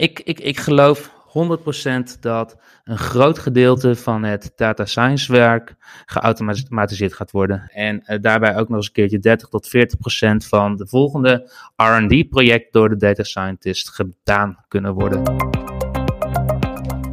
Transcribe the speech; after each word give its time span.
ik, 0.00 0.20
ik, 0.24 0.40
ik 0.40 0.58
geloof 0.58 1.10
100% 2.16 2.20
dat 2.20 2.56
een 2.84 2.98
groot 2.98 3.38
gedeelte 3.38 3.96
van 3.96 4.22
het 4.22 4.52
data 4.56 4.84
science 4.84 5.32
werk 5.32 5.74
geautomatiseerd 6.06 7.14
gaat 7.14 7.30
worden. 7.30 7.70
En 7.72 8.02
uh, 8.06 8.18
daarbij 8.20 8.56
ook 8.56 8.68
nog 8.68 8.76
eens 8.76 8.86
een 8.86 8.92
keertje 8.92 9.18
30 9.18 9.48
tot 9.48 9.70
40% 10.44 10.48
van 10.48 10.76
de 10.76 10.86
volgende 10.86 11.50
R&D 11.76 12.28
project 12.28 12.72
door 12.72 12.88
de 12.88 12.96
data 12.96 13.22
scientist 13.22 13.90
gedaan 13.90 14.64
kunnen 14.68 14.94
worden. 14.94 15.24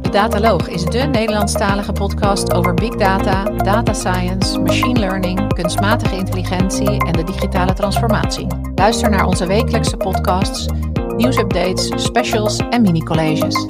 De 0.00 0.14
Dataloog 0.14 0.68
is 0.68 0.84
de 0.84 0.98
Nederlandstalige 0.98 1.92
podcast 1.92 2.52
over 2.52 2.74
big 2.74 2.94
data, 2.94 3.44
data 3.44 3.92
science, 3.92 4.58
machine 4.58 4.98
learning, 4.98 5.54
kunstmatige 5.54 6.16
intelligentie 6.16 7.04
en 7.06 7.12
de 7.12 7.24
digitale 7.24 7.72
transformatie. 7.72 8.46
Luister 8.74 9.10
naar 9.10 9.26
onze 9.26 9.46
wekelijkse 9.46 9.96
podcasts, 9.96 10.66
nieuwsupdates, 11.18 12.04
specials 12.04 12.58
en 12.58 12.82
mini-colleges. 12.82 13.66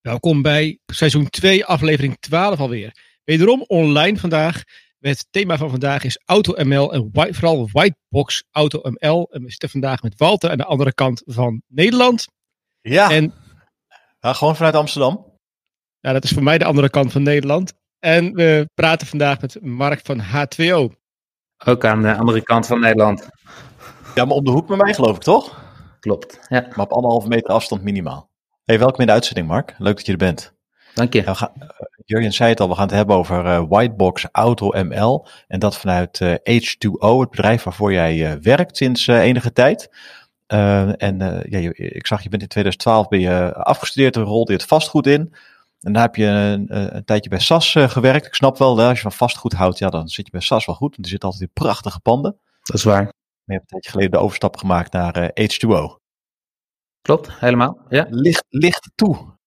Welkom 0.00 0.42
bij 0.42 0.78
seizoen 0.86 1.30
2, 1.30 1.64
aflevering 1.64 2.16
12 2.20 2.58
alweer. 2.58 2.96
Wederom 3.24 3.64
online 3.66 4.18
vandaag. 4.18 4.62
Het 4.98 5.26
thema 5.30 5.56
van 5.56 5.70
vandaag 5.70 6.04
is 6.04 6.20
AutoML 6.24 6.92
en 6.92 7.10
vooral 7.12 7.68
Whitebox 7.72 8.44
AutoML. 8.50 9.28
En 9.30 9.42
we 9.42 9.50
zitten 9.50 9.68
vandaag 9.68 10.02
met 10.02 10.14
Walter 10.16 10.50
aan 10.50 10.58
de 10.58 10.64
andere 10.64 10.94
kant 10.94 11.22
van 11.26 11.62
Nederland. 11.66 12.26
Ja, 12.80 13.10
en, 13.10 13.34
ja 14.20 14.32
gewoon 14.32 14.56
vanuit 14.56 14.74
Amsterdam. 14.74 15.26
Ja, 16.00 16.12
dat 16.12 16.24
is 16.24 16.30
voor 16.30 16.42
mij 16.42 16.58
de 16.58 16.64
andere 16.64 16.90
kant 16.90 17.12
van 17.12 17.22
Nederland. 17.22 17.72
En 17.98 18.34
we 18.34 18.68
praten 18.74 19.06
vandaag 19.06 19.40
met 19.40 19.58
Mark 19.62 20.00
van 20.02 20.20
H2O. 20.20 20.98
Ook 21.64 21.84
aan 21.84 22.02
de 22.02 22.14
andere 22.14 22.42
kant 22.42 22.66
van 22.66 22.80
Nederland. 22.80 23.28
Ja, 24.14 24.24
maar 24.24 24.36
op 24.36 24.44
de 24.44 24.50
hoek 24.50 24.68
met 24.68 24.78
mij 24.78 24.94
geloof 24.94 25.16
ik, 25.16 25.22
toch? 25.22 25.62
Klopt, 26.00 26.40
ja. 26.48 26.66
Maar 26.68 26.84
op 26.86 26.92
anderhalve 26.92 27.28
meter 27.28 27.50
afstand 27.50 27.82
minimaal. 27.82 28.30
Hey, 28.64 28.78
welkom 28.78 29.00
in 29.00 29.06
de 29.06 29.12
uitzending, 29.12 29.46
Mark. 29.46 29.74
Leuk 29.78 29.96
dat 29.96 30.06
je 30.06 30.12
er 30.12 30.18
bent. 30.18 30.54
Dank 30.94 31.12
je. 31.12 31.22
Nou, 31.22 31.36
gaan, 31.36 31.52
uh, 31.62 31.68
Jurjen 32.04 32.32
zei 32.32 32.50
het 32.50 32.60
al, 32.60 32.68
we 32.68 32.74
gaan 32.74 32.86
het 32.86 32.94
hebben 32.94 33.16
over 33.16 33.44
uh, 33.44 33.62
Whitebox 33.68 34.26
Auto 34.32 34.82
ML. 34.84 35.26
En 35.48 35.58
dat 35.58 35.76
vanuit 35.76 36.20
uh, 36.20 36.34
H2O, 36.34 37.20
het 37.20 37.30
bedrijf 37.30 37.62
waarvoor 37.62 37.92
jij 37.92 38.40
werkt 38.40 38.76
sinds 38.76 39.06
enige 39.06 39.52
tijd. 39.52 39.90
en 40.46 41.44
ja, 41.48 41.58
je, 41.58 41.74
ik 41.74 42.06
zag, 42.06 42.22
je 42.22 42.28
bent 42.28 42.42
in 42.42 42.48
2012 42.48 43.08
ben 43.08 43.20
je 43.20 43.54
afgestudeerd 43.54 44.16
en 44.16 44.22
rolde 44.22 44.52
je 44.52 44.58
het 44.58 44.68
vastgoed 44.68 45.06
in. 45.06 45.34
En 45.80 45.92
daar 45.92 46.02
heb 46.02 46.16
je 46.16 46.26
een, 46.26 46.96
een 46.96 47.04
tijdje 47.04 47.30
bij 47.30 47.38
SAS 47.38 47.74
gewerkt. 47.78 48.26
Ik 48.26 48.34
snap 48.34 48.58
wel, 48.58 48.80
als 48.80 48.96
je 48.96 49.02
van 49.02 49.12
vastgoed 49.12 49.52
houdt, 49.52 49.78
ja, 49.78 49.88
dan 49.88 50.08
zit 50.08 50.24
je 50.24 50.32
bij 50.32 50.40
SAS 50.40 50.66
wel 50.66 50.74
goed. 50.74 50.90
Want 50.90 51.04
er 51.04 51.10
zitten 51.10 51.28
altijd 51.28 51.48
in 51.48 51.62
prachtige 51.62 52.00
panden. 52.00 52.36
Dat 52.62 52.76
is 52.76 52.84
waar. 52.84 53.12
Maar 53.50 53.58
je 53.58 53.64
hebt 53.64 53.72
een 53.74 53.80
tijdje 53.80 53.90
geleden 53.90 54.18
de 54.18 54.24
overstap 54.24 54.56
gemaakt 54.56 54.92
naar 54.92 55.30
H2O. 55.30 56.00
Klopt, 57.02 57.28
helemaal. 57.40 57.80
Ja. 57.88 58.06
Licht, 58.10 58.44
licht 58.48 58.90
toe. 58.94 59.38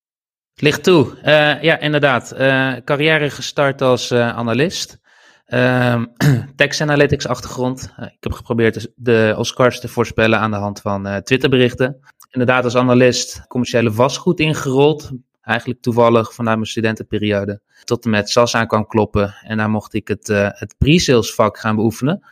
Licht 0.53 0.83
toe. 0.83 1.17
Uh, 1.17 1.61
ja, 1.61 1.79
inderdaad. 1.79 2.33
Uh, 2.37 2.75
carrière 2.85 3.29
gestart 3.29 3.81
als 3.81 4.11
uh, 4.11 4.35
analist. 4.35 5.01
text 6.55 6.81
analytics 6.81 7.27
achtergrond. 7.27 7.93
ik 7.97 8.23
heb 8.23 8.31
geprobeerd 8.31 8.73
de, 8.73 8.91
de 8.95 9.35
Oscars 9.37 9.79
te 9.79 9.87
voorspellen 9.87 10.39
aan 10.39 10.51
de 10.51 10.57
hand 10.57 10.81
van 10.81 11.21
Twitterberichten. 11.23 11.99
Inderdaad, 12.29 12.63
als 12.63 12.75
analist 12.75 13.47
commerciële 13.47 13.91
vastgoed 13.91 14.39
ingerold. 14.39 15.11
Eigenlijk 15.41 15.81
toevallig 15.81 16.33
vanuit 16.33 16.55
mijn 16.55 16.69
studentenperiode. 16.69 17.61
Tot 17.83 18.03
en 18.03 18.09
met 18.09 18.29
SAS 18.29 18.55
aan 18.55 18.67
kwam 18.67 18.87
kloppen. 18.87 19.35
En 19.41 19.57
daar 19.57 19.69
mocht 19.69 19.93
ik 19.93 20.07
het, 20.07 20.27
het 20.27 20.75
pre-sales 20.77 21.33
vak 21.33 21.57
gaan 21.59 21.75
beoefenen 21.75 22.23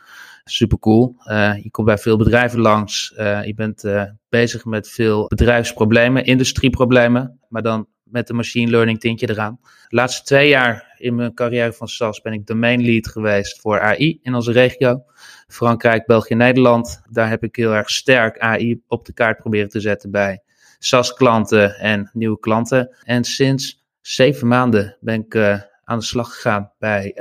super 0.44 0.78
cool. 0.78 1.16
Uh, 1.26 1.62
je 1.62 1.70
komt 1.70 1.86
bij 1.86 1.98
veel 1.98 2.16
bedrijven 2.16 2.60
langs. 2.60 3.14
Uh, 3.18 3.44
je 3.44 3.54
bent 3.54 3.84
uh, 3.84 4.04
bezig 4.28 4.64
met 4.64 4.88
veel 4.88 5.26
bedrijfsproblemen, 5.26 6.24
industrieproblemen, 6.24 7.40
maar 7.48 7.62
dan 7.62 7.86
met 8.02 8.28
een 8.28 8.36
machine 8.36 8.70
learning 8.70 9.00
tintje 9.00 9.30
eraan. 9.30 9.58
De 9.62 9.96
laatste 9.96 10.24
twee 10.24 10.48
jaar 10.48 10.94
in 10.98 11.14
mijn 11.14 11.34
carrière 11.34 11.72
van 11.72 11.88
SAS 11.88 12.20
ben 12.20 12.32
ik 12.32 12.46
domain 12.46 12.84
lead 12.84 13.08
geweest 13.08 13.60
voor 13.60 13.80
AI 13.80 14.18
in 14.22 14.34
onze 14.34 14.52
regio. 14.52 15.04
Frankrijk, 15.48 16.06
België, 16.06 16.34
Nederland. 16.34 17.02
Daar 17.10 17.28
heb 17.28 17.42
ik 17.42 17.56
heel 17.56 17.72
erg 17.74 17.90
sterk 17.90 18.38
AI 18.38 18.82
op 18.86 19.06
de 19.06 19.12
kaart 19.12 19.38
proberen 19.38 19.68
te 19.68 19.80
zetten 19.80 20.10
bij 20.10 20.42
SAS-klanten 20.78 21.74
en 21.78 22.10
nieuwe 22.12 22.38
klanten. 22.38 22.96
En 23.04 23.24
sinds 23.24 23.84
zeven 24.00 24.48
maanden 24.48 24.96
ben 25.00 25.20
ik 25.20 25.36
aan 25.84 25.98
de 25.98 26.04
slag 26.04 26.34
gegaan 26.34 26.72
bij 26.78 27.14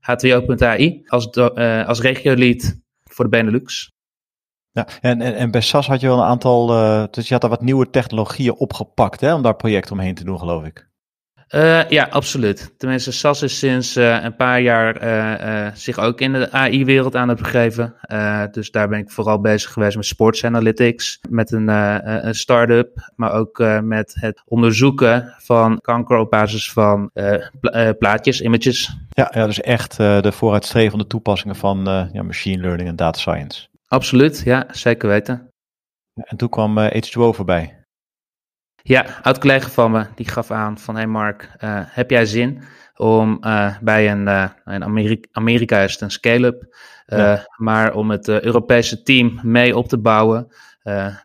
H2O.ai 0.00 1.02
als, 1.06 1.28
uh, 1.36 1.86
als 1.86 2.00
regio-lead 2.00 2.78
voor 3.04 3.24
de 3.24 3.30
Benelux. 3.30 3.92
Ja, 4.72 4.88
en, 5.00 5.20
en, 5.20 5.34
en 5.34 5.50
bij 5.50 5.60
SAS 5.60 5.86
had 5.86 6.00
je 6.00 6.06
wel 6.06 6.18
een 6.18 6.24
aantal, 6.24 6.70
uh, 6.70 7.04
dus 7.10 7.26
je 7.26 7.32
had 7.32 7.40
daar 7.40 7.50
wat 7.50 7.62
nieuwe 7.62 7.90
technologieën 7.90 8.54
opgepakt 8.54 9.20
hè, 9.20 9.34
om 9.34 9.42
daar 9.42 9.56
project 9.56 9.90
omheen 9.90 10.14
te 10.14 10.24
doen, 10.24 10.38
geloof 10.38 10.64
ik. 10.64 10.89
Uh, 11.54 11.88
ja, 11.88 12.06
absoluut. 12.10 12.74
Tenminste, 12.76 13.12
SAS 13.12 13.42
is 13.42 13.58
sinds 13.58 13.96
uh, 13.96 14.22
een 14.22 14.36
paar 14.36 14.60
jaar 14.60 15.02
uh, 15.02 15.74
zich 15.74 15.98
ook 15.98 16.20
in 16.20 16.32
de 16.32 16.52
AI-wereld 16.52 17.16
aan 17.16 17.28
het 17.28 17.38
begeven. 17.38 17.94
dus 18.50 18.70
daar 18.70 18.88
ben 18.88 18.98
ik 18.98 19.10
vooral 19.10 19.40
bezig 19.40 19.72
geweest 19.72 19.96
met 19.96 20.06
sports 20.06 20.44
analytics, 20.44 21.20
met 21.28 21.52
een, 21.52 21.68
een 22.26 22.34
start-up, 22.34 23.10
maar 23.16 23.32
ook 23.32 23.58
met 23.82 24.16
het 24.20 24.42
onderzoeken 24.44 25.34
van 25.38 25.80
kanker 25.80 26.16
op 26.16 26.30
basis 26.30 26.72
van 26.72 27.10
pla 27.60 27.92
plaatjes, 27.92 28.40
images. 28.40 28.96
Ja, 29.08 29.30
ja 29.34 29.46
dus 29.46 29.60
echt 29.60 29.96
de 29.96 30.32
vooruitstrevende 30.32 31.06
toepassingen 31.06 31.56
van 31.56 32.08
ja, 32.12 32.22
machine 32.22 32.62
learning 32.62 32.88
en 32.88 32.96
data 32.96 33.18
science. 33.18 33.68
Absoluut, 33.86 34.42
ja, 34.44 34.66
zeker 34.70 35.08
weten. 35.08 35.50
En 36.14 36.36
toen 36.36 36.48
kwam 36.48 36.78
H2O 36.78 37.34
voorbij. 37.34 37.79
Ja, 38.82 39.06
oud-collega 39.22 39.68
van 39.68 39.90
me, 39.90 40.06
die 40.14 40.28
gaf 40.28 40.50
aan 40.50 40.78
van, 40.78 40.96
hey 40.96 41.06
Mark, 41.06 41.50
uh, 41.64 41.80
heb 41.84 42.10
jij 42.10 42.26
zin 42.26 42.62
om 42.96 43.38
uh, 43.40 43.76
bij 43.80 44.10
een, 44.10 44.26
uh, 44.26 44.48
in 44.64 44.84
Amerika, 44.84 45.28
Amerika 45.32 45.78
is 45.78 45.92
het 45.92 46.00
een 46.00 46.10
scale-up, 46.10 46.76
ja. 47.06 47.46
maar 47.56 47.94
om 47.94 48.10
het 48.10 48.28
Europese 48.28 49.02
team 49.02 49.38
mee 49.42 49.76
op 49.76 49.88
te 49.88 49.98
bouwen. 49.98 50.46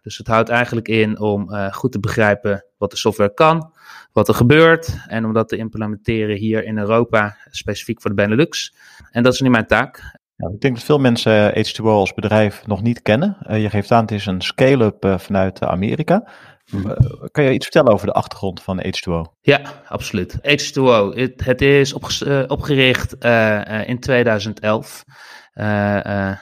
dus 0.02 0.18
het 0.18 0.28
houdt 0.28 0.50
eigenlijk 0.50 0.88
in 0.88 1.20
om 1.20 1.50
goed 1.72 1.92
te 1.92 2.00
begrijpen 2.00 2.66
wat 2.78 2.92
de 2.92 2.98
software 2.98 3.34
kan, 3.34 3.72
wat 4.12 4.28
er 4.28 4.34
gebeurt 4.34 4.98
en 5.08 5.26
om 5.26 5.34
dat 5.34 5.50
te 5.50 5.58
implementeren 5.58 6.36
hier 6.36 6.64
in 6.64 6.78
Europa, 6.78 7.38
specifiek 7.50 8.02
voor 8.02 8.10
de 8.10 8.16
Benelux. 8.16 8.76
En 9.12 9.24
dat 9.24 9.34
is 9.34 9.42
nu 9.42 9.50
mijn 9.50 9.68
taak. 9.68 10.18
Ja, 10.36 10.50
ik 10.50 10.62
denk 10.62 10.76
dat 10.76 10.84
veel 10.84 11.00
mensen 11.00 11.52
H2O 11.52 11.84
als 11.84 12.14
bedrijf 12.14 12.68
nog 12.68 12.82
niet 12.82 13.02
kennen. 13.02 13.38
je 13.62 13.70
geeft 13.70 13.92
aan, 13.92 14.02
het 14.02 14.12
is 14.12 14.26
een 14.26 14.42
scale-up 14.42 15.16
vanuit 15.18 15.62
Amerika. 15.62 16.28
Uh, 16.74 16.92
kan 17.32 17.44
je 17.44 17.54
iets 17.54 17.66
vertellen 17.66 17.92
over 17.92 18.08
de 18.08 18.14
achtergrond 18.14 18.62
van 18.62 18.84
H2O? 18.86 19.40
Ja, 19.42 19.62
absoluut. 19.88 20.38
H2O, 20.38 21.16
het, 21.38 21.62
is 21.62 22.22
uh, 22.22 22.44
opgericht 22.48 23.16
uh, 23.26 23.88
in 23.88 24.00
2011 24.00 25.04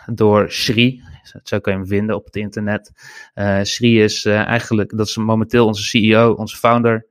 door 0.06 0.51
Sri. 0.51 1.01
Zo 1.44 1.59
kan 1.59 1.73
je 1.73 1.79
hem 1.79 1.88
vinden 1.88 2.16
op 2.16 2.25
het 2.25 2.35
internet. 2.35 2.91
Sri 3.61 4.03
is 4.03 4.25
eigenlijk, 4.25 4.97
dat 4.97 5.07
is 5.07 5.17
momenteel 5.17 5.66
onze 5.66 5.84
CEO, 5.84 6.31
onze 6.31 6.57
founder 6.57 7.07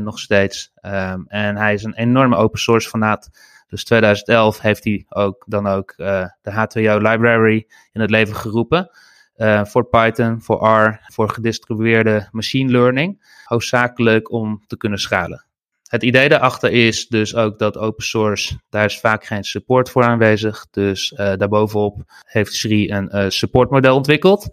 nog 0.00 0.18
steeds. 0.18 0.72
Um, 0.82 1.24
en 1.28 1.56
hij 1.56 1.74
is 1.74 1.82
een 1.82 1.94
enorme 1.94 2.36
open 2.36 2.58
source 2.58 2.88
fanaat. 2.88 3.30
Dus 3.68 3.84
2011 3.84 4.60
heeft 4.60 4.84
hij 4.84 5.04
ook 5.08 5.44
dan 5.46 5.66
ook 5.66 5.94
de 5.96 6.32
H2O 6.50 7.02
library 7.02 7.66
in 7.92 8.00
het 8.00 8.10
leven 8.10 8.34
geroepen. 8.34 8.90
Uh, 9.36 9.64
voor 9.64 9.84
Python, 9.88 10.42
voor 10.42 10.68
R, 10.68 11.00
voor 11.12 11.28
gedistribueerde 11.28 12.28
machine 12.30 12.70
learning. 12.70 13.34
Hoofdzakelijk 13.44 14.30
om 14.30 14.62
te 14.66 14.76
kunnen 14.76 14.98
schalen. 14.98 15.44
Het 15.88 16.02
idee 16.02 16.28
daarachter 16.28 16.70
is 16.70 17.08
dus 17.08 17.34
ook 17.34 17.58
dat 17.58 17.78
open 17.78 18.04
source, 18.04 18.60
daar 18.68 18.84
is 18.84 19.00
vaak 19.00 19.24
geen 19.24 19.44
support 19.44 19.90
voor 19.90 20.02
aanwezig. 20.02 20.66
Dus 20.70 21.10
uh, 21.12 21.18
daarbovenop 21.18 22.02
heeft 22.24 22.52
Sri 22.52 22.90
een 22.90 23.10
uh, 23.16 23.24
supportmodel 23.28 23.96
ontwikkeld. 23.96 24.48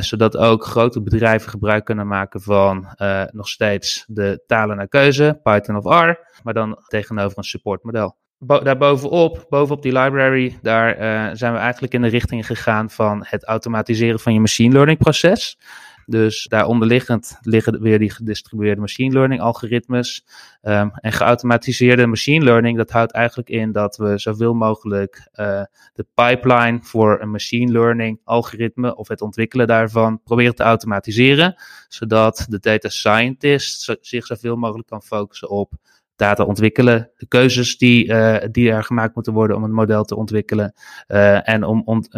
zodat 0.00 0.36
ook 0.36 0.64
grote 0.64 1.02
bedrijven 1.02 1.50
gebruik 1.50 1.84
kunnen 1.84 2.06
maken 2.06 2.40
van 2.40 2.88
nog 3.30 3.48
steeds 3.48 4.04
de 4.06 4.42
talen 4.46 4.76
naar 4.76 4.88
keuze, 4.88 5.40
Python 5.42 5.76
of 5.76 5.84
R, 5.84 6.18
maar 6.42 6.54
dan 6.54 6.78
tegenover 6.88 7.38
een 7.38 7.44
supportmodel 7.44 8.16
daarbovenop, 8.40 9.46
bovenop 9.48 9.82
die 9.82 9.92
library, 9.92 10.58
daar 10.62 10.94
uh, 10.94 11.36
zijn 11.36 11.52
we 11.52 11.58
eigenlijk 11.58 11.94
in 11.94 12.02
de 12.02 12.08
richting 12.08 12.46
gegaan 12.46 12.90
van 12.90 13.24
het 13.26 13.44
automatiseren 13.44 14.20
van 14.20 14.32
je 14.32 14.40
machine 14.40 14.72
learning 14.72 14.98
proces. 14.98 15.58
Dus 16.06 16.46
daaronderliggend 16.48 17.38
liggen 17.40 17.80
weer 17.80 17.98
die 17.98 18.10
gedistribueerde 18.10 18.80
machine 18.80 19.12
learning 19.12 19.40
algoritmes. 19.40 20.24
Um, 20.62 20.90
en 20.94 21.12
geautomatiseerde 21.12 22.06
machine 22.06 22.44
learning, 22.44 22.76
dat 22.76 22.90
houdt 22.90 23.12
eigenlijk 23.12 23.48
in 23.48 23.72
dat 23.72 23.96
we 23.96 24.18
zoveel 24.18 24.54
mogelijk 24.54 25.28
uh, 25.34 25.62
de 25.92 26.06
pipeline 26.14 26.78
voor 26.82 27.20
een 27.20 27.30
machine 27.30 27.72
learning 27.72 28.20
algoritme 28.24 28.96
of 28.96 29.08
het 29.08 29.20
ontwikkelen 29.20 29.66
daarvan 29.66 30.22
proberen 30.22 30.54
te 30.54 30.62
automatiseren. 30.62 31.54
Zodat 31.88 32.46
de 32.48 32.58
data 32.58 32.88
scientist 32.88 33.96
zich 34.00 34.26
zoveel 34.26 34.56
mogelijk 34.56 34.88
kan 34.88 35.02
focussen 35.02 35.50
op 35.50 35.72
data 36.20 36.44
ontwikkelen, 36.44 37.10
de 37.16 37.26
keuzes 37.26 37.78
die, 37.78 38.14
die 38.50 38.70
er 38.70 38.84
gemaakt 38.84 39.14
moeten 39.14 39.32
worden 39.32 39.56
om 39.56 39.64
een 39.64 39.72
model 39.72 40.04
te 40.04 40.16
ontwikkelen 40.16 40.74
en 41.42 41.64
om 41.64 41.82
ont, 41.84 42.08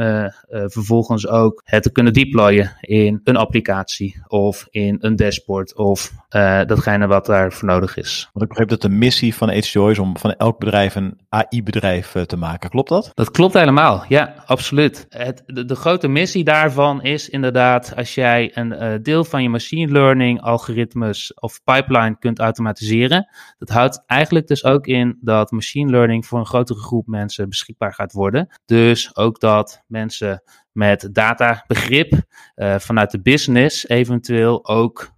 vervolgens 0.48 1.28
ook 1.28 1.62
het 1.64 1.82
te 1.82 1.92
kunnen 1.92 2.12
deployen 2.12 2.76
in 2.80 3.20
een 3.24 3.36
applicatie 3.36 4.22
of 4.26 4.66
in 4.70 4.96
een 5.00 5.16
dashboard 5.16 5.76
of 5.76 6.12
datgene 6.66 7.06
wat 7.06 7.26
daarvoor 7.26 7.68
nodig 7.68 7.96
is. 7.96 8.30
Want 8.32 8.44
ik 8.44 8.48
begreep 8.50 8.68
dat 8.68 8.82
de 8.82 8.88
missie 8.88 9.34
van 9.34 9.50
HTO 9.52 9.88
is 9.88 9.98
om 9.98 10.18
van 10.18 10.32
elk 10.32 10.58
bedrijf 10.58 10.94
een 10.94 11.20
AI-bedrijf 11.28 12.12
te 12.26 12.36
maken. 12.36 12.70
Klopt 12.70 12.88
dat? 12.88 13.10
Dat 13.14 13.30
klopt 13.30 13.54
helemaal, 13.54 14.04
ja, 14.08 14.34
absoluut. 14.46 15.06
Het, 15.08 15.42
de, 15.46 15.64
de 15.64 15.74
grote 15.74 16.08
missie 16.08 16.44
daarvan 16.44 17.02
is 17.02 17.28
inderdaad 17.28 17.96
als 17.96 18.14
jij 18.14 18.50
een 18.54 19.02
deel 19.02 19.24
van 19.24 19.42
je 19.42 19.48
machine 19.48 19.92
learning 19.92 20.40
algoritmes 20.40 21.34
of 21.34 21.60
pipeline 21.64 22.16
kunt 22.18 22.38
automatiseren. 22.38 23.28
Dat 23.58 23.68
houdt 23.68 23.91
eigenlijk 24.06 24.46
dus 24.46 24.64
ook 24.64 24.86
in 24.86 25.18
dat 25.20 25.50
machine 25.50 25.90
learning 25.90 26.26
voor 26.26 26.38
een 26.38 26.46
grotere 26.46 26.78
groep 26.78 27.06
mensen 27.06 27.48
beschikbaar 27.48 27.94
gaat 27.94 28.12
worden. 28.12 28.48
Dus 28.64 29.16
ook 29.16 29.40
dat 29.40 29.82
mensen 29.86 30.42
met 30.72 31.08
databegrip 31.12 32.12
uh, 32.56 32.78
vanuit 32.78 33.10
de 33.10 33.20
business 33.20 33.88
eventueel 33.88 34.66
ook 34.66 35.11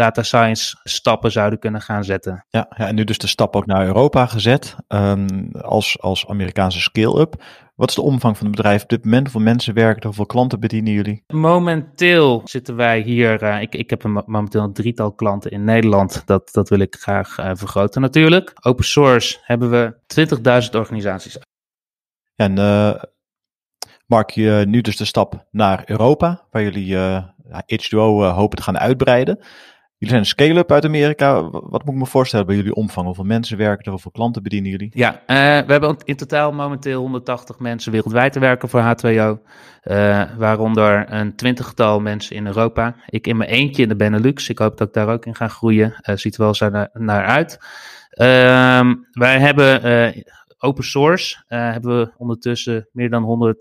data 0.00 0.22
science 0.22 0.76
stappen 0.82 1.32
zouden 1.32 1.58
kunnen 1.58 1.80
gaan 1.80 2.04
zetten. 2.04 2.44
Ja, 2.48 2.66
ja 2.76 2.86
en 2.86 2.94
nu 2.94 3.04
dus 3.04 3.18
de 3.18 3.26
stap 3.26 3.56
ook 3.56 3.66
naar 3.66 3.86
Europa 3.86 4.26
gezet 4.26 4.76
um, 4.88 5.50
als, 5.52 6.00
als 6.00 6.26
Amerikaanse 6.28 6.80
scale-up. 6.80 7.42
Wat 7.74 7.88
is 7.88 7.94
de 7.94 8.02
omvang 8.02 8.36
van 8.36 8.46
het 8.46 8.56
bedrijf 8.56 8.82
op 8.82 8.88
dit 8.88 9.04
moment? 9.04 9.22
Hoeveel 9.22 9.40
mensen 9.40 9.74
werken 9.74 10.00
er? 10.00 10.06
Hoeveel 10.06 10.26
klanten 10.26 10.60
bedienen 10.60 10.92
jullie? 10.92 11.24
Momenteel 11.26 12.40
zitten 12.44 12.76
wij 12.76 13.00
hier. 13.00 13.42
Uh, 13.42 13.60
ik, 13.60 13.74
ik 13.74 13.90
heb 13.90 14.04
een, 14.04 14.22
momenteel 14.26 14.62
een 14.62 14.72
drietal 14.72 15.12
klanten 15.12 15.50
in 15.50 15.64
Nederland. 15.64 16.22
Dat, 16.26 16.52
dat 16.52 16.68
wil 16.68 16.78
ik 16.78 16.96
graag 17.00 17.38
uh, 17.38 17.50
vergroten 17.54 18.00
natuurlijk. 18.00 18.52
Open 18.62 18.84
source 18.84 19.38
hebben 19.42 19.70
we 19.70 19.94
20.000 20.64 20.70
organisaties. 20.70 21.38
En 22.36 22.58
uh, 22.58 22.94
Mark, 24.06 24.30
je 24.30 24.64
nu 24.66 24.80
dus 24.80 24.96
de 24.96 25.04
stap 25.04 25.46
naar 25.50 25.82
Europa, 25.86 26.46
waar 26.50 26.62
jullie 26.62 26.96
H2O 27.50 28.34
hopen 28.34 28.56
te 28.56 28.62
gaan 28.62 28.78
uitbreiden. 28.78 29.38
Jullie 30.00 30.14
zijn 30.14 30.26
een 30.28 30.36
scale-up 30.36 30.72
uit 30.72 30.84
Amerika. 30.84 31.50
Wat 31.50 31.84
moet 31.84 31.94
ik 31.94 32.00
me 32.00 32.06
voorstellen 32.06 32.46
bij 32.46 32.56
jullie 32.56 32.74
omvang? 32.74 33.06
Hoeveel 33.06 33.24
mensen 33.24 33.58
werken 33.58 33.84
er? 33.84 33.90
Hoeveel 33.90 34.10
klanten 34.10 34.42
bedienen 34.42 34.70
jullie? 34.70 34.90
Ja, 34.94 35.12
uh, 35.12 35.16
we 35.66 35.72
hebben 35.72 35.96
in 36.04 36.16
totaal 36.16 36.52
momenteel 36.52 37.00
180 37.00 37.58
mensen 37.58 37.92
wereldwijd 37.92 38.32
te 38.32 38.38
werken 38.38 38.68
voor 38.68 38.80
H2O. 38.80 39.06
Uh, 39.06 40.20
eh, 40.20 40.28
waaronder 40.36 41.12
een 41.12 41.36
twintigtal 41.36 42.00
mensen 42.00 42.36
in 42.36 42.46
Europa. 42.46 42.94
Ik 43.06 43.26
in 43.26 43.36
mijn 43.36 43.50
eentje 43.50 43.82
in 43.82 43.88
de 43.88 43.96
Benelux. 43.96 44.48
Ik 44.48 44.58
hoop 44.58 44.78
dat 44.78 44.88
ik 44.88 44.94
daar 44.94 45.08
ook 45.08 45.26
in 45.26 45.34
ga 45.34 45.48
groeien. 45.48 45.94
Uh, 46.02 46.16
ziet 46.16 46.34
er 46.34 46.42
wel 46.42 46.54
zo 46.54 46.68
naar, 46.68 46.88
naar 46.92 47.24
uit. 47.24 47.58
Uh, 48.10 48.90
wij 49.10 49.38
hebben 49.38 49.82
open 50.62 50.84
source 50.84 51.36
uh, 51.36 51.72
hebben 51.72 51.98
we 51.98 52.12
ondertussen 52.16 52.88
meer 52.92 53.10
dan 53.10 53.54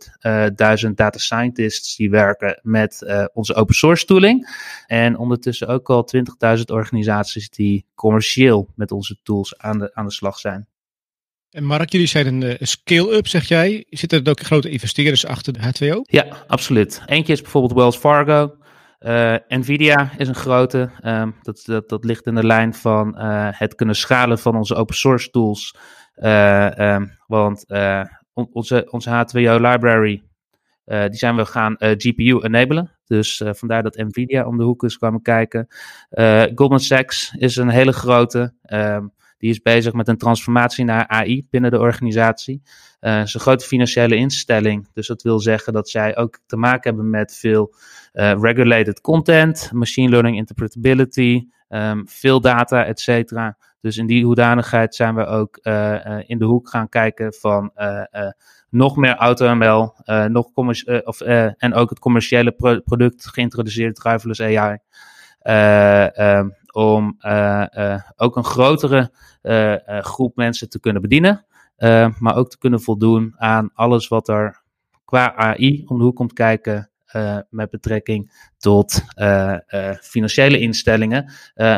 100.000 0.86 0.92
data 0.96 1.18
scientists 1.18 1.96
die 1.96 2.10
werken 2.10 2.60
met 2.64 3.02
uh, 3.06 3.26
onze 3.34 3.54
open 3.54 3.76
source 3.76 4.06
tooling. 4.06 4.50
En 4.88 5.18
ondertussen 5.18 5.68
ook 5.68 5.90
al 5.90 6.10
20.000 6.58 6.64
organisaties 6.66 7.50
die 7.50 7.86
commercieel 7.96 8.70
met 8.76 8.92
onze 8.92 9.18
tools 9.24 9.58
aan 9.58 9.80
de, 9.80 9.94
aan 9.94 10.06
de 10.06 10.12
slag 10.12 10.40
zijn. 10.40 10.68
En 11.50 11.64
Mark, 11.64 11.92
jullie 11.92 12.08
zijn 12.08 12.42
een 12.42 12.58
scale-up, 12.68 13.28
zeg 13.28 13.48
jij. 13.48 13.86
Zitten 13.90 14.24
er 14.24 14.30
ook 14.30 14.40
grote 14.40 14.70
investeerders 14.70 15.26
achter 15.26 15.54
de 15.54 15.60
H2O? 15.60 16.02
Ja, 16.02 16.26
absoluut. 16.48 17.02
Eentje 17.06 17.34
is 17.34 17.42
bijvoorbeeld 17.42 17.74
Wells 17.74 17.98
Fargo. 17.98 18.58
Uh, 19.00 19.36
Nvidia 19.48 20.12
is 20.18 20.28
een 20.28 20.36
grote. 20.36 20.90
Um, 21.06 21.36
dat, 21.42 21.62
dat, 21.66 21.90
dat 21.90 22.04
ligt 22.04 22.26
in 22.26 22.36
de 22.36 22.46
lijn 22.46 22.74
van 22.74 23.16
uh, 23.18 23.48
het 23.52 23.76
kunnen 23.76 23.96
schalen 23.96 24.40
van 24.40 24.56
onze 24.56 24.76
open 24.76 24.96
source 24.96 25.30
tools 25.30 25.76
um, 26.22 27.18
want 27.28 27.66
uh, 27.68 28.04
onze, 28.34 28.88
onze 28.90 29.10
H2O 29.10 29.62
library, 29.62 30.24
uh, 30.86 31.06
die 31.06 31.18
zijn 31.18 31.36
we 31.36 31.46
gaan 31.46 31.76
GPU 31.78 32.40
enablen. 32.42 32.92
Dus 33.06 33.42
vandaar 33.46 33.84
dat 33.84 33.96
Nvidia 33.96 34.46
om 34.46 34.58
de 34.58 34.64
hoek 34.64 34.84
is 34.84 34.98
kwamen 34.98 35.22
kijken. 35.22 35.68
Goldman 36.56 36.80
Sachs 36.80 37.34
is 37.38 37.56
een 37.56 37.70
hele 37.70 37.92
grote. 37.92 38.54
Um, 38.74 39.14
die 39.40 39.50
is 39.50 39.62
bezig 39.62 39.94
met 39.94 40.08
een 40.08 40.18
transformatie 40.18 40.86
naar 40.86 41.08
AI 41.08 41.48
binnen 41.50 41.72
de 41.72 41.80
organisatie. 41.80 42.62
Uh, 43.02 43.22
is 43.22 43.34
een 43.34 43.40
grote 43.40 43.66
financiële 43.66 44.16
instelling. 44.16 44.88
Dus 44.94 45.08
dat 45.08 45.22
wil 45.22 45.40
zeggen 45.40 45.74
dat 45.74 45.90
zij 45.90 46.18
ook 46.18 46.40
te 46.46 46.58
maken 46.58 46.90
hebben 46.90 47.10
met 47.10 47.36
veel 47.36 47.76
regulated 48.14 49.02
content, 49.02 49.70
machine 49.74 50.10
learning 50.10 50.38
interpretability, 50.38 51.48
um, 51.70 52.08
veel 52.08 52.42
data, 52.42 52.86
et 52.86 53.00
cetera. 53.00 53.58
Dus 53.82 53.98
in 53.98 54.08
die 54.08 54.26
hoedanigheid 54.26 54.96
zijn 54.96 55.16
we 55.16 55.26
ook 55.26 55.60
uh, 55.64 56.06
uh, 56.06 56.20
in 56.26 56.38
de 56.38 56.46
hoek 56.46 56.70
gaan 56.70 56.90
kijken 56.90 57.34
van 57.34 57.72
uh, 57.78 58.04
nog 58.70 58.96
meer 58.96 59.16
AutoML, 59.16 59.96
nog 60.28 60.52
of, 61.04 61.22
en 61.22 61.74
ook 61.74 61.90
het 61.90 62.00
commerciële 62.00 62.52
pro 62.52 62.80
product 62.80 63.28
geïntroduceerd, 63.28 63.96
driverless 63.96 64.42
AI. 64.42 64.78
Um, 66.38 66.58
om 66.72 67.18
ook 68.16 68.36
een 68.36 68.44
grotere 68.44 69.12
groep 70.02 70.36
mensen 70.36 70.70
te 70.70 70.80
kunnen 70.80 71.02
bedienen, 71.02 71.46
maar 72.20 72.36
ook 72.36 72.50
te 72.50 72.58
kunnen 72.58 72.82
voldoen 72.82 73.34
aan 73.38 73.70
alles 73.74 74.08
wat 74.08 74.28
er 74.28 74.62
qua 75.06 75.36
AI 75.36 75.84
om 75.88 75.98
de 75.98 76.04
hoek 76.04 76.16
komt 76.16 76.34
kijken 76.34 76.90
uh, 77.16 77.38
met 77.50 77.70
betrekking 77.70 78.32
tot 78.58 79.02
financiële 80.02 80.60
instellingen. 80.60 81.32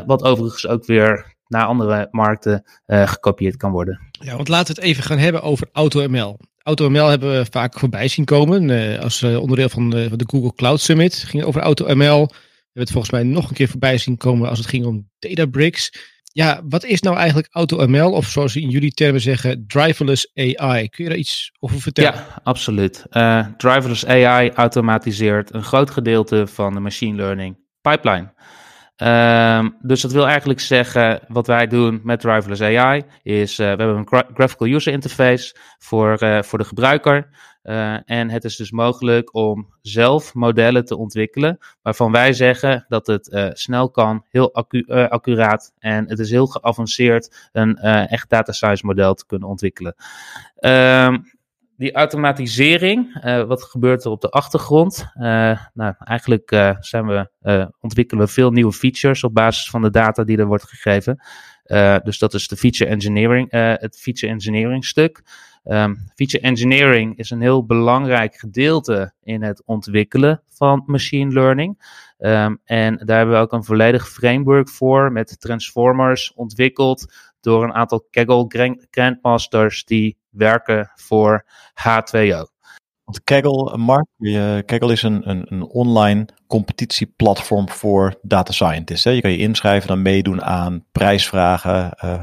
wat 0.05 0.23
overigens 0.23 0.67
ook 0.67 0.85
weer 0.85 1.35
naar 1.51 1.65
andere 1.65 2.07
markten 2.11 2.63
uh, 2.87 3.07
gekopieerd 3.07 3.57
kan 3.57 3.71
worden. 3.71 3.99
Ja, 4.11 4.35
want 4.35 4.47
laten 4.47 4.75
we 4.75 4.81
het 4.81 4.89
even 4.89 5.03
gaan 5.03 5.17
hebben 5.17 5.41
over 5.41 5.69
AutoML. 5.71 6.39
AutoML 6.57 7.07
hebben 7.07 7.37
we 7.37 7.45
vaak 7.51 7.79
voorbij 7.79 8.07
zien 8.07 8.25
komen 8.25 8.69
uh, 8.69 8.99
als 8.99 9.21
uh, 9.21 9.39
onderdeel 9.39 9.69
van 9.69 9.89
de, 9.89 10.09
van 10.09 10.17
de, 10.17 10.27
Google 10.27 10.53
Cloud 10.53 10.81
Summit. 10.81 11.13
Het 11.13 11.29
ging 11.29 11.43
over 11.43 11.61
AutoML. 11.61 12.25
We 12.25 12.77
hebben 12.77 12.83
het 12.83 12.91
volgens 12.91 13.11
mij 13.11 13.23
nog 13.23 13.49
een 13.49 13.55
keer 13.55 13.67
voorbij 13.67 13.97
zien 13.97 14.17
komen 14.17 14.49
als 14.49 14.57
het 14.57 14.67
ging 14.67 14.85
om 14.85 15.09
Databricks. 15.19 16.09
Ja, 16.33 16.61
wat 16.69 16.83
is 16.83 17.01
nou 17.01 17.15
eigenlijk 17.17 17.47
AutoML 17.51 18.11
of 18.11 18.27
zoals 18.27 18.55
in 18.55 18.69
jullie 18.69 18.91
termen 18.91 19.21
zeggen, 19.21 19.63
driverless 19.67 20.31
AI? 20.33 20.89
Kun 20.89 21.03
je 21.03 21.09
daar 21.09 21.19
iets 21.19 21.51
over 21.59 21.81
vertellen? 21.81 22.13
Ja, 22.13 22.41
absoluut. 22.43 23.05
driverless 23.57 24.05
AI 24.05 24.49
automatiseert 24.49 25.53
een 25.53 25.63
groot 25.63 25.89
gedeelte 25.89 26.47
van 26.47 26.73
de 26.73 26.79
machine 26.79 27.15
learning 27.15 27.57
pipeline. 27.81 28.33
Um, 28.97 29.77
dus 29.81 30.01
dat 30.01 30.11
wil 30.11 30.27
eigenlijk 30.27 30.59
zeggen, 30.59 31.21
wat 31.27 31.47
wij 31.47 31.67
doen 31.67 32.01
met 32.03 32.19
Driverless 32.19 32.61
AI, 32.61 33.03
is 33.23 33.51
uh, 33.51 33.57
we 33.57 33.63
hebben 33.63 33.97
een 33.97 34.07
gra 34.07 34.25
graphical 34.33 34.67
user 34.67 34.93
interface 34.93 35.55
voor, 35.77 36.23
uh, 36.23 36.41
voor 36.41 36.59
de 36.59 36.65
gebruiker. 36.65 37.29
Uh, 37.63 37.97
en 38.05 38.29
het 38.29 38.43
is 38.43 38.55
dus 38.55 38.71
mogelijk 38.71 39.35
om 39.35 39.73
zelf 39.81 40.33
modellen 40.33 40.85
te 40.85 40.97
ontwikkelen, 40.97 41.57
waarvan 41.81 42.11
wij 42.11 42.33
zeggen 42.33 42.85
dat 42.87 43.07
het 43.07 43.51
snel 43.53 43.89
kan, 43.89 44.25
heel 44.29 44.53
accu 44.53 44.85
accuraat 44.87 45.73
en 45.79 46.09
het 46.09 46.19
is 46.19 46.31
heel 46.31 46.47
geavanceerd 46.47 47.49
een 47.51 47.77
echt 48.07 48.29
data 48.29 48.51
science 48.51 48.85
model 48.85 49.13
te 49.13 49.25
kunnen 49.25 49.49
ontwikkelen. 49.49 49.95
Um, 50.59 51.25
die 51.81 51.93
automatisering, 51.93 53.23
uh, 53.25 53.43
wat 53.43 53.63
gebeurt 53.63 54.03
er 54.03 54.11
op 54.11 54.21
de 54.21 54.29
achtergrond? 54.29 55.05
Uh, 55.15 55.59
nou, 55.73 55.93
eigenlijk 55.99 56.51
uh, 56.51 56.75
zijn 56.79 57.05
we, 57.07 57.29
ontwikkelen 57.79 58.25
we 58.25 58.31
veel 58.31 58.51
nieuwe 58.51 58.71
features 58.73 59.23
op 59.23 59.33
basis 59.33 59.69
van 59.69 59.81
de 59.81 59.89
data 59.89 60.23
die 60.23 60.37
er 60.37 60.45
wordt 60.45 60.63
gegeven. 60.63 61.23
dus 62.03 62.19
dat 62.19 62.33
is 62.33 62.47
de 62.47 62.57
feature 62.57 62.89
engineering, 62.89 63.51
het 63.51 63.99
feature 63.99 64.33
engineering 64.33 64.85
stuk. 64.85 65.21
Um, 65.63 65.97
feature 66.15 66.43
engineering 66.43 67.17
is 67.17 67.29
een 67.29 67.41
heel 67.41 67.65
belangrijk 67.65 68.35
gedeelte 68.35 69.13
in 69.23 69.43
het 69.43 69.63
ontwikkelen 69.65 70.41
van 70.49 70.83
machine 70.85 71.33
learning. 71.33 71.83
Um, 72.17 72.59
en 72.63 72.97
daar 73.05 73.17
hebben 73.17 73.35
we 73.35 73.41
ook 73.41 73.51
een 73.51 73.63
volledig 73.63 74.09
framework 74.09 74.69
voor 74.69 75.11
met 75.11 75.39
transformers 75.39 76.33
ontwikkeld 76.33 77.13
door 77.39 77.63
een 77.63 77.73
aantal 77.73 78.07
Kaggle 78.09 78.75
Grandmasters 78.91 79.85
die 79.85 80.17
werken 80.31 80.91
voor 80.95 81.45
H2O. 81.73 82.49
Want 83.03 83.23
Kaggle, 83.23 83.77
Mark, 83.77 84.07
Kaggle 84.65 84.91
is 84.91 85.03
een, 85.03 85.29
een, 85.29 85.45
een 85.49 85.63
online 85.63 86.25
competitieplatform 86.47 87.69
voor 87.69 88.15
data 88.21 88.51
scientists. 88.51 89.03
Hè? 89.03 89.11
Je 89.11 89.21
kan 89.21 89.31
je 89.31 89.37
inschrijven, 89.37 89.87
dan 89.87 90.01
meedoen 90.01 90.43
aan 90.43 90.85
prijsvragen 90.91 91.97
uh, 92.03 92.19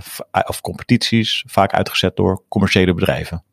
of 0.47 0.61
competities, 0.61 1.45
vaak 1.47 1.73
uitgezet 1.73 2.17
door 2.17 2.43
commerciële 2.49 2.95
bedrijven. 2.95 3.45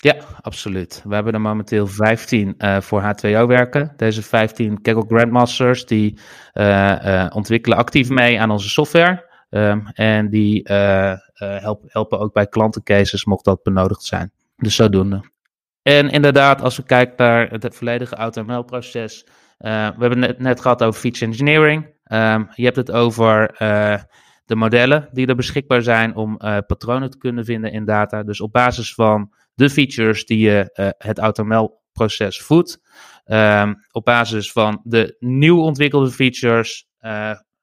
Ja, 0.00 0.16
absoluut. 0.40 1.02
We 1.04 1.14
hebben 1.14 1.32
er 1.32 1.40
momenteel 1.40 1.86
15 1.86 2.54
uh, 2.58 2.80
voor 2.80 3.02
H2O 3.02 3.46
werken. 3.46 3.92
Deze 3.96 4.22
15 4.22 4.82
Kaggle 4.82 5.04
Grandmasters 5.08 5.86
die 5.86 6.18
uh, 6.54 7.26
ontwikkelen 7.34 7.78
actief 7.78 8.08
mee 8.08 8.40
aan 8.40 8.50
onze 8.50 8.68
software. 8.68 9.26
Um, 9.50 9.86
en 9.92 10.30
die 10.30 10.62
help, 11.46 11.82
helpen 11.86 12.18
ook 12.18 12.32
bij 12.32 12.46
klantencases, 12.46 13.24
mocht 13.24 13.44
dat 13.44 13.62
benodigd 13.62 14.02
zijn. 14.02 14.32
Dus 14.56 14.74
zodoende. 14.74 15.20
En 15.82 16.10
inderdaad, 16.10 16.62
als 16.62 16.76
we 16.76 16.82
kijken 16.82 17.14
naar 17.16 17.50
het 17.50 17.76
volledige 17.76 18.14
AutoML-proces. 18.14 19.24
Uh, 19.24 19.32
we 19.70 20.00
hebben 20.00 20.22
het 20.22 20.38
net, 20.38 20.60
gehad 20.60 20.82
over 20.82 21.00
feature 21.00 21.26
engineering. 21.26 21.84
Um, 22.12 22.48
je 22.54 22.64
hebt 22.64 22.76
het 22.76 22.90
over 22.90 23.54
de 24.44 24.56
modellen 24.56 25.08
die 25.12 25.26
er 25.26 25.36
beschikbaar 25.36 25.82
zijn 25.82 26.16
om 26.16 26.36
patronen 26.66 27.10
te 27.10 27.18
kunnen 27.18 27.44
vinden 27.44 27.72
in 27.72 27.84
data. 27.84 28.22
Dus 28.22 28.40
op 28.40 28.52
basis 28.52 28.94
van 28.94 29.32
de 29.54 29.70
features 29.70 30.26
die 30.26 30.38
je 30.38 30.94
het 30.98 31.18
AutoML-proces 31.18 32.42
voedt. 32.42 32.80
Ehm, 33.24 33.74
op 33.90 34.04
basis 34.04 34.52
van 34.52 34.80
de 34.84 35.16
nieuw 35.18 35.60
ontwikkelde 35.60 36.10
features 36.10 36.88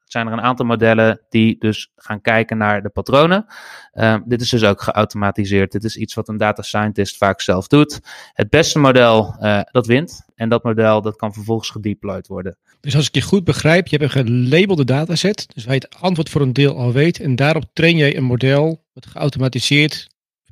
zijn 0.06 0.28
er 0.28 0.34
een 0.34 0.42
aantal 0.42 0.66
modellen 0.66 1.22
die 1.30 1.56
dus 1.60 1.92
gaan 1.96 2.22
kijken 2.22 2.58
naar 2.58 2.82
de 2.82 2.90
patronen. 2.90 3.46
Ehm, 3.92 4.22
dit 4.26 4.42
is 4.42 4.50
dus 4.50 4.64
ook 4.64 4.82
geautomatiseerd. 4.82 5.72
Dit 5.72 5.84
is 5.84 5.98
iets 5.98 6.14
wat 6.14 6.28
een 6.28 6.38
data 6.38 6.62
scientist 6.62 7.18
vaak 7.18 7.42
zelf 7.42 7.68
doet. 7.68 8.00
Het 8.34 8.50
beste 8.50 8.80
model, 8.80 9.36
uh, 9.40 9.62
dat 9.72 9.88
wint. 9.88 10.26
En 10.36 10.50
dat 10.50 10.64
model, 10.64 11.02
dat 11.02 11.16
kan 11.16 11.34
vervolgens 11.34 11.70
gedeployed 11.70 12.28
worden. 12.28 12.58
Dus 12.80 12.96
als 12.96 13.08
ik 13.08 13.16
je 13.16 13.22
goed 13.22 13.44
begrijp, 13.44 13.88
je 13.88 13.98
hebt 13.98 14.16
een 14.16 14.26
gelabelde 14.26 14.86
dataset. 14.86 15.48
Dus 15.54 15.66
waar 15.66 15.74
je 15.74 15.88
het 15.90 16.02
antwoord 16.02 16.30
voor 16.30 16.42
een 16.42 16.54
deel 16.54 16.78
al 16.78 16.92
weet. 16.92 17.20
En 17.20 17.36
daarop 17.36 17.64
train 17.74 17.98
jij 17.98 18.18
een 18.18 18.24
model 18.24 18.84
wat 18.94 19.06
geautomatiseerd 19.06 20.08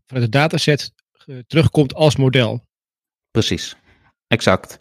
vanuit 0.05 0.25
de 0.25 0.38
dataset 0.38 0.93
uh, 1.25 1.39
terugkomt 1.48 1.93
als 1.93 2.15
model. 2.15 2.63
Precies, 3.31 3.75
exact. 4.27 4.77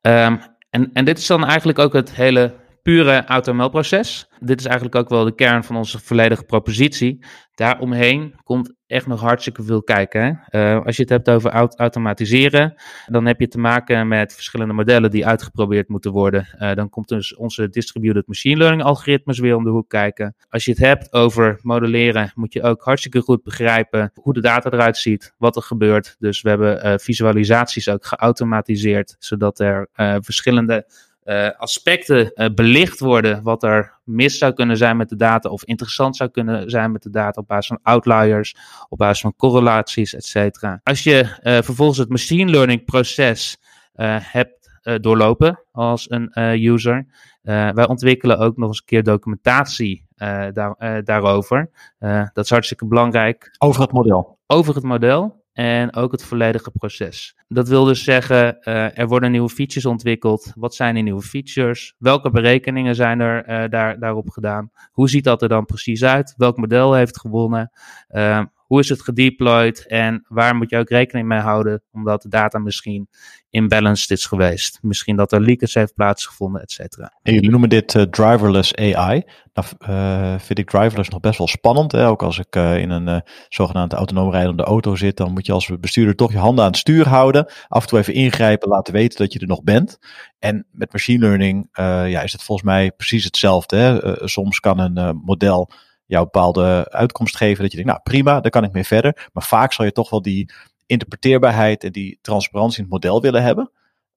Um, 0.00 0.40
en, 0.70 0.90
en 0.92 1.04
dit 1.04 1.18
is 1.18 1.26
dan 1.26 1.44
eigenlijk 1.44 1.78
ook 1.78 1.92
het 1.92 2.14
hele 2.14 2.54
pure 2.82 3.24
AutoML-proces. 3.24 4.28
Dit 4.40 4.60
is 4.60 4.66
eigenlijk 4.66 4.96
ook 4.96 5.08
wel 5.08 5.24
de 5.24 5.34
kern 5.34 5.64
van 5.64 5.76
onze 5.76 5.98
volledige 5.98 6.44
propositie. 6.44 7.24
Daaromheen 7.54 8.34
komt 8.42 8.74
echt 8.86 9.06
nog 9.06 9.20
hartstikke 9.20 9.62
veel 9.62 9.82
kijken. 9.82 10.42
Uh, 10.50 10.84
als 10.84 10.96
je 10.96 11.02
het 11.02 11.10
hebt 11.10 11.30
over 11.30 11.50
automatiseren, 11.76 12.74
dan 13.06 13.26
heb 13.26 13.40
je 13.40 13.48
te 13.48 13.58
maken 13.58 14.08
met 14.08 14.34
verschillende 14.34 14.72
modellen 14.72 15.10
die 15.10 15.26
uitgeprobeerd 15.26 15.88
moeten 15.88 16.12
worden. 16.12 16.48
Uh, 16.58 16.74
dan 16.74 16.88
komt 16.88 17.08
dus 17.08 17.36
onze 17.36 17.68
distributed 17.68 18.26
machine 18.26 18.56
learning 18.56 18.82
algoritmes 18.82 19.38
weer 19.38 19.56
om 19.56 19.64
de 19.64 19.70
hoek 19.70 19.88
kijken. 19.88 20.34
Als 20.48 20.64
je 20.64 20.70
het 20.70 20.80
hebt 20.80 21.12
over 21.12 21.58
modelleren, 21.62 22.32
moet 22.34 22.52
je 22.52 22.62
ook 22.62 22.82
hartstikke 22.82 23.20
goed 23.20 23.42
begrijpen 23.42 24.12
hoe 24.14 24.32
de 24.32 24.40
data 24.40 24.70
eruit 24.70 24.96
ziet, 24.96 25.34
wat 25.38 25.56
er 25.56 25.62
gebeurt. 25.62 26.16
Dus 26.18 26.42
we 26.42 26.48
hebben 26.48 26.86
uh, 26.86 26.94
visualisaties 26.96 27.88
ook 27.88 28.06
geautomatiseerd, 28.06 29.16
zodat 29.18 29.60
er 29.60 29.88
verschillende 30.20 30.86
uh, 31.24 31.50
aspecten 31.56 32.32
uh, 32.34 32.46
belicht 32.54 33.00
worden 33.00 33.42
wat 33.42 33.62
er 33.62 33.98
mis 34.04 34.38
zou 34.38 34.52
kunnen 34.52 34.76
zijn 34.76 34.96
met 34.96 35.08
de 35.08 35.16
data 35.16 35.48
of 35.48 35.64
interessant 35.64 36.16
zou 36.16 36.30
kunnen 36.30 36.70
zijn 36.70 36.92
met 36.92 37.02
de 37.02 37.10
data 37.10 37.40
op 37.40 37.46
basis 37.46 37.66
van 37.66 37.78
outliers, 37.82 38.56
op 38.88 38.98
basis 38.98 39.20
van 39.20 39.36
correlaties, 39.36 40.14
etc. 40.14 40.64
Als 40.82 41.02
je 41.02 41.22
uh, 41.22 41.58
vervolgens 41.62 41.98
het 41.98 42.08
machine 42.08 42.50
learning 42.50 42.84
proces 42.84 43.56
hebt 44.20 44.60
doorlopen 45.00 45.64
als 45.72 46.10
een 46.10 46.38
user, 46.64 47.06
wij 47.42 47.88
ontwikkelen 47.88 48.38
ook 48.38 48.56
nog 48.56 48.68
eens 48.68 48.78
een 48.78 48.84
keer 48.84 49.02
documentatie 49.02 50.06
daar, 50.52 51.02
daarover. 51.04 51.70
dat 52.32 52.44
is 52.44 52.50
hartstikke 52.50 52.86
belangrijk. 52.86 53.54
Over 53.58 53.80
het 53.82 53.92
model. 53.92 54.38
Over 54.46 54.74
het 54.74 54.84
model 54.84 55.41
en 55.52 55.94
ook 55.94 56.12
het 56.12 56.24
volledige 56.24 56.70
proces. 56.70 57.36
Dat 57.48 57.68
wil 57.68 57.84
dus 57.84 58.04
zeggen, 58.04 58.56
uh, 58.60 58.98
er 58.98 59.08
worden 59.08 59.30
nieuwe 59.30 59.48
features 59.48 59.86
ontwikkeld. 59.86 60.52
Wat 60.54 60.74
zijn 60.74 60.94
die 60.94 61.02
nieuwe 61.02 61.22
features? 61.22 61.94
Welke 61.98 62.30
berekeningen 62.30 62.94
zijn 62.94 63.20
er 63.20 63.48
uh, 63.48 63.70
daar, 63.70 63.98
daarop 63.98 64.30
gedaan? 64.30 64.70
Hoe 64.92 65.08
ziet 65.08 65.24
dat 65.24 65.42
er 65.42 65.48
dan 65.48 65.64
precies 65.64 66.04
uit? 66.04 66.34
Welk 66.36 66.56
model 66.56 66.94
heeft 66.94 67.20
gewonnen? 67.20 67.70
Uh, 68.10 68.44
hoe 68.72 68.80
is 68.80 68.88
het 68.88 69.02
gedeployed 69.02 69.86
en 69.86 70.24
waar 70.28 70.56
moet 70.56 70.70
je 70.70 70.78
ook 70.78 70.88
rekening 70.88 71.28
mee 71.28 71.38
houden, 71.38 71.82
omdat 71.90 72.22
de 72.22 72.28
data 72.28 72.58
misschien 72.58 73.08
imbalanced 73.50 74.10
is 74.10 74.26
geweest. 74.26 74.78
Misschien 74.82 75.16
dat 75.16 75.32
er 75.32 75.40
leakage 75.40 75.78
heeft 75.78 75.94
plaatsgevonden, 75.94 76.62
et 76.62 76.72
cetera. 76.72 77.12
En 77.22 77.34
jullie 77.34 77.50
noemen 77.50 77.68
dit 77.68 77.94
uh, 77.94 78.02
driverless 78.02 78.74
AI. 78.74 79.22
Nou 79.54 79.66
uh, 79.88 80.38
vind 80.38 80.58
ik 80.58 80.70
driverless 80.70 81.08
nog 81.10 81.20
best 81.20 81.38
wel 81.38 81.46
spannend. 81.46 81.92
Hè? 81.92 82.06
Ook 82.06 82.22
als 82.22 82.38
ik 82.38 82.56
uh, 82.56 82.78
in 82.78 82.90
een 82.90 83.22
zogenaamde 83.48 83.96
autonoom 83.96 84.30
rijdende 84.30 84.62
auto 84.62 84.96
zit, 84.96 85.16
dan 85.16 85.32
moet 85.32 85.46
je 85.46 85.52
als 85.52 85.70
bestuurder 85.80 86.14
toch 86.14 86.32
je 86.32 86.38
handen 86.38 86.64
aan 86.64 86.70
het 86.70 86.80
stuur 86.80 87.08
houden. 87.08 87.46
Af 87.68 87.82
en 87.82 87.88
toe 87.88 87.98
even 87.98 88.14
ingrijpen, 88.14 88.68
laten 88.68 88.92
weten 88.92 89.18
dat 89.18 89.32
je 89.32 89.38
er 89.38 89.46
nog 89.46 89.62
bent. 89.62 89.98
En 90.38 90.66
met 90.70 90.92
machine 90.92 91.18
learning 91.18 91.68
ja, 91.72 92.22
is 92.22 92.32
het 92.32 92.42
volgens 92.42 92.66
mij 92.68 92.92
precies 92.92 93.24
hetzelfde. 93.24 93.76
Hè? 93.76 94.16
soms 94.28 94.60
kan 94.60 94.78
een 94.78 95.20
model 95.24 95.70
jou 96.12 96.24
bepaalde 96.24 96.90
uitkomst 96.90 97.36
geven. 97.36 97.62
Dat 97.62 97.70
je 97.70 97.76
denkt, 97.76 97.92
nou 97.92 98.02
prima, 98.02 98.40
daar 98.40 98.50
kan 98.50 98.64
ik 98.64 98.72
mee 98.72 98.84
verder. 98.84 99.28
Maar 99.32 99.42
vaak 99.42 99.72
zal 99.72 99.84
je 99.84 99.92
toch 99.92 100.10
wel 100.10 100.22
die 100.22 100.52
interpreteerbaarheid 100.86 101.84
en 101.84 101.92
die 101.92 102.18
transparantie 102.22 102.78
in 102.78 102.84
het 102.84 102.92
model 102.92 103.20
willen 103.20 103.42
hebben. 103.42 103.70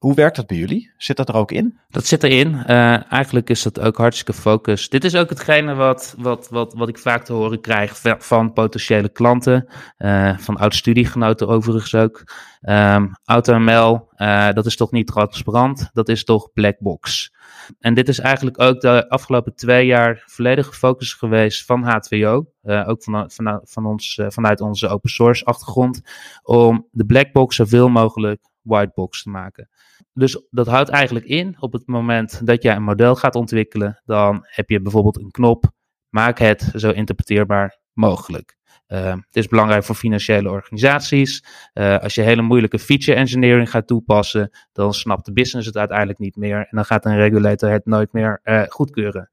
Hoe 0.06 0.14
werkt 0.16 0.36
dat 0.36 0.48
bij 0.48 0.58
jullie? 0.58 0.92
Zit 0.98 1.18
dat 1.18 1.30
er 1.30 1.36
ook 1.36 1.52
in? 1.52 1.80
Dat 1.90 2.06
zit 2.06 2.24
erin. 2.24 2.54
Uh, 2.54 3.12
eigenlijk 3.12 3.50
is 3.50 3.64
dat 3.64 3.80
ook 3.80 3.98
hartstikke 3.98 4.34
focus. 4.34 4.90
Dit 4.90 5.04
is 5.04 5.16
ook 5.16 5.30
hetgene 5.30 5.74
wat, 5.74 6.16
wat, 6.18 6.50
wat, 6.50 6.74
wat 6.74 6.90
ik 6.90 6.98
vaak 6.98 7.24
te 7.24 7.34
horen 7.34 7.62
krijg 7.62 8.02
van 8.18 8.54
potentiële 8.54 9.10
klanten, 9.10 9.68
uh, 9.98 10.38
van 10.38 10.58
oud-studiegenoten 10.58 11.48
overigens 11.48 11.96
ook. 11.96 12.24
Um, 12.62 13.12
AutoML, 13.24 14.08
uh, 14.18 14.52
dat 14.52 14.66
is 14.66 14.76
toch 14.76 14.92
niet 14.92 15.08
transparant, 15.08 15.90
dat 15.94 16.10
is 16.10 16.24
toch 16.24 16.54
black 16.54 16.80
box. 16.80 17.34
En 17.80 17.94
dit 17.94 18.10
is 18.10 18.20
eigenlijk 18.20 18.62
ook 18.62 18.82
de 18.82 19.10
afgelopen 19.10 19.56
twee 19.56 19.86
jaar 19.86 20.24
volledige 20.26 20.74
focus 20.74 21.14
geweest 21.14 21.66
van 21.66 21.84
HTWO, 21.84 22.48
ook 22.64 23.04
van, 23.04 23.32
van, 23.32 23.62
van 23.64 23.86
ons, 23.86 24.22
vanuit 24.28 24.62
onze 24.62 24.88
open 24.88 25.10
source 25.10 25.46
achtergrond, 25.46 26.02
om 26.44 26.88
de 26.92 27.06
black 27.06 27.32
box 27.32 27.56
zoveel 27.56 27.90
mogelijk 27.90 28.54
whitebox 28.66 29.24
te 29.24 29.30
maken. 29.30 29.70
Dus 30.14 30.46
dat 30.50 30.68
houdt 30.68 30.90
eigenlijk 30.90 31.26
in 31.26 31.56
op 31.60 31.74
het 31.74 31.88
moment 31.88 32.46
dat 32.46 32.64
jij 32.64 32.76
een 32.76 32.84
model 32.84 33.16
gaat 33.16 33.36
ontwikkelen, 33.36 34.02
dan 34.06 34.46
heb 34.46 34.70
je 34.70 34.82
bijvoorbeeld 34.82 35.20
een 35.20 35.32
knop, 35.32 35.72
maak 36.10 36.40
het 36.40 36.72
zo 36.76 36.90
interpreteerbaar 36.90 37.80
mogelijk. 37.94 38.58
Uh, 38.88 39.10
het 39.10 39.36
is 39.36 39.48
belangrijk 39.48 39.84
voor 39.84 39.96
financiële 39.96 40.50
organisaties. 40.50 41.44
Uh, 41.74 41.98
als 41.98 42.16
je 42.16 42.22
hele 42.22 42.42
moeilijke 42.42 42.80
feature 42.80 43.18
engineering 43.18 43.70
gaat 43.70 43.88
toepassen, 43.88 44.50
dan 44.72 44.94
snapt 44.94 45.26
de 45.26 45.34
business 45.34 45.68
het 45.68 45.78
uiteindelijk 45.78 46.20
niet 46.20 46.36
meer 46.36 46.58
en 46.58 46.68
dan 46.70 46.86
gaat 46.86 47.06
een 47.06 47.16
regulator 47.16 47.70
het 47.70 47.86
nooit 47.86 48.14
meer 48.14 48.42
uh, 48.44 48.64
goedkeuren. 48.68 49.30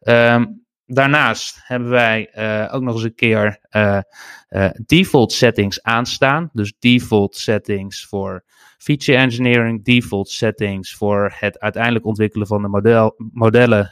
Um, 0.00 0.63
Daarnaast 0.86 1.60
hebben 1.62 1.88
wij 1.88 2.30
uh, 2.34 2.74
ook 2.74 2.82
nog 2.82 2.94
eens 2.94 3.04
een 3.04 3.14
keer 3.14 3.58
uh, 3.70 4.00
uh, 4.48 4.70
default 4.86 5.32
settings 5.32 5.82
aanstaan. 5.82 6.50
Dus 6.52 6.74
default 6.78 7.36
settings 7.36 8.06
voor 8.06 8.44
feature 8.78 9.18
engineering, 9.18 9.84
default 9.84 10.28
settings 10.28 10.94
voor 10.94 11.34
het 11.38 11.58
uiteindelijk 11.58 12.04
ontwikkelen 12.04 12.46
van 12.46 12.62
de 12.62 12.68
model, 12.68 13.14
modellen, 13.32 13.90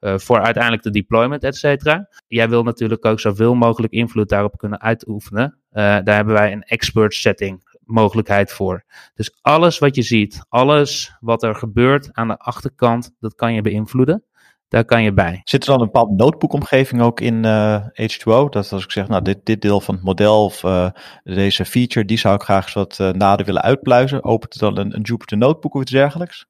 voor 0.00 0.40
uiteindelijk 0.40 0.82
de 0.82 0.90
deployment, 0.90 1.44
et 1.44 1.56
cetera. 1.56 2.08
Jij 2.26 2.48
wil 2.48 2.62
natuurlijk 2.62 3.04
ook 3.04 3.20
zoveel 3.20 3.54
mogelijk 3.54 3.92
invloed 3.92 4.28
daarop 4.28 4.58
kunnen 4.58 4.80
uitoefenen. 4.80 5.58
daar 5.70 6.14
hebben 6.14 6.34
wij 6.34 6.52
een 6.52 6.62
expert 6.62 7.14
setting 7.14 7.76
mogelijkheid 7.84 8.52
voor. 8.52 8.84
Dus 9.14 9.38
alles 9.40 9.78
wat 9.78 9.94
je 9.94 10.02
ziet, 10.02 10.44
alles 10.48 11.16
wat 11.20 11.42
er 11.42 11.54
gebeurt 11.54 12.08
aan 12.12 12.28
de 12.28 12.36
achterkant, 12.36 13.14
dat 13.20 13.34
kan 13.34 13.54
je 13.54 13.62
beïnvloeden. 13.62 14.24
Daar 14.68 14.84
kan 14.84 15.02
je 15.02 15.12
bij. 15.12 15.40
Zit 15.44 15.62
er 15.62 15.70
dan 15.70 15.80
een 15.80 15.86
bepaalde 15.86 16.14
notebookomgeving 16.14 17.02
ook 17.02 17.20
in 17.20 17.44
uh, 17.46 17.80
H2O? 17.82 18.48
Dat 18.50 18.72
als 18.72 18.84
ik 18.84 18.90
zeg, 18.90 19.08
nou, 19.08 19.22
dit, 19.22 19.38
dit 19.42 19.60
deel 19.60 19.80
van 19.80 19.94
het 19.94 20.04
model 20.04 20.44
of 20.44 20.62
uh, 20.62 20.90
deze 21.24 21.64
feature, 21.64 22.06
die 22.06 22.18
zou 22.18 22.34
ik 22.34 22.42
graag 22.42 22.64
eens 22.64 22.74
wat 22.74 22.98
uh, 23.00 23.10
nader 23.10 23.46
willen 23.46 23.62
uitpluizen. 23.62 24.24
Opent 24.24 24.58
dan 24.58 24.78
een, 24.78 24.94
een 24.94 25.02
Jupyter 25.02 25.36
Notebook 25.36 25.74
of 25.74 25.82
iets 25.82 25.90
dergelijks? 25.90 26.46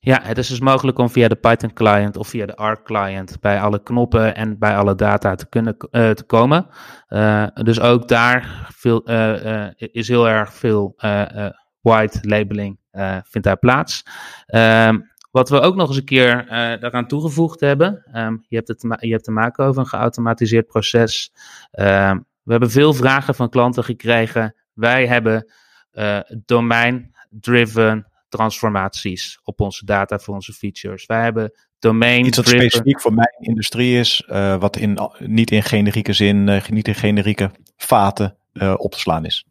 Ja, 0.00 0.20
het 0.22 0.38
is 0.38 0.48
dus 0.48 0.60
mogelijk 0.60 0.98
om 0.98 1.10
via 1.10 1.28
de 1.28 1.36
Python 1.36 1.72
client 1.72 2.16
of 2.16 2.28
via 2.28 2.46
de 2.46 2.64
R 2.64 2.82
client 2.82 3.40
bij 3.40 3.60
alle 3.60 3.82
knoppen 3.82 4.36
en 4.36 4.58
bij 4.58 4.76
alle 4.76 4.94
data 4.94 5.34
te 5.34 5.48
kunnen 5.48 5.76
uh, 5.90 6.10
te 6.10 6.24
komen. 6.24 6.66
Uh, 7.08 7.46
dus 7.54 7.80
ook 7.80 8.08
daar 8.08 8.68
veel, 8.74 9.10
uh, 9.10 9.66
is 9.76 10.08
heel 10.08 10.28
erg 10.28 10.54
veel 10.54 10.94
white 11.80 12.18
labeling 12.22 12.78
vindt 13.24 13.46
daar 13.46 13.58
plaats. 13.58 14.06
Um, 14.46 15.11
wat 15.32 15.48
we 15.48 15.60
ook 15.60 15.76
nog 15.76 15.88
eens 15.88 15.96
een 15.96 16.04
keer 16.04 16.44
uh, 16.44 16.50
daaraan 16.50 17.06
toegevoegd 17.06 17.60
hebben, 17.60 18.04
um, 18.14 18.44
je, 18.48 18.56
hebt 18.56 18.68
het 18.68 18.96
je 19.00 19.10
hebt 19.10 19.24
te 19.24 19.30
maken 19.30 19.64
over 19.64 19.80
een 19.80 19.88
geautomatiseerd 19.88 20.66
proces. 20.66 21.32
Um, 21.72 22.26
we 22.42 22.50
hebben 22.50 22.70
veel 22.70 22.94
vragen 22.94 23.34
van 23.34 23.48
klanten 23.48 23.84
gekregen. 23.84 24.54
Wij 24.72 25.06
hebben 25.06 25.52
uh, 25.92 26.20
domain-driven 26.44 28.06
transformaties 28.28 29.40
op 29.44 29.60
onze 29.60 29.84
data 29.84 30.18
voor 30.18 30.34
onze 30.34 30.52
features. 30.52 31.06
Wij 31.06 31.22
hebben 31.22 31.52
domain 31.78 32.26
Iets 32.26 32.36
wat 32.36 32.48
specifiek 32.48 33.00
voor 33.00 33.14
mijn 33.14 33.36
industrie 33.38 33.98
is, 33.98 34.24
uh, 34.28 34.56
wat 34.56 34.76
in, 34.76 34.98
niet 35.18 35.50
in 35.50 35.62
generieke 35.62 36.12
zin, 36.12 36.62
niet 36.68 36.88
in 36.88 36.94
generieke 36.94 37.50
vaten 37.76 38.36
op 38.76 38.92
te 38.92 38.98
slaan 38.98 39.24
is. 39.24 39.46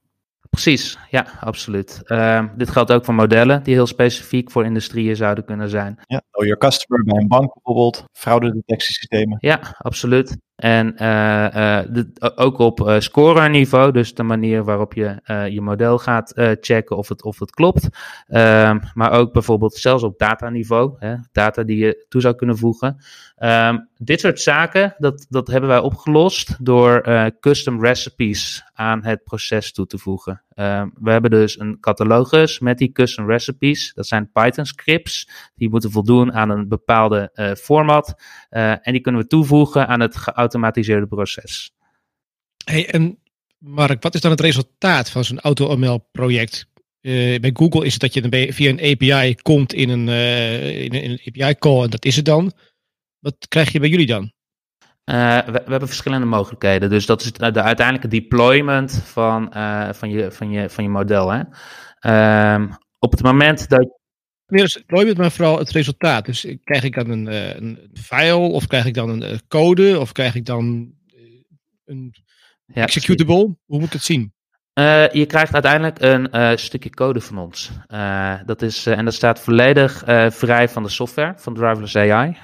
Precies, 0.52 0.98
ja, 1.10 1.26
absoluut. 1.40 2.02
Uh, 2.06 2.46
dit 2.56 2.70
geldt 2.70 2.92
ook 2.92 3.06
voor 3.06 3.14
modellen 3.14 3.64
die 3.64 3.74
heel 3.74 3.88
specifiek 3.88 4.52
voor 4.52 4.66
industrieën 4.66 5.16
zouden 5.16 5.46
kunnen 5.46 5.70
zijn. 5.70 6.00
Ja, 6.08 6.22
know 6.32 6.44
your 6.46 6.58
customer 6.58 7.04
bij 7.04 7.22
een 7.22 7.28
bank 7.28 7.54
bijvoorbeeld, 7.54 8.04
fraudedetectiesystemen. 8.12 9.38
Ja, 9.40 9.60
absoluut. 9.78 10.38
En 10.62 10.96
de, 10.96 12.32
ook 12.36 12.58
op 12.58 12.96
scorerniveau, 13.00 13.92
dus 13.92 14.14
de 14.14 14.24
manier 14.24 14.64
waarop 14.64 14.94
je 14.94 15.20
je 15.52 15.62
model 15.62 15.98
gaat 15.98 16.34
checken 16.60 16.98
of 16.98 17.08
het, 17.08 17.24
of 17.24 17.40
het 17.40 17.52
klopt. 17.52 17.90
Ehm, 18.28 18.80
maar 18.94 19.12
ook 19.12 19.34
bijvoorbeeld 19.34 19.76
zelfs 19.76 20.04
op 20.04 20.20
dataniveau, 20.20 20.96
hè, 20.98 21.16
data 21.32 21.64
die 21.64 21.78
je 21.78 22.06
toe 22.10 22.22
zou 22.22 22.36
kunnen 22.36 22.58
voegen. 22.58 22.98
Ehm, 23.36 23.78
dit 23.98 24.20
soort 24.20 24.40
zaken, 24.40 24.96
dat, 24.98 25.26
dat 25.30 25.48
hebben 25.48 25.70
wij 25.70 25.80
opgelost 25.80 26.66
door 26.66 27.02
custom 27.40 27.82
recipes 27.82 28.64
aan 28.74 29.04
het 29.04 29.24
proces 29.24 29.74
toe 29.74 29.86
te 29.86 29.98
voegen. 29.98 30.42
Ehm, 30.62 30.90
we 31.00 31.12
hebben 31.12 31.32
dus 31.32 31.60
een 31.60 31.80
catalogus 31.80 32.60
met 32.60 32.78
die 32.78 32.92
custom 32.92 33.28
recipes. 33.28 33.92
Dat 33.94 34.08
zijn 34.08 34.32
Python 34.32 34.66
scripts. 34.66 35.30
Die 35.56 35.70
moeten 35.70 35.92
voldoen 35.92 36.34
aan 36.34 36.50
een 36.50 36.68
bepaalde 36.68 37.30
uh, 37.34 37.54
format. 37.54 38.16
Uh, 38.52 38.72
en 38.72 38.92
die 38.92 39.02
kunnen 39.02 39.22
we 39.22 39.28
toevoegen 39.28 39.88
aan 39.88 40.00
het 40.00 40.16
geautomatiseerde 40.16 41.08
proces. 41.08 41.72
Hey, 42.66 42.90
en 42.90 43.20
Mark, 43.58 44.04
wat 44.04 44.14
is 44.14 44.22
dan 44.22 44.32
het 44.32 44.40
resultaat 44.40 45.10
van 45.10 45.24
zo'n 45.24 45.40
AutoML 45.40 46.08
project? 46.12 46.70
Uh, 47.02 47.40
bij 47.40 47.52
Google 47.54 47.86
is 47.86 47.94
het 47.94 48.02
dat 48.02 48.14
je 48.14 48.54
via 48.54 48.70
een 48.70 48.92
API 48.92 49.36
komt 49.36 49.74
in 49.74 49.90
een, 49.90 50.08
in 50.08 50.94
een, 50.94 51.02
in 51.02 51.12
een 51.12 51.44
API 51.44 51.56
call 51.60 51.84
en 51.84 51.90
dat 51.90 52.06
is 52.06 52.16
het 52.16 52.26
dan. 52.26 52.52
Wat 53.20 53.36
krijg 53.48 53.72
je 53.72 53.80
bij 53.80 53.90
jullie 53.90 54.08
dan? 54.08 54.32
Uh, 55.06 55.38
we, 55.46 55.52
we, 55.52 55.72
hebben 55.72 55.88
verschillende 55.88 56.26
mogelijkheden. 56.26 56.90
Dus 56.90 57.06
dat 57.06 57.22
is 57.22 57.32
de, 57.32 57.62
uiteindelijke 57.62 58.08
deployment 58.08 59.04
van, 59.06 59.52
uh, 59.56 59.94
van, 59.94 60.10
je, 60.10 60.32
van, 60.32 60.52
je, 60.52 60.70
van 60.70 60.84
je 60.84 60.90
model. 60.90 61.32
Hè? 61.32 61.40
Um, 62.54 62.78
op 63.00 63.12
het 63.12 63.24
moment 63.24 63.70
dat. 63.70 64.00
Nee, 64.48 64.62
dus 64.62 64.74
deployment, 64.74 65.18
maar 65.18 65.32
vooral 65.32 65.58
het 65.58 65.70
resultaat. 65.70 66.26
Dus 66.26 66.56
krijg 66.64 66.84
ik 66.84 66.96
dan 66.96 67.10
een, 67.10 67.34
een 67.64 67.90
file, 67.94 68.36
of 68.36 68.68
krijg 68.68 68.86
ik 68.86 68.94
dan 68.94 69.22
een 69.22 69.42
code, 69.48 70.00
of 70.00 70.12
krijg 70.12 70.36
ik 70.36 70.46
dan 70.46 70.94
een 71.86 72.14
ja, 72.66 72.84
executable? 72.84 73.58
Hoe 73.66 73.80
moet 73.80 73.84
ik 73.84 73.94
het 73.94 74.04
zien? 74.04 74.34
Uh, 74.80 75.10
je 75.10 75.26
krijgt 75.26 75.54
uiteindelijk 75.54 76.02
een 76.02 76.28
uh, 76.32 76.52
stukje 76.56 76.90
code 76.90 77.22
van 77.22 77.38
ons. 77.38 77.72
Uh, 77.88 78.34
dat 78.46 78.62
is, 78.62 78.86
en 78.86 79.06
dat 79.06 79.14
staat 79.14 79.40
volledig 79.40 80.04
vrij 80.30 80.70
van 80.70 80.84
de 80.84 80.90
software 80.90 81.34
van 81.38 81.54
Driverless 81.54 81.96
AI. 81.96 82.38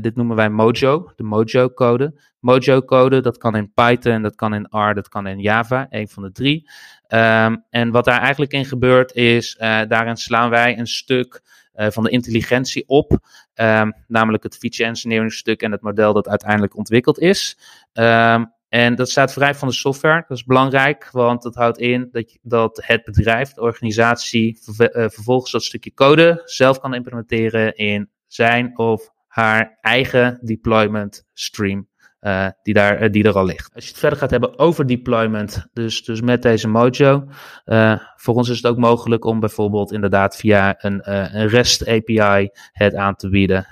dit 0.00 0.16
noemen 0.16 0.36
wij 0.36 0.48
Mojo, 0.50 1.12
de 1.16 1.22
Mojo-code. 1.22 2.20
Mojo-code, 2.40 3.20
dat 3.20 3.38
kan 3.38 3.56
in 3.56 3.72
Python, 3.74 4.22
dat 4.22 4.34
kan 4.34 4.54
in 4.54 4.66
R, 4.70 4.94
dat 4.94 5.08
kan 5.08 5.26
in 5.26 5.38
Java, 5.38 5.86
een 5.90 6.08
van 6.08 6.22
de 6.22 6.32
drie. 6.32 6.70
Um, 7.08 7.64
en 7.70 7.90
wat 7.90 8.04
daar 8.04 8.20
eigenlijk 8.20 8.52
in 8.52 8.64
gebeurt 8.64 9.12
is, 9.14 9.56
daarin 9.88 10.16
slaan 10.16 10.50
wij 10.50 10.78
een 10.78 10.86
stuk 10.86 11.40
van 11.74 12.04
de 12.04 12.10
intelligentie 12.10 12.84
op. 12.86 13.18
Um, 13.54 13.94
namelijk 14.06 14.42
het 14.42 14.56
feature 14.56 14.88
engineering 14.88 15.32
stuk 15.32 15.62
en 15.62 15.72
het 15.72 15.82
model 15.82 16.12
dat 16.12 16.28
uiteindelijk 16.28 16.76
ontwikkeld 16.76 17.18
is. 17.18 17.58
Um, 17.92 18.52
en 18.72 18.94
dat 18.94 19.10
staat 19.10 19.32
vrij 19.32 19.54
van 19.54 19.68
de 19.68 19.74
software. 19.74 20.24
Dat 20.28 20.36
is 20.36 20.44
belangrijk, 20.44 21.08
want 21.10 21.42
dat 21.42 21.54
houdt 21.54 21.78
in 21.78 22.08
dat, 22.12 22.38
dat 22.42 22.82
het 22.84 23.04
bedrijf, 23.04 23.52
de 23.52 23.60
organisatie, 23.60 24.58
eh, 24.76 24.86
vervolgens 25.08 25.52
dat 25.52 25.62
stukje 25.62 25.94
code 25.94 26.42
zelf 26.44 26.80
kan 26.80 26.94
implementeren 26.94 27.76
in 27.76 28.10
zijn 28.26 28.78
of 28.78 29.10
haar 29.26 29.78
eigen 29.80 30.38
deployment 30.42 31.24
stream. 31.32 31.88
Uh, 32.20 32.48
die, 32.62 32.74
daar, 32.74 33.02
uh, 33.02 33.10
die 33.10 33.24
er 33.24 33.36
al 33.36 33.44
ligt. 33.44 33.74
Als 33.74 33.84
je 33.84 33.90
het 33.90 33.98
verder 33.98 34.18
gaat 34.18 34.30
hebben 34.30 34.58
over 34.58 34.86
deployment, 34.86 35.66
dus, 35.72 36.04
dus 36.04 36.20
met 36.20 36.42
deze 36.42 36.68
Mojo, 36.68 37.28
uh, 37.64 37.98
voor 38.16 38.34
ons 38.34 38.48
is 38.48 38.56
het 38.56 38.66
ook 38.66 38.78
mogelijk 38.78 39.24
om 39.24 39.40
bijvoorbeeld 39.40 39.92
inderdaad 39.92 40.36
via 40.36 40.74
een, 40.84 41.10
een 41.12 41.48
REST 41.48 41.88
API 41.88 42.50
het 42.72 42.94
aan 42.94 43.16
te 43.16 43.28
bieden. 43.28 43.66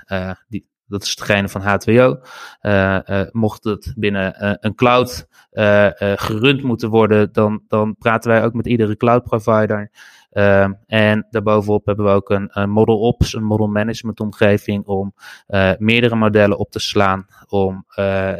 die, 0.47 0.70
dat 0.91 1.03
is 1.03 1.15
degene 1.15 1.49
van 1.49 1.61
H2O. 1.61 2.27
Uh, 2.61 2.99
uh, 3.05 3.21
mocht 3.31 3.63
het 3.63 3.93
binnen 3.95 4.35
uh, 4.41 4.53
een 4.59 4.75
cloud 4.75 5.29
gerund 6.15 6.63
moeten 6.63 6.89
worden, 6.89 7.31
dan, 7.31 7.63
dan 7.67 7.95
praten 7.97 8.31
wij 8.31 8.43
ook 8.43 8.53
met 8.53 8.65
iedere 8.65 8.97
cloud 8.97 9.23
provider. 9.23 9.91
Ehm, 10.31 10.73
en 10.87 11.27
daarbovenop 11.29 11.85
hebben 11.85 12.05
we 12.05 12.11
ook 12.11 12.29
een, 12.29 12.49
een 12.51 12.69
model 12.69 12.99
ops, 12.99 13.33
een 13.33 13.43
model 13.43 13.67
management 13.67 14.19
omgeving 14.19 14.85
om 14.85 15.13
meerdere 15.77 16.15
modellen 16.15 16.57
op 16.57 16.71
te 16.71 16.79
slaan. 16.79 17.25
Om, 17.47 17.85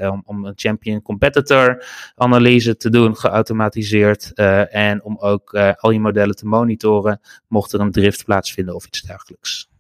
om, 0.02 0.22
om, 0.26 0.46
een 0.46 0.54
champion 0.56 1.02
competitor 1.02 1.86
analyse 2.16 2.78
te 2.78 2.90
doen, 2.90 3.18
geautomatiseerd. 3.18 4.34
en 4.70 5.04
om 5.04 5.18
ook 5.20 5.54
al 5.76 5.92
je 5.92 6.00
modellen 6.00 6.36
te 6.36 6.48
monitoren, 6.48 7.20
mocht 7.48 7.74
er 7.74 7.80
een 7.80 7.92
drift 7.92 8.26
plaatsvinden 8.26 8.76
of 8.76 8.86
iets 8.86 9.02
dergelijks. 9.02 9.71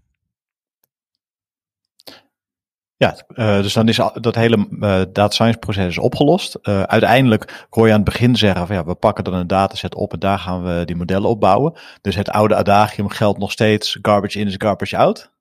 Ja, 3.01 3.15
uh, 3.35 3.61
dus 3.61 3.73
dan 3.73 3.87
is 3.87 3.99
dat 4.13 4.35
hele 4.35 4.57
uh, 4.57 4.79
data 4.79 5.29
science 5.29 5.57
proces 5.57 5.85
is 5.85 5.97
opgelost. 5.97 6.57
Uh, 6.63 6.81
uiteindelijk 6.83 7.65
hoor 7.69 7.85
je 7.85 7.93
aan 7.93 8.01
het 8.01 8.09
begin 8.09 8.35
zeggen 8.35 8.67
van 8.67 8.75
ja, 8.75 8.85
we 8.85 8.95
pakken 8.95 9.23
dan 9.23 9.33
een 9.33 9.47
dataset 9.47 9.95
op 9.95 10.13
en 10.13 10.19
daar 10.19 10.39
gaan 10.39 10.63
we 10.63 10.85
die 10.85 10.95
modellen 10.95 11.29
opbouwen. 11.29 11.73
Dus 12.01 12.15
het 12.15 12.29
oude 12.29 12.55
adagium 12.55 13.09
geldt 13.09 13.39
nog 13.39 13.51
steeds, 13.51 13.97
garbage 14.01 14.39
in 14.39 14.47
is 14.47 14.55
garbage 14.57 14.97
out. 14.97 15.31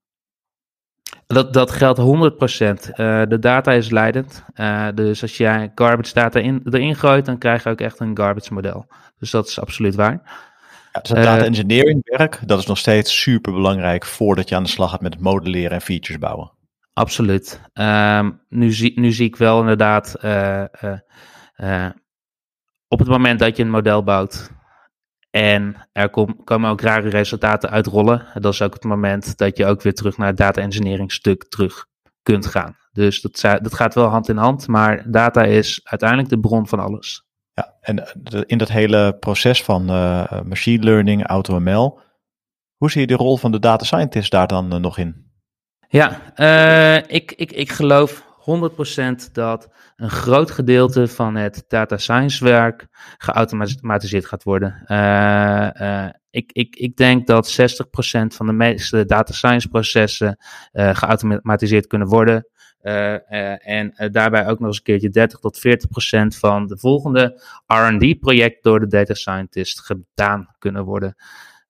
Dat, 1.27 1.53
dat 1.53 1.71
geldt 1.71 2.01
100%. 2.01 2.03
de 3.29 3.37
data 3.41 3.73
is 3.73 3.91
leidend. 3.91 4.45
dus 4.95 5.23
als 5.23 5.37
jij 5.37 5.73
garbage 5.75 6.15
data 6.15 6.41
in, 6.41 6.61
erin 6.65 6.97
gooit, 6.97 7.27
dan 7.27 7.39
krijg 7.39 7.63
je 7.63 7.71
ook 7.71 7.81
echt 7.81 8.01
een 8.01 8.17
garbage 8.17 8.55
model. 8.55 8.87
Dus 9.19 9.31
dat 9.31 9.49
is 9.49 9.61
absoluut 9.61 9.95
waar. 9.95 10.23
Ja, 10.93 11.01
dus 11.01 11.11
het 11.11 11.23
data 11.23 11.45
engineering 11.45 12.01
werk, 12.05 12.41
dat 12.47 12.59
is 12.59 12.67
nog 12.67 12.79
steeds 12.79 13.21
super 13.21 13.53
belangrijk 13.53 14.05
voordat 14.05 14.49
je 14.49 14.55
aan 14.57 14.63
de 14.63 14.69
slag 14.69 14.91
gaat 14.91 15.01
met 15.01 15.15
het 15.15 15.23
modelleren 15.23 15.71
en 15.71 15.81
features 15.81 16.21
bouwen. 16.21 16.59
Absoluut. 17.01 17.61
Um, 17.75 18.41
nu, 18.49 18.73
zie, 18.73 19.01
nu 19.01 19.13
zie 19.13 19.27
ik 19.27 19.37
wel 19.37 19.61
inderdaad, 19.61 20.17
uh, 20.25 20.65
uh, 20.85 20.99
uh, 21.57 21.91
op 22.89 22.99
het 22.99 23.09
moment 23.09 23.39
dat 23.39 23.57
je 23.57 23.63
een 23.63 23.71
model 23.71 24.03
bouwt 24.03 24.51
en 25.31 25.89
er 25.93 26.11
kom, 26.11 26.45
komen 26.45 26.71
ook 26.71 26.81
rare 26.81 27.09
resultaten 27.09 27.71
uitrollen, 27.71 28.27
dat 28.35 28.53
is 28.53 28.63
ook 28.63 28.73
het 28.73 28.85
moment 28.85 29.37
dat 29.37 29.57
je 29.57 29.67
ook 29.67 29.83
weer 29.83 29.95
terug 29.95 30.17
naar 30.17 30.27
het 30.27 30.37
data 30.37 30.61
engineering 30.61 31.13
stuk 31.13 31.49
terug 31.49 31.87
kunt 32.23 32.47
gaan. 32.47 32.77
Dus 32.93 33.21
dat, 33.21 33.41
dat 33.63 33.75
gaat 33.75 33.95
wel 33.95 34.07
hand 34.07 34.29
in 34.29 34.37
hand, 34.37 34.67
maar 34.67 35.11
data 35.11 35.43
is 35.43 35.81
uiteindelijk 35.85 36.29
de 36.29 36.41
bron 36.41 36.69
van 36.69 36.81
alles. 36.81 37.27
Ja, 37.53 37.77
en 37.81 38.03
in 38.47 38.59
dat 38.59 38.69
hele 38.69 39.17
proces 39.21 39.63
van 39.63 39.85
machine 40.45 40.85
learning, 40.85 41.27
AutoML, 41.27 42.01
hoe 42.77 42.91
zie 42.91 43.01
je 43.01 43.07
de 43.07 43.15
rol 43.15 43.37
van 43.37 43.53
de 43.53 43.59
data 43.59 43.85
scientist 43.85 44.31
daar 44.31 44.47
dan 44.47 44.81
nog 44.81 44.99
in? 44.99 45.30
Ja, 45.93 46.33
uh, 46.37 46.97
ik, 46.97 47.33
ik, 47.33 47.53
ik 47.53 47.71
geloof 47.73 48.25
100% 49.29 49.33
dat 49.33 49.69
een 49.97 50.11
groot 50.11 50.51
gedeelte 50.51 51.09
van 51.09 51.35
het 51.35 51.65
data 51.69 51.97
science 51.97 52.45
werk 52.45 52.87
geautomatiseerd 53.19 54.27
gaat 54.27 54.43
worden. 54.43 54.83
Uh, 54.87 56.09
ik, 56.31 56.53
ik, 56.53 56.77
ik 56.77 56.97
denk 56.97 57.27
dat 57.27 57.61
60% 57.61 58.27
van 58.27 58.47
de 58.47 58.53
meeste 58.53 59.05
data 59.05 59.33
science 59.33 59.69
processen 59.69 60.39
geautomatiseerd 60.73 61.87
kunnen 61.87 62.09
worden. 62.09 62.47
en 63.61 63.95
daarbij 64.13 64.47
ook 64.47 64.59
nog 64.59 64.69
eens 64.69 64.77
een 64.77 64.83
keertje 64.83 65.11
30 65.11 65.39
tot 65.39 65.59
40% 66.35 66.39
van 66.39 66.67
de 66.67 66.79
volgende 66.79 67.43
RD-project 67.67 68.63
door 68.63 68.81
de 68.81 68.87
data 68.87 69.15
scientist 69.15 69.81
gedaan 69.81 70.55
kunnen 70.59 70.85
worden. 70.85 71.15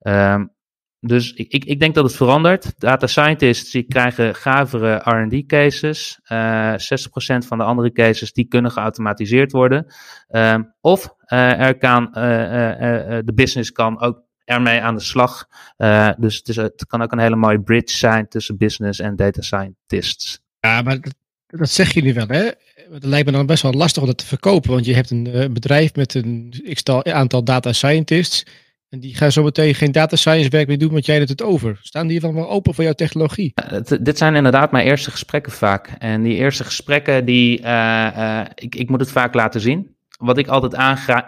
Ehm, 0.00 0.44
dus 1.00 1.32
ik, 1.32 1.52
ik, 1.52 1.64
ik 1.64 1.80
denk 1.80 1.94
dat 1.94 2.04
het 2.04 2.16
verandert. 2.16 2.72
Data 2.78 3.06
scientists 3.06 3.78
krijgen 3.88 4.34
gavere 4.34 4.94
R&D 4.94 5.46
cases. 5.46 6.20
Uh, 6.28 6.74
eh, 6.74 6.80
60% 6.80 7.46
van 7.46 7.58
de 7.58 7.64
andere 7.64 7.92
cases 7.92 8.32
die 8.32 8.44
kunnen 8.44 8.70
geautomatiseerd 8.70 9.52
worden. 9.52 9.86
Uh, 10.30 10.54
of 10.80 11.14
uh, 11.26 11.60
er 11.60 11.78
kan, 11.78 12.06
uh, 12.08 12.14
de 13.24 13.32
business 13.34 13.72
kan 13.72 14.00
ook 14.00 14.22
ermee 14.44 14.80
aan 14.80 14.94
de 14.94 15.02
slag. 15.02 15.48
dus 16.18 16.36
het, 16.36 16.48
is, 16.48 16.56
het 16.56 16.86
kan 16.86 17.02
ook 17.02 17.12
een 17.12 17.18
hele 17.18 17.36
mooie 17.36 17.60
bridge 17.60 17.96
zijn 17.96 18.28
tussen 18.28 18.56
business 18.56 19.00
en 19.00 19.16
data 19.16 19.42
scientists. 19.42 20.40
Ja, 20.60 20.82
maar 20.82 21.00
dat, 21.00 21.14
dat 21.46 21.70
zeg 21.70 21.92
je 21.92 22.02
nu 22.02 22.14
wel, 22.14 22.26
hè? 22.26 22.50
Het 22.92 23.04
lijkt 23.04 23.26
me 23.26 23.32
dan 23.32 23.46
best 23.46 23.62
wel 23.62 23.72
lastig 23.72 24.02
om 24.02 24.08
dat 24.08 24.18
te 24.18 24.26
verkopen. 24.26 24.70
Want 24.70 24.84
je 24.84 24.94
hebt 24.94 25.10
een 25.10 25.50
bedrijf 25.52 25.94
met 25.94 26.14
een 26.14 26.54
aantal 27.04 27.44
data 27.44 27.72
scientists 27.72 28.44
en 28.90 29.00
die 29.00 29.14
gaan 29.14 29.32
zo 29.32 29.42
meteen 29.42 29.74
geen 29.74 29.92
data 29.92 30.16
science 30.16 30.48
werk 30.48 30.66
meer 30.66 30.78
doen, 30.78 30.92
want 30.92 31.06
jij 31.06 31.18
doet 31.18 31.28
het 31.28 31.42
over. 31.42 31.78
Staan 31.82 32.06
die 32.06 32.20
wel 32.20 32.50
open 32.50 32.74
voor 32.74 32.84
jouw 32.84 32.92
technologie? 32.92 33.52
dit 34.00 34.18
zijn 34.18 34.34
inderdaad 34.34 34.72
mijn 34.72 34.86
eerste 34.86 35.10
gesprekken 35.10 35.52
vaak. 35.52 35.94
En 35.98 36.22
die 36.22 36.36
eerste 36.36 36.64
gesprekken, 36.64 37.24
die, 37.24 37.60
uh, 37.60 37.66
uh, 37.66 38.40
ik, 38.54 38.74
ik 38.74 38.88
moet 38.88 39.00
het 39.00 39.10
vaak 39.10 39.34
laten 39.34 39.60
zien. 39.60 39.96
Wat 40.18 40.38
ik 40.38 40.46
altijd 40.48 40.74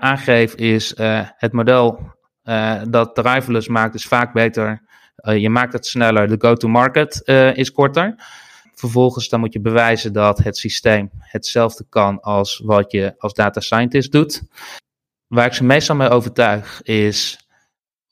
aangeef 0.00 0.54
is, 0.54 0.94
uh, 0.94 1.20
het 1.36 1.52
model 1.52 2.10
dat 2.88 3.14
Driverless 3.14 3.68
maakt 3.68 3.94
is 3.94 4.06
vaak 4.06 4.32
beter. 4.32 4.82
je 5.14 5.50
maakt 5.50 5.72
het 5.72 5.86
sneller, 5.86 6.28
de 6.28 6.36
go-to-market 6.38 7.22
is 7.54 7.72
korter. 7.72 8.14
Vervolgens 8.74 9.28
dan 9.28 9.40
moet 9.40 9.52
je 9.52 9.60
bewijzen 9.60 10.12
dat 10.12 10.38
het 10.38 10.56
systeem 10.56 11.10
hetzelfde 11.18 11.84
kan 11.88 12.20
als 12.20 12.62
wat 12.64 12.92
je 12.92 13.14
als 13.18 13.34
data 13.34 13.60
scientist 13.60 14.12
doet. 14.12 14.42
Waar 15.26 15.46
ik 15.46 15.52
ze 15.52 15.64
meestal 15.64 15.96
mee 15.96 16.08
overtuig 16.08 16.82
is 16.82 17.41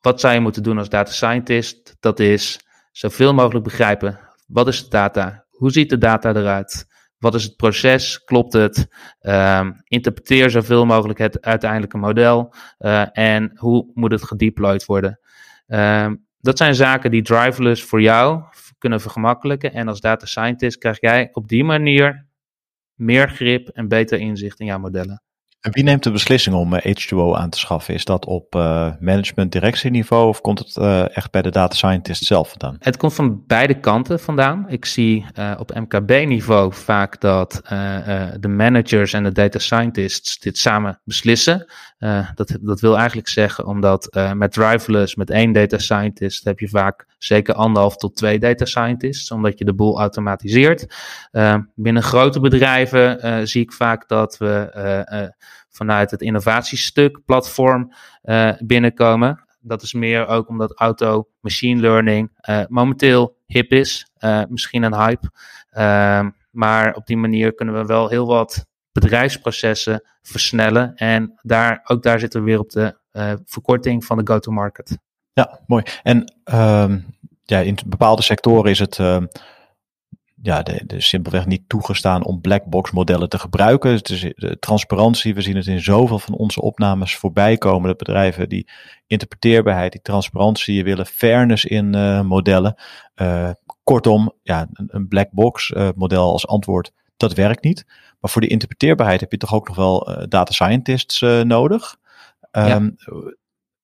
wat 0.00 0.20
zou 0.20 0.34
je 0.34 0.40
moeten 0.40 0.62
doen 0.62 0.78
als 0.78 0.88
data 0.88 1.12
scientist? 1.12 1.96
Dat 2.00 2.20
is 2.20 2.60
zoveel 2.92 3.34
mogelijk 3.34 3.64
begrijpen. 3.64 4.18
Wat 4.46 4.68
is 4.68 4.82
de 4.82 4.90
data? 4.90 5.44
Hoe 5.50 5.70
ziet 5.70 5.90
de 5.90 5.98
data 5.98 6.34
eruit? 6.34 6.88
wat 7.20 7.34
is 7.34 7.44
het 7.44 7.56
proces? 7.56 8.24
Klopt 8.24 8.52
het? 8.52 8.88
Um, 9.20 9.80
interpreteer 9.84 10.50
zoveel 10.50 10.86
mogelijk 10.86 11.18
het 11.18 11.40
uiteindelijke 11.40 11.98
model. 11.98 12.54
Uh, 12.78 13.18
en 13.18 13.52
hoe 13.54 13.90
moet 13.94 14.12
het 14.12 14.24
gedeployed 14.24 14.84
worden? 14.84 15.20
Um, 15.66 16.26
dat 16.40 16.58
zijn 16.58 16.74
zaken 16.74 17.10
die 17.10 17.22
driverless 17.22 17.82
voor 17.82 18.00
jou 18.00 18.42
kunnen 18.78 19.00
vergemakkelijken. 19.00 19.72
En 19.72 19.88
als 19.88 20.00
data 20.00 20.26
scientist 20.26 20.78
krijg 20.78 21.00
jij 21.00 21.28
op 21.32 21.48
die 21.48 21.64
manier 21.64 22.26
meer 22.94 23.28
grip 23.28 23.68
en 23.68 23.88
beter 23.88 24.18
inzicht 24.18 24.60
in 24.60 24.66
jouw 24.66 24.78
modellen. 24.78 25.22
En 25.60 25.72
wie 25.72 25.82
neemt 25.82 26.02
de 26.02 26.10
beslissing 26.10 26.56
om 26.56 26.78
H2O 26.78 27.16
eh, 27.16 27.32
aan 27.32 27.50
te 27.50 27.58
schaffen? 27.58 27.94
Is 27.94 28.04
dat 28.04 28.26
op 28.26 28.54
uh, 28.54 28.90
management-directieniveau 29.00 30.28
of 30.28 30.40
komt 30.40 30.58
het 30.58 30.76
uh, 30.76 31.16
echt 31.16 31.30
bij 31.30 31.42
de 31.42 31.50
data 31.50 31.74
scientist 31.74 32.24
zelf 32.24 32.48
vandaan? 32.48 32.76
Het 32.78 32.96
komt 32.96 33.14
van 33.14 33.46
beide 33.46 33.80
kanten 33.80 34.20
vandaan. 34.20 34.64
Ik 34.68 34.84
zie 34.84 35.26
op 35.58 35.74
MKB-niveau 35.74 36.74
vaak 36.74 37.20
dat 37.20 37.60
de 38.40 38.48
managers 38.48 39.12
en 39.12 39.22
de 39.22 39.32
data 39.32 39.58
scientists 39.58 40.38
dit 40.38 40.58
samen 40.58 41.00
beslissen. 41.04 41.72
dat, 42.34 42.58
dat 42.60 42.80
wil 42.80 42.96
eigenlijk 42.98 43.28
zeggen, 43.28 43.66
omdat 43.66 44.18
met 44.34 44.52
driverless, 44.52 45.14
met 45.14 45.30
één 45.30 45.52
data 45.52 45.78
scientist, 45.78 46.44
heb 46.44 46.58
je 46.58 46.68
vaak 46.68 47.06
zeker 47.18 47.54
anderhalf 47.54 47.96
tot 47.96 48.16
twee 48.16 48.38
data 48.38 48.64
scientists, 48.64 49.30
omdat 49.30 49.58
je 49.58 49.64
de 49.64 49.74
boel 49.74 49.98
automatiseert. 49.98 50.86
binnen 51.74 52.02
grote 52.02 52.40
bedrijven 52.40 53.48
zie 53.48 53.62
ik 53.62 53.72
vaak 53.72 54.08
dat 54.08 54.38
we 54.38 55.32
vanuit 55.70 56.10
het 56.10 56.20
innovatiestuk 56.20 57.24
platform 57.24 57.92
uh, 58.24 58.52
binnenkomen. 58.58 59.44
Dat 59.60 59.82
is 59.82 59.92
meer 59.92 60.26
ook 60.26 60.48
omdat 60.48 60.78
auto 60.78 61.28
machine 61.40 61.80
learning 61.80 62.30
uh, 62.48 62.62
momenteel 62.68 63.36
hip 63.46 63.72
is. 63.72 64.10
Uh, 64.18 64.42
misschien 64.48 64.82
een 64.82 64.94
hype. 64.94 65.30
Ehm, 65.70 66.30
maar 66.50 66.94
op 66.94 67.06
die 67.06 67.16
manier 67.16 67.54
kunnen 67.54 67.74
we 67.74 67.84
wel 67.84 68.08
heel 68.08 68.26
wat 68.26 68.66
bedrijfsprocessen 68.92 70.02
versnellen. 70.22 70.94
En 70.94 71.38
daar, 71.42 71.80
ook 71.84 72.02
daar 72.02 72.18
zitten 72.18 72.40
we 72.40 72.46
weer 72.46 72.58
op 72.58 72.70
de 72.70 72.98
verkorting 73.44 74.04
van 74.04 74.18
de 74.18 74.32
go-to-market. 74.32 74.98
Ja, 75.32 75.60
mooi. 75.66 75.82
En 76.02 76.34
um, 76.44 77.04
ja, 77.44 77.58
in 77.58 77.78
bepaalde 77.86 78.22
sectoren 78.22 78.70
is 78.70 78.78
het 78.78 78.98
ehm, 78.98 79.26
ja, 80.42 80.62
de, 80.62 80.82
de 80.86 81.00
simpelweg 81.00 81.46
niet 81.46 81.62
toegestaan 81.66 82.24
om 82.24 82.40
blackbox 82.40 82.90
modellen 82.90 83.28
te 83.28 83.38
gebruiken. 83.38 83.92
Het 83.92 84.08
is 84.08 84.20
de 84.20 84.56
transparantie, 84.58 85.34
we 85.34 85.40
zien 85.40 85.56
het 85.56 85.66
in 85.66 85.80
zoveel 85.80 86.18
van 86.18 86.34
onze 86.34 86.60
opnames 86.60 87.16
voorbij 87.16 87.56
komen. 87.56 87.88
Dat 87.88 87.98
bedrijven 87.98 88.48
die 88.48 88.68
interpreteerbaarheid, 89.06 89.92
die 89.92 90.02
transparantie 90.02 90.84
willen, 90.84 91.06
fairness 91.06 91.64
in 91.64 91.96
uh, 91.96 92.20
modellen. 92.20 92.74
Uh, 93.16 93.50
kortom, 93.84 94.32
ja, 94.42 94.68
een, 94.72 94.88
een 94.90 95.08
blackbox 95.08 95.70
uh, 95.70 95.88
model 95.94 96.32
als 96.32 96.46
antwoord, 96.46 96.92
dat 97.16 97.34
werkt 97.34 97.64
niet. 97.64 97.84
Maar 98.20 98.30
voor 98.30 98.40
die 98.40 98.50
interpreteerbaarheid 98.50 99.20
heb 99.20 99.32
je 99.32 99.38
toch 99.38 99.54
ook 99.54 99.68
nog 99.68 99.76
wel 99.76 100.26
data 100.28 100.52
scientists 100.52 101.20
nodig. 101.42 101.96
Um, 102.52 102.66
ja. 102.66 102.92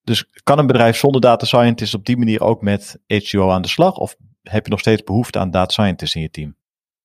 Dus 0.07 0.25
kan 0.43 0.59
een 0.59 0.67
bedrijf 0.67 0.97
zonder 0.97 1.21
data 1.21 1.45
scientists 1.45 1.95
op 1.95 2.05
die 2.05 2.17
manier 2.17 2.41
ook 2.41 2.61
met 2.61 2.99
HCO 3.07 3.49
aan 3.49 3.61
de 3.61 3.67
slag? 3.67 3.97
Of 3.97 4.15
heb 4.41 4.65
je 4.65 4.71
nog 4.71 4.79
steeds 4.79 5.03
behoefte 5.03 5.39
aan 5.39 5.51
data 5.51 5.71
scientists 5.71 6.15
in 6.15 6.21
je 6.21 6.29
team? 6.29 6.55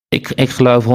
Ik, 0.07 0.29
ik 0.29 0.49
geloof 0.49 0.85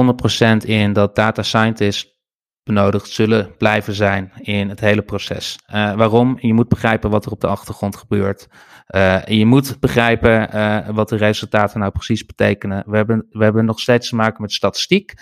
100% 0.63 0.65
in 0.65 0.93
dat 0.93 1.15
data 1.15 1.43
scientists 1.43 2.17
benodigd 2.63 3.09
zullen 3.09 3.57
blijven 3.57 3.93
zijn 3.93 4.31
in 4.37 4.69
het 4.69 4.79
hele 4.79 5.01
proces. 5.01 5.59
Uh, 5.73 5.93
waarom? 5.93 6.37
Je 6.41 6.53
moet 6.53 6.67
begrijpen 6.67 7.09
wat 7.09 7.25
er 7.25 7.31
op 7.31 7.41
de 7.41 7.47
achtergrond 7.47 7.95
gebeurt. 7.95 8.47
Uh, 8.95 9.25
je 9.25 9.45
moet 9.45 9.79
begrijpen 9.79 10.55
uh, 10.55 10.89
wat 10.89 11.09
de 11.09 11.15
resultaten 11.15 11.79
nou 11.79 11.91
precies 11.91 12.25
betekenen. 12.25 12.83
We 12.87 12.95
hebben, 12.95 13.27
we 13.29 13.43
hebben 13.43 13.65
nog 13.65 13.79
steeds 13.79 14.09
te 14.09 14.15
maken 14.15 14.41
met 14.41 14.51
statistiek. 14.51 15.13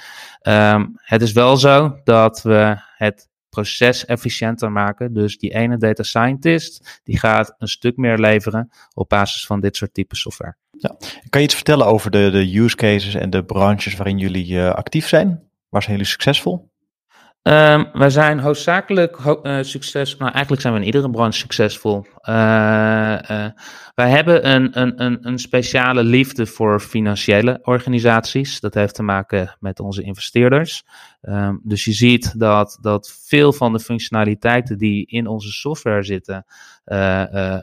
Um, 0.41 0.91
het 0.95 1.21
is 1.21 1.32
wel 1.32 1.58
zo 1.58 2.00
dat 2.04 2.41
we 2.41 2.76
het 2.97 3.30
proces 3.58 4.06
efficiënter 4.06 4.72
maken. 4.72 5.13
Dus 5.13 5.38
die 5.38 5.54
ene 5.54 5.78
data 5.78 6.04
scientist, 6.04 7.02
die 7.04 7.20
gaat 7.20 7.56
een 7.58 7.67
stuk 7.67 7.98
meer 7.98 8.17
leveren 8.17 8.70
op 8.93 9.10
basis 9.10 9.46
van 9.46 9.60
dit 9.60 9.76
soort 9.76 9.93
type 9.93 10.15
software. 10.15 10.56
Ja. 10.72 10.96
Kan 11.30 11.41
je 11.41 11.48
iets 11.48 11.56
vertellen 11.56 11.86
over 11.86 12.12
de, 12.12 12.30
de 12.30 12.60
use 12.60 12.76
cases 12.76 13.13
en 13.13 13.30
de 13.30 13.43
branches 13.43 13.96
waarin 13.96 14.17
jullie 14.17 14.54
uh, 14.54 14.70
actief 14.70 15.08
zijn? 15.08 15.50
Waar 15.70 15.82
zijn 15.82 15.96
jullie 15.96 16.12
succesvol? 16.12 16.72
Um, 17.48 17.90
wij 17.94 18.10
zijn 18.10 18.40
hoofdzakelijk 18.40 19.16
ho 19.16 19.40
uh, 19.44 19.58
succesvol. 19.62 20.20
Nou, 20.20 20.32
eigenlijk 20.32 20.62
zijn 20.62 20.74
we 20.74 20.80
in 20.80 20.86
iedere 20.86 21.10
branche 21.10 21.40
succesvol. 21.40 22.06
Uh, 22.30 22.34
uh, 23.32 23.46
wij 23.96 24.10
hebben 24.10 24.50
een, 24.50 24.80
een, 24.82 25.28
een, 25.28 25.40
speciale 25.40 26.04
liefde 26.04 26.46
voor 26.46 26.80
financiële 26.80 27.60
organisaties. 27.62 28.60
Dat 28.60 28.74
heeft 28.74 28.96
te 28.96 29.04
maken 29.04 29.56
met 29.60 29.80
onze 29.80 30.02
investeerders. 30.02 30.84
Um, 31.22 31.60
dus 31.64 31.86
je 31.86 31.92
ziet 31.92 32.40
dat, 32.40 32.78
dat 32.82 33.20
veel 33.26 33.54
van 33.54 33.74
de 33.74 33.80
functionaliteiten 33.80 34.78
die 34.78 35.06
in 35.06 35.28
onze 35.28 35.52
software 35.52 36.04
zitten, 36.04 36.46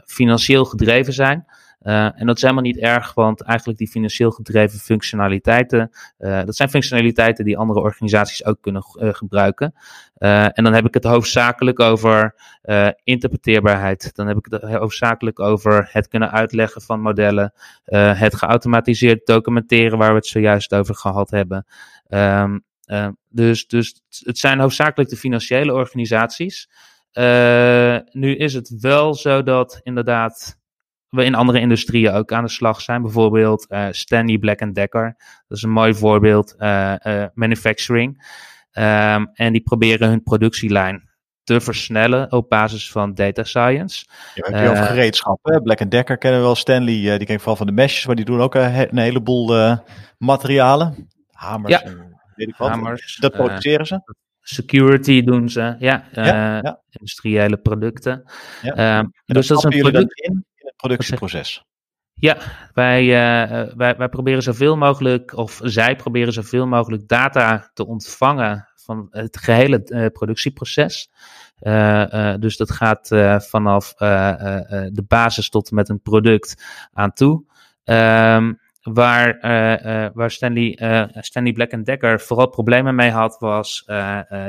financieel 0.06 0.64
gedreven 0.64 1.12
zijn. 1.12 1.44
Uh, 1.84 2.20
en 2.20 2.26
dat 2.26 2.36
is 2.36 2.42
helemaal 2.42 2.62
niet 2.62 2.78
erg, 2.78 3.14
want 3.14 3.42
eigenlijk 3.42 3.78
die 3.78 3.88
financieel 3.88 4.30
gedreven 4.30 4.78
functionaliteiten, 4.78 5.90
uh, 6.18 6.44
dat 6.44 6.56
zijn 6.56 6.68
functionaliteiten 6.68 7.44
die 7.44 7.58
andere 7.58 7.80
organisaties 7.80 8.44
ook 8.44 8.60
kunnen 8.60 8.82
uh, 8.94 9.08
gebruiken. 9.12 9.74
en 10.18 10.64
dan 10.64 10.72
heb 10.72 10.86
ik 10.86 10.94
het 10.94 11.04
hoofdzakelijk 11.04 11.80
over 11.80 12.34
interpreteerbaarheid. 13.04 14.14
Dan 14.14 14.26
heb 14.26 14.36
ik 14.36 14.46
het 14.50 14.62
hoofdzakelijk 14.62 15.40
over 15.40 15.88
het 15.92 16.08
kunnen 16.08 16.30
uitleggen 16.30 16.82
van 16.82 17.00
modellen, 17.00 17.52
het 17.84 18.34
geautomatiseerd 18.34 19.26
documenteren 19.26 19.98
waar 19.98 20.10
we 20.10 20.16
het 20.16 20.26
zojuist 20.26 20.74
over 20.74 20.94
gehad 20.94 21.30
hebben. 21.30 21.66
Um, 22.08 22.64
dus, 23.28 23.66
dus 23.66 24.02
het 24.24 24.38
zijn 24.38 24.60
hoofdzakelijk 24.60 25.10
de 25.10 25.16
financiële 25.16 25.72
organisaties. 25.72 26.68
nu 28.10 28.36
is 28.36 28.54
het 28.54 28.76
wel 28.80 29.14
zo 29.14 29.42
dat 29.42 29.80
inderdaad 29.82 30.62
we 31.14 31.24
in 31.24 31.34
andere 31.34 31.60
industrieën 31.60 32.12
ook 32.12 32.32
aan 32.32 32.44
de 32.44 32.50
slag 32.50 32.80
zijn. 32.80 33.02
Bijvoorbeeld 33.02 33.66
uh, 33.68 33.86
Stanley 33.90 34.38
Black 34.38 34.74
Decker. 34.74 35.14
Dat 35.48 35.56
is 35.56 35.62
een 35.62 35.70
mooi 35.70 35.94
voorbeeld. 35.94 36.54
Uh, 36.58 36.94
uh, 37.02 37.24
manufacturing. 37.34 38.32
Um, 38.72 39.30
en 39.32 39.52
die 39.52 39.62
proberen 39.62 40.08
hun 40.08 40.22
productielijn 40.22 41.08
te 41.42 41.60
versnellen 41.60 42.32
op 42.32 42.48
basis 42.48 42.90
van 42.90 43.14
data 43.14 43.44
science. 43.44 44.04
Ja, 44.34 44.50
heb 44.50 44.62
je 44.62 44.70
over 44.70 44.84
gereedschap. 44.84 45.38
Hè? 45.42 45.60
Black 45.60 45.90
Decker 45.90 46.18
kennen 46.18 46.40
we 46.40 46.46
wel. 46.46 46.54
Stanley, 46.54 47.18
die 47.18 47.26
ken 47.26 47.34
ik 47.34 47.38
vooral 47.38 47.56
van 47.56 47.66
de 47.66 47.72
meshes, 47.72 48.06
maar 48.06 48.16
die 48.16 48.24
doen 48.24 48.40
ook 48.40 48.54
een, 48.54 48.98
heleboel 48.98 49.76
materialen. 50.18 51.08
Hamers 51.30 51.72
ja. 51.72 51.82
en 51.82 52.20
weet 52.34 52.48
ik 52.48 52.56
wat. 52.56 52.68
Hamers, 52.68 53.16
dat 53.16 53.32
produceren 53.32 53.86
ze. 53.86 54.00
Security 54.40 55.22
doen 55.22 55.48
ze, 55.48 55.76
ja. 55.78 56.04
ja, 56.12 56.60
ja. 56.62 56.80
Industriële 56.90 57.56
producten. 57.56 58.24
Um, 58.76 59.12
dus 59.26 59.46
dat 59.46 59.58
is 59.58 59.64
een 59.64 59.80
product. 59.80 60.20
In 60.20 60.44
productieproces? 60.76 61.64
Ja, 62.14 62.36
wij, 62.72 63.02
uh, 63.04 63.74
wij, 63.76 63.96
wij 63.96 64.08
proberen 64.08 64.42
zoveel 64.42 64.76
mogelijk, 64.76 65.36
of 65.36 65.60
zij 65.62 65.96
proberen 65.96 66.32
zoveel 66.32 66.66
mogelijk 66.66 67.08
data 67.08 67.70
te 67.74 67.86
ontvangen 67.86 68.68
van 68.74 69.06
het 69.10 69.38
gehele 69.38 69.82
uh, 69.84 70.06
productieproces. 70.06 71.10
Dus 72.38 72.56
dat 72.56 72.70
gaat 72.70 73.08
vanaf 73.48 73.94
de 73.94 75.04
basis 75.08 75.48
tot 75.48 75.70
met 75.70 75.88
een 75.88 76.02
product 76.02 76.64
aan 76.92 77.12
toe. 77.12 77.44
Um, 77.84 78.60
Waar, 78.92 79.38
uh, 79.44 80.04
uh, 80.04 80.10
waar 80.14 80.30
Stanley, 80.30 80.78
uh, 80.82 81.04
Stanley 81.12 81.52
Black 81.52 81.84
Decker 81.84 82.20
vooral 82.20 82.48
problemen 82.48 82.94
mee 82.94 83.10
had, 83.10 83.36
was 83.38 83.82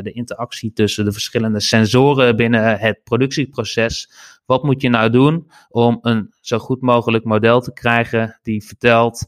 de 0.02 0.12
interactie 0.14 0.74
tussen 0.74 1.06
de 1.06 1.12
verschillende 1.12 1.60
sensoren 1.60 2.36
binnen 2.36 2.80
het 2.80 3.04
productieproces. 3.04 4.12
Wat 4.46 4.64
moet 4.64 4.82
je 4.82 4.90
nou 4.90 5.10
doen 5.10 5.52
om 5.70 5.98
een 6.02 6.34
zo 6.42 6.58
goed 6.58 6.82
mogelijk 6.82 7.24
model 7.24 7.62
te 7.62 7.74
krijgen 7.74 8.40
die 8.42 8.64
vertelt, 8.64 9.28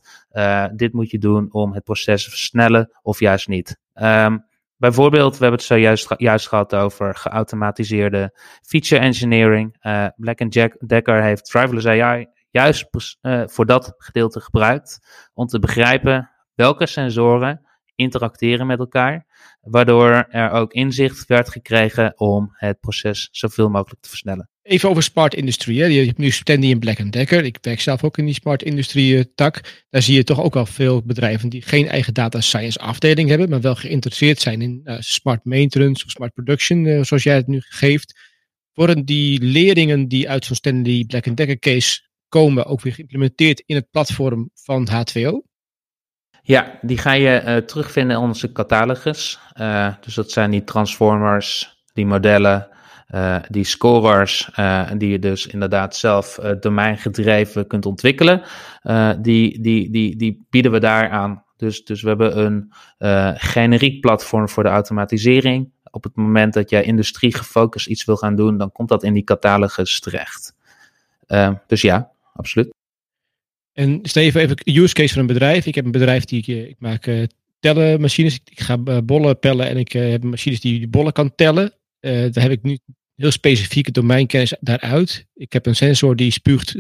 dit 0.76 0.94
moet 0.94 1.12
je 1.12 1.18
doen 1.18 1.48
om 1.52 1.74
het 1.74 1.84
proces 1.84 2.24
te 2.24 2.30
versnellen 2.30 2.92
of 3.02 3.20
juist 3.20 3.48
niet. 3.48 3.80
Um, 3.94 4.46
Bijvoorbeeld, 4.78 5.32
we 5.32 5.42
hebben 5.42 5.60
het 5.60 5.68
zojuist 5.68 6.14
juist 6.18 6.48
gehad 6.48 6.76
over 6.76 7.16
geautomatiseerde 7.16 8.40
feature 8.62 9.02
engineering. 9.02 9.76
Black 10.16 10.54
Jack 10.54 10.76
Decker 10.88 11.24
heeft 11.24 11.46
driverless 11.46 11.88
AI 11.88 12.28
juist 12.50 12.88
uh, 13.22 13.44
voor 13.46 13.66
dat 13.66 13.94
gedeelte 13.98 14.40
gebruikt 14.40 15.00
om 15.34 15.48
te 15.48 15.60
begrijpen 15.60 16.30
welke 16.54 16.86
sensoren 16.86 17.68
interacteren 17.98 18.68
met 18.68 18.80
elkaar, 18.80 19.26
waardoor 19.62 20.26
er 20.30 20.52
ook 20.52 20.74
inzicht 20.74 21.26
werd 21.26 21.50
gekregen 21.50 22.20
om 22.20 22.50
het 22.52 22.80
proces 22.80 23.28
zoveel 23.32 23.70
mogelijk 23.70 24.02
te 24.02 24.10
versnellen. 24.10 24.50
Even 24.62 24.90
over 24.90 25.04
smart 25.04 25.34
industrie. 25.34 25.82
Hè. 25.82 25.86
Je 25.86 26.06
hebt 26.06 26.18
nu 26.18 26.32
Standy 26.32 26.72
en 26.72 26.80
Black 26.80 27.12
Decker. 27.12 27.44
Ik 27.44 27.58
werk 27.62 27.80
zelf 27.80 28.04
ook 28.04 28.18
in 28.18 28.26
die 28.26 28.34
smart 28.34 28.64
industrie 28.64 29.34
tak. 29.34 29.86
Daar 29.90 30.02
zie 30.02 30.16
je 30.16 30.24
toch 30.24 30.42
ook 30.42 30.54
wel 30.54 30.66
veel 30.66 31.04
bedrijven 31.04 31.50
die 31.50 31.62
geen 31.62 31.88
eigen 31.88 32.14
data 32.14 32.42
science 32.42 32.80
afdeling 32.80 33.30
hebben, 33.30 33.50
maar 33.50 33.62
wel 33.62 33.76
geïnteresseerd 33.76 34.40
zijn 34.40 34.62
in 34.62 34.82
uh, 34.84 34.96
smart 35.00 35.46
maintenance 35.46 36.06
of 36.06 36.12
smart 36.12 36.34
production, 36.34 37.06
zoals 37.06 37.24
jij 37.24 37.36
het 37.36 37.48
nu 37.48 37.62
geeft. 37.62 38.20
Worden 38.74 39.06
die 39.06 39.42
leerlingen 39.42 40.08
die 40.08 40.30
uit 40.30 40.46
zo'n 40.46 40.56
Stanley 40.56 41.04
Black 41.08 41.36
Decker 41.36 41.60
case 41.60 42.07
komen 42.30 42.66
ook 42.66 42.82
weer 42.82 42.94
geïmplementeerd 42.94 43.64
in 43.66 43.76
het 43.76 43.90
platform 43.92 44.50
van 44.54 44.88
H2O? 44.92 45.56
Ja, 46.42 46.80
die 46.82 46.98
ga 46.98 47.12
je 47.12 47.64
terugvinden 47.66 48.18
in 48.18 48.24
onze 48.24 48.52
catalogus. 48.52 49.40
dus 50.02 50.14
dat 50.14 50.32
zijn 50.32 50.52
die 50.52 50.64
transformers, 50.64 51.78
die 51.94 52.06
modellen, 52.06 52.68
die 53.50 53.64
scorers, 53.64 54.50
die 54.98 55.10
je 55.10 55.20
dus 55.20 55.48
inderdaad 55.48 55.96
zelf 55.96 56.40
domeingedreven 56.60 57.68
kunt 57.68 57.86
ontwikkelen. 57.86 58.44
die, 59.22 59.62
die, 59.62 59.92
die, 59.92 60.16
die 60.16 60.46
bieden 60.50 60.72
we 60.72 60.80
daar 60.80 61.10
aan. 61.10 61.46
Dus, 61.58 61.84
dus 61.84 62.02
we 62.02 62.08
hebben 62.08 62.40
een 62.46 62.74
generiek 63.38 64.02
platform 64.02 64.50
voor 64.50 64.64
de 64.64 64.70
automatisering 64.70 65.72
op 65.92 66.04
het 66.04 66.16
moment 66.16 66.54
dat 66.54 66.70
jij 66.70 66.84
industrie 66.84 67.36
gefocust 67.36 67.88
iets 67.88 68.06
wil 68.06 68.18
gaan 68.18 68.36
doen, 68.36 68.58
dan 68.58 68.72
komt 68.72 68.90
dat 68.90 69.04
in 69.04 69.14
die 69.14 69.24
catalogus 69.24 70.00
terecht. 70.00 70.56
Dus 71.68 71.82
ja, 71.82 72.12
absoluut. 72.38 72.74
En 73.74 74.00
stel 74.04 74.24
even, 74.24 74.42
even 74.42 74.58
een 74.64 74.76
use 74.76 74.94
case 74.94 75.14
van 75.14 75.22
een 75.22 75.28
bedrijf. 75.28 75.66
Ik 75.66 75.76
heb 75.76 75.86
een 75.86 75.92
bedrijf 75.92 76.26
die 76.26 76.40
ik, 76.40 76.70
ik 76.70 76.76
maak 76.80 77.06
uh, 77.06 77.24
tellenmachines. 77.60 78.40
Ik 78.44 78.60
ga 78.60 78.78
uh, 78.86 78.98
bollen 79.04 79.40
pellen 79.40 79.68
en 79.68 79.78
ik 79.78 79.94
uh, 79.94 80.10
heb 80.10 80.24
machines 80.24 80.60
die, 80.60 80.78
die 80.78 80.88
bollen 80.88 81.14
kan 81.14 81.36
tellen. 81.36 81.74
daar 82.00 82.42
heb 82.44 82.52
ik 82.52 82.64
nu 82.64 82.78
heel 83.16 83.32
specifieke 83.32 83.92
domeinkennis 83.92 84.54
daaruit. 84.60 85.26
Ik 85.34 85.54
heb 85.54 85.66
een 85.66 85.76
sensor 85.76 86.16
die 86.16 86.32
spuugt, 86.32 86.76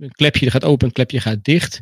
een 0.00 0.10
klepje 0.10 0.50
gaat 0.50 0.64
open, 0.64 0.86
een 0.86 0.92
klepje 0.92 1.20
gaat 1.20 1.44
dicht. 1.44 1.78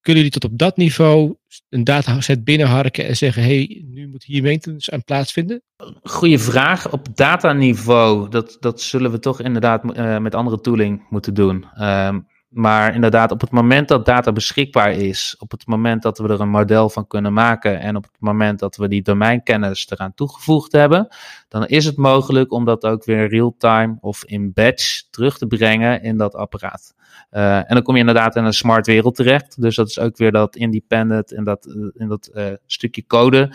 Kunnen 0.00 0.22
jullie 0.22 0.38
tot 0.38 0.50
op 0.50 0.58
dat 0.58 0.76
niveau 0.76 1.36
een 1.68 1.84
dataset 1.84 2.44
binnenharken 2.44 3.06
en 3.06 3.16
zeggen: 3.16 3.42
hey, 3.42 3.84
nu 3.86 4.08
moet 4.08 4.24
hier 4.24 4.42
maintenance 4.42 4.90
aan 4.90 5.04
plaatsvinden? 5.04 5.62
Goeie 6.02 6.38
vraag. 6.38 6.92
Op 6.92 7.16
dataniveau, 7.16 8.28
dat, 8.28 8.56
dat 8.60 8.80
zullen 8.80 9.10
we 9.10 9.18
toch 9.18 9.40
inderdaad 9.40 9.84
uh, 9.84 10.18
met 10.18 10.34
andere 10.34 10.60
tooling 10.60 11.06
moeten 11.10 11.34
doen. 11.34 11.84
Um, 11.84 12.26
maar 12.50 12.94
inderdaad, 12.94 13.30
op 13.30 13.40
het 13.40 13.50
moment 13.50 13.88
dat 13.88 14.06
data 14.06 14.32
beschikbaar 14.32 14.92
is, 14.92 15.36
op 15.38 15.50
het 15.50 15.66
moment 15.66 16.02
dat 16.02 16.18
we 16.18 16.28
er 16.28 16.40
een 16.40 16.48
model 16.48 16.90
van 16.90 17.06
kunnen 17.06 17.32
maken 17.32 17.80
en 17.80 17.96
op 17.96 18.02
het 18.02 18.16
moment 18.18 18.58
dat 18.58 18.76
we 18.76 18.88
die 18.88 19.02
domeinkennis 19.02 19.90
eraan 19.90 20.14
toegevoegd 20.14 20.72
hebben, 20.72 21.08
dan 21.48 21.66
is 21.66 21.84
het 21.84 21.96
mogelijk 21.96 22.52
om 22.52 22.64
dat 22.64 22.84
ook 22.84 23.04
weer 23.04 23.28
real-time 23.28 23.96
of 24.00 24.24
in 24.24 24.52
batch 24.52 25.02
terug 25.10 25.38
te 25.38 25.46
brengen 25.46 26.02
in 26.02 26.16
dat 26.16 26.34
apparaat. 26.34 26.94
Uh, 27.30 27.56
en 27.56 27.66
dan 27.68 27.82
kom 27.82 27.94
je 27.94 28.00
inderdaad 28.00 28.36
in 28.36 28.44
een 28.44 28.52
smart 28.52 28.86
wereld 28.86 29.14
terecht. 29.14 29.60
Dus 29.60 29.76
dat 29.76 29.88
is 29.88 29.98
ook 29.98 30.16
weer 30.16 30.32
dat 30.32 30.56
independent 30.56 31.32
en 31.32 31.44
dat, 31.44 31.66
in 31.94 32.08
dat 32.08 32.30
uh, 32.34 32.46
stukje 32.66 33.06
code 33.06 33.52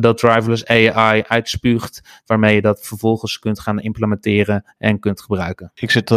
dat 0.00 0.18
driverless 0.18 0.66
AI 0.66 1.22
uitspuugt, 1.28 2.22
waarmee 2.26 2.54
je 2.54 2.60
dat 2.60 2.86
vervolgens 2.86 3.38
kunt 3.38 3.60
gaan 3.60 3.80
implementeren 3.80 4.64
en 4.78 4.98
kunt 4.98 5.22
gebruiken. 5.22 5.70
Ik 5.74 5.90
zit 5.90 6.10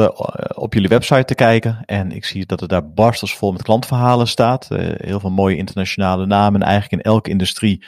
op 0.55 0.73
jullie 0.73 0.89
website 0.89 1.25
te 1.25 1.35
kijken 1.35 1.83
en 1.85 2.11
ik 2.11 2.25
zie 2.25 2.45
dat 2.45 2.61
er 2.61 2.67
daar 2.67 2.89
barstelsvol 2.89 3.51
met 3.51 3.63
klantverhalen 3.63 4.27
staat. 4.27 4.67
heel 4.97 5.19
veel 5.19 5.31
mooie 5.31 5.55
internationale 5.55 6.25
namen. 6.25 6.61
En 6.61 6.67
eigenlijk 6.67 7.03
in 7.03 7.11
elke 7.11 7.29
industrie 7.29 7.85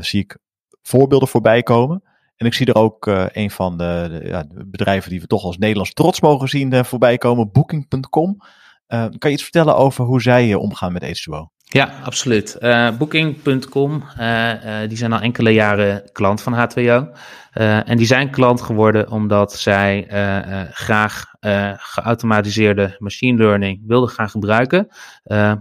zie 0.00 0.20
ik 0.20 0.38
voorbeelden 0.82 1.28
voorbij 1.28 1.62
komen. 1.62 2.02
En 2.36 2.46
ik 2.46 2.54
zie 2.54 2.66
er 2.66 2.74
ook 2.74 3.06
uh, 3.06 3.24
een 3.32 3.50
van 3.50 3.76
de, 3.76 4.20
ja, 4.24 4.44
bedrijven 4.50 5.10
die 5.10 5.20
we 5.20 5.26
toch 5.26 5.44
als 5.44 5.58
Nederlands 5.58 5.92
trots 5.92 6.20
mogen 6.20 6.48
zien 6.48 6.74
uh, 6.74 6.82
voorbij 6.82 7.18
komen, 7.18 7.52
Booking.com. 7.52 8.36
Uh, 8.88 9.04
kan 9.18 9.30
je 9.30 9.36
iets 9.36 9.42
vertellen 9.42 9.76
over 9.76 10.04
hoe 10.04 10.22
zij 10.22 10.54
omgaan 10.54 10.92
met 10.92 11.04
H2O? 11.04 11.54
Ja, 11.68 11.92
absoluut. 12.04 12.58
Booking.com, 12.98 14.04
die 14.88 14.96
zijn 14.96 15.12
al 15.12 15.20
enkele 15.20 15.50
jaren 15.50 16.12
klant 16.12 16.42
van 16.42 16.54
H2O. 16.54 17.18
en 17.84 17.96
die 17.96 18.06
zijn 18.06 18.30
klant 18.30 18.60
geworden 18.60 19.10
omdat 19.10 19.52
zij 19.52 20.06
graag 20.70 21.24
geautomatiseerde 21.76 22.96
machine 22.98 23.38
learning 23.38 23.82
wilden 23.86 24.08
gaan 24.08 24.30
gebruiken, 24.30 24.88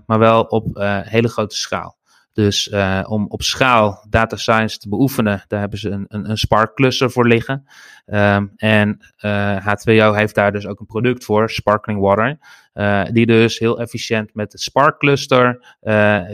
maar 0.06 0.20
wel 0.20 0.42
op 0.42 0.68
hele 1.06 1.28
grote 1.28 1.56
schaal. 1.56 1.95
Dus 2.36 2.68
uh, 2.68 3.04
om 3.08 3.26
op 3.28 3.42
schaal 3.42 4.06
data 4.10 4.36
science 4.36 4.78
te 4.78 4.90
beoefenen, 4.90 5.44
daar 5.48 5.60
hebben 5.60 5.80
ze 5.80 5.90
een, 5.90 6.06
een, 6.08 6.30
een 6.30 6.38
Spark 6.38 6.74
cluster 6.74 7.12
voor 7.12 7.28
liggen. 7.28 7.68
Um, 8.06 8.54
en 8.56 9.00
uh, 9.22 9.68
H2O 9.68 10.16
heeft 10.16 10.36
daar 10.36 10.52
dus 10.52 10.68
ook 10.68 10.80
een 10.80 10.86
product 10.86 11.26
voor, 11.26 11.50
Sparkling 11.50 12.00
Water, 12.00 12.38
uh, 12.74 13.04
die 13.12 13.26
dus 13.26 13.60
heel 13.60 13.80
efficiënt 13.80 14.34
met 14.34 14.52
de 14.52 14.58
Spark 14.58 14.98
cluster 14.98 15.76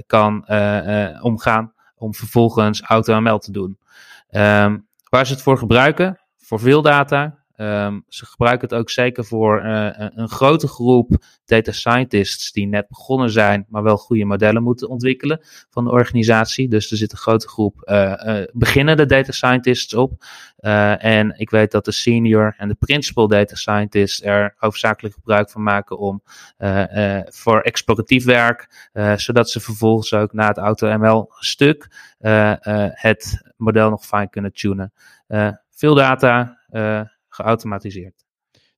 kan 0.07 0.45
omgaan 1.21 1.73
om 1.95 2.13
vervolgens 2.13 2.81
AutoML 2.81 3.39
te 3.39 3.51
doen. 3.51 3.77
Um, 4.31 4.87
waar 5.09 5.25
ze 5.25 5.33
het 5.33 5.41
voor 5.41 5.57
gebruiken? 5.57 6.19
Voor 6.37 6.59
veel 6.59 6.81
data, 6.81 7.40
Um, 7.61 8.03
ze 8.07 8.25
gebruiken 8.25 8.67
het 8.67 8.77
ook 8.77 8.89
zeker 8.89 9.25
voor 9.25 9.63
uh, 9.65 9.89
een 9.95 10.29
grote 10.29 10.67
groep 10.67 11.23
data 11.45 11.71
scientists 11.71 12.51
die 12.51 12.67
net 12.67 12.87
begonnen 12.87 13.29
zijn, 13.29 13.65
maar 13.69 13.83
wel 13.83 13.97
goede 13.97 14.25
modellen 14.25 14.63
moeten 14.63 14.89
ontwikkelen 14.89 15.39
van 15.69 15.83
de 15.83 15.91
organisatie. 15.91 16.69
Dus 16.69 16.91
er 16.91 16.97
zit 16.97 17.11
een 17.11 17.17
grote 17.17 17.47
groep 17.47 17.81
uh, 17.83 18.43
beginnende 18.51 19.05
data 19.05 19.31
scientists 19.31 19.93
op. 19.93 20.23
en 20.97 21.33
ik 21.39 21.49
weet 21.49 21.71
dat 21.71 21.85
de 21.85 21.91
senior 21.91 22.53
en 22.57 22.67
de 22.67 22.75
principal 22.75 23.27
data 23.27 23.55
scientists 23.55 24.23
er 24.23 24.55
hoofdzakelijk 24.57 25.15
gebruik 25.15 25.49
van 25.49 25.63
maken 25.63 25.97
om 25.97 26.21
voor 27.25 27.61
exploratief 27.61 28.25
werk, 28.25 28.89
zodat 29.15 29.49
ze 29.49 29.59
vervolgens 29.59 30.13
ook 30.13 30.33
na 30.33 30.47
het 30.47 30.57
AutoML 30.57 31.31
stuk 31.39 31.87
het 32.91 33.51
model 33.57 33.89
nog 33.89 34.05
fijn 34.05 34.29
kunnen 34.29 34.53
tunen. 34.53 34.93
veel 35.69 35.95
data 35.95 36.59
geautomatiseerd. 37.33 38.23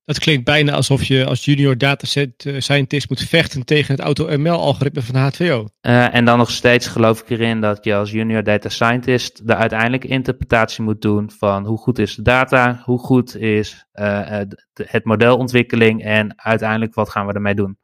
Dat 0.04 0.18
klinkt 0.18 0.44
bijna 0.44 0.72
alsof 0.72 1.04
je 1.04 1.24
als 1.24 1.44
junior 1.44 1.78
dataset 1.78 2.44
uh, 2.44 2.60
scientist 2.60 3.08
moet 3.08 3.20
vechten 3.20 3.64
tegen 3.64 3.94
het 3.94 4.04
AutoML-algoritme 4.04 5.02
van 5.02 5.32
H2O. 5.32 5.74
Uh, 5.82 6.14
en 6.14 6.24
dan 6.24 6.38
nog 6.38 6.50
steeds 6.50 6.86
geloof 6.86 7.20
ik 7.20 7.30
erin 7.30 7.60
dat 7.60 7.84
je 7.84 7.94
als 7.94 8.10
junior 8.10 8.42
data 8.42 8.68
scientist 8.68 9.46
de 9.46 9.54
uiteindelijke 9.54 10.06
interpretatie 10.06 10.84
moet 10.84 11.02
doen 11.02 11.30
van 11.30 11.66
hoe 11.66 11.78
goed 11.78 11.98
is 11.98 12.14
de 12.14 12.22
data, 12.22 12.82
hoe 12.84 12.98
goed 12.98 13.36
is 13.36 13.86
uh, 13.94 14.40
het 14.74 15.04
modelontwikkeling 15.04 16.02
en 16.02 16.32
uiteindelijk 16.36 16.94
wat 16.94 17.10
gaan 17.10 17.26
we 17.26 17.32
ermee 17.32 17.54
doen. 17.54 17.78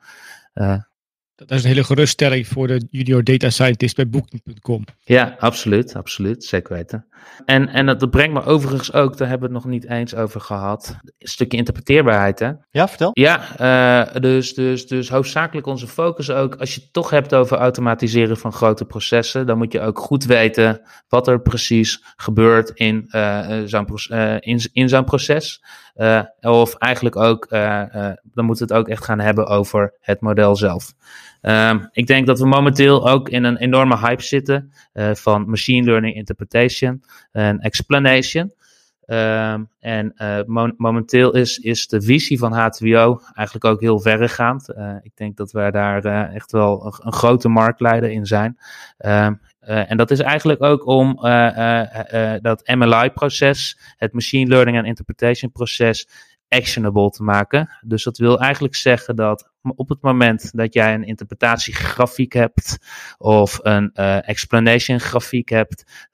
Dat 1.46 1.58
is 1.58 1.62
een 1.62 1.68
hele 1.68 1.84
geruststelling 1.84 2.46
voor 2.46 2.66
de 2.66 2.86
junior 2.90 3.24
data 3.24 3.50
scientist 3.50 3.96
bij 3.96 4.08
Booking.com. 4.08 4.84
Ja, 5.04 5.36
absoluut, 5.38 5.96
absoluut, 5.96 6.44
zeker 6.44 6.74
weten. 6.74 7.06
En, 7.44 7.68
en 7.68 7.86
dat 7.86 8.10
brengt 8.10 8.32
me 8.32 8.44
overigens 8.44 8.92
ook, 8.92 9.16
daar 9.16 9.28
hebben 9.28 9.48
we 9.48 9.54
het 9.54 9.64
nog 9.64 9.72
niet 9.72 9.88
eens 9.88 10.14
over 10.14 10.40
gehad, 10.40 10.96
een 11.18 11.28
stukje 11.28 11.58
interpreteerbaarheid 11.58 12.38
hè? 12.38 12.50
Ja, 12.70 12.88
vertel. 12.88 13.10
Ja, 13.12 13.40
uh, 14.14 14.20
dus, 14.20 14.54
dus, 14.54 14.86
dus 14.86 15.08
hoofdzakelijk 15.08 15.66
onze 15.66 15.86
focus 15.86 16.30
ook, 16.30 16.54
als 16.54 16.74
je 16.74 16.80
het 16.80 16.92
toch 16.92 17.10
hebt 17.10 17.34
over 17.34 17.56
automatiseren 17.56 18.36
van 18.36 18.52
grote 18.52 18.84
processen, 18.84 19.46
dan 19.46 19.58
moet 19.58 19.72
je 19.72 19.80
ook 19.80 19.98
goed 19.98 20.24
weten 20.24 20.80
wat 21.08 21.28
er 21.28 21.40
precies 21.40 22.04
gebeurt 22.16 22.70
in, 22.70 23.04
uh, 23.08 23.60
zo'n, 23.64 23.86
uh, 24.10 24.34
in, 24.40 24.60
in 24.72 24.88
zo'n 24.88 25.04
proces. 25.04 25.62
Uh, 25.96 26.22
of 26.40 26.74
eigenlijk 26.74 27.16
ook, 27.16 27.46
uh, 27.50 27.82
uh, 27.94 28.10
dan 28.32 28.44
moeten 28.44 28.66
we 28.66 28.74
het 28.74 28.82
ook 28.82 28.88
echt 28.88 29.04
gaan 29.04 29.20
hebben 29.20 29.46
over 29.46 29.94
het 30.00 30.20
model 30.20 30.56
zelf. 30.56 30.92
Um, 31.42 31.88
ik 31.92 32.06
denk 32.06 32.26
dat 32.26 32.38
we 32.38 32.46
momenteel 32.46 33.08
ook 33.08 33.28
in 33.28 33.44
een 33.44 33.56
enorme 33.56 33.98
hype 33.98 34.22
zitten 34.22 34.72
van 35.12 35.50
machine 35.50 35.86
learning 35.86 36.14
interpretation 36.14 37.02
en 37.32 37.58
explanation. 37.58 38.52
Um, 39.06 39.68
en 39.78 40.14
mo 40.46 40.70
momenteel 40.76 41.34
is, 41.34 41.58
is 41.58 41.86
de 41.86 42.02
visie 42.02 42.38
van 42.38 42.52
H2O 42.52 43.32
eigenlijk 43.34 43.64
ook 43.64 43.80
heel 43.80 44.00
verregaand. 44.00 44.68
ik 45.02 45.12
denk 45.14 45.36
dat 45.36 45.52
wij 45.52 45.70
daar 45.70 46.32
echt 46.32 46.52
wel 46.52 46.86
een, 46.86 46.92
een, 46.98 47.12
grote 47.12 47.48
marktleider 47.48 48.10
in 48.10 48.26
zijn. 48.26 48.58
Uh, 48.98 49.30
en 49.70 49.96
dat 49.96 50.10
is 50.10 50.20
eigenlijk 50.20 50.62
ook 50.62 50.86
om 50.86 51.18
uh, 51.22 51.82
uh, 52.12 52.34
dat 52.40 52.66
MLI-proces, 52.74 53.78
het 53.96 54.12
machine 54.12 54.50
learning 54.50 54.76
en 54.76 54.84
interpretation 54.84 55.52
proces, 55.52 56.08
actionable 56.48 57.10
te 57.10 57.22
maken. 57.22 57.70
Dus 57.80 58.04
dat 58.04 58.18
wil 58.18 58.40
eigenlijk 58.40 58.74
zeggen 58.74 59.16
dat 59.16 59.50
op 59.62 59.88
het 59.88 60.02
moment 60.02 60.56
dat 60.56 60.74
jij 60.74 60.94
een 60.94 61.04
interpretatiegrafiek 61.04 62.32
hebt 62.32 62.78
of 63.18 63.58
een 63.62 63.92
explanation 64.22 65.00
grafiek 65.00 65.48
hebt 65.48 66.08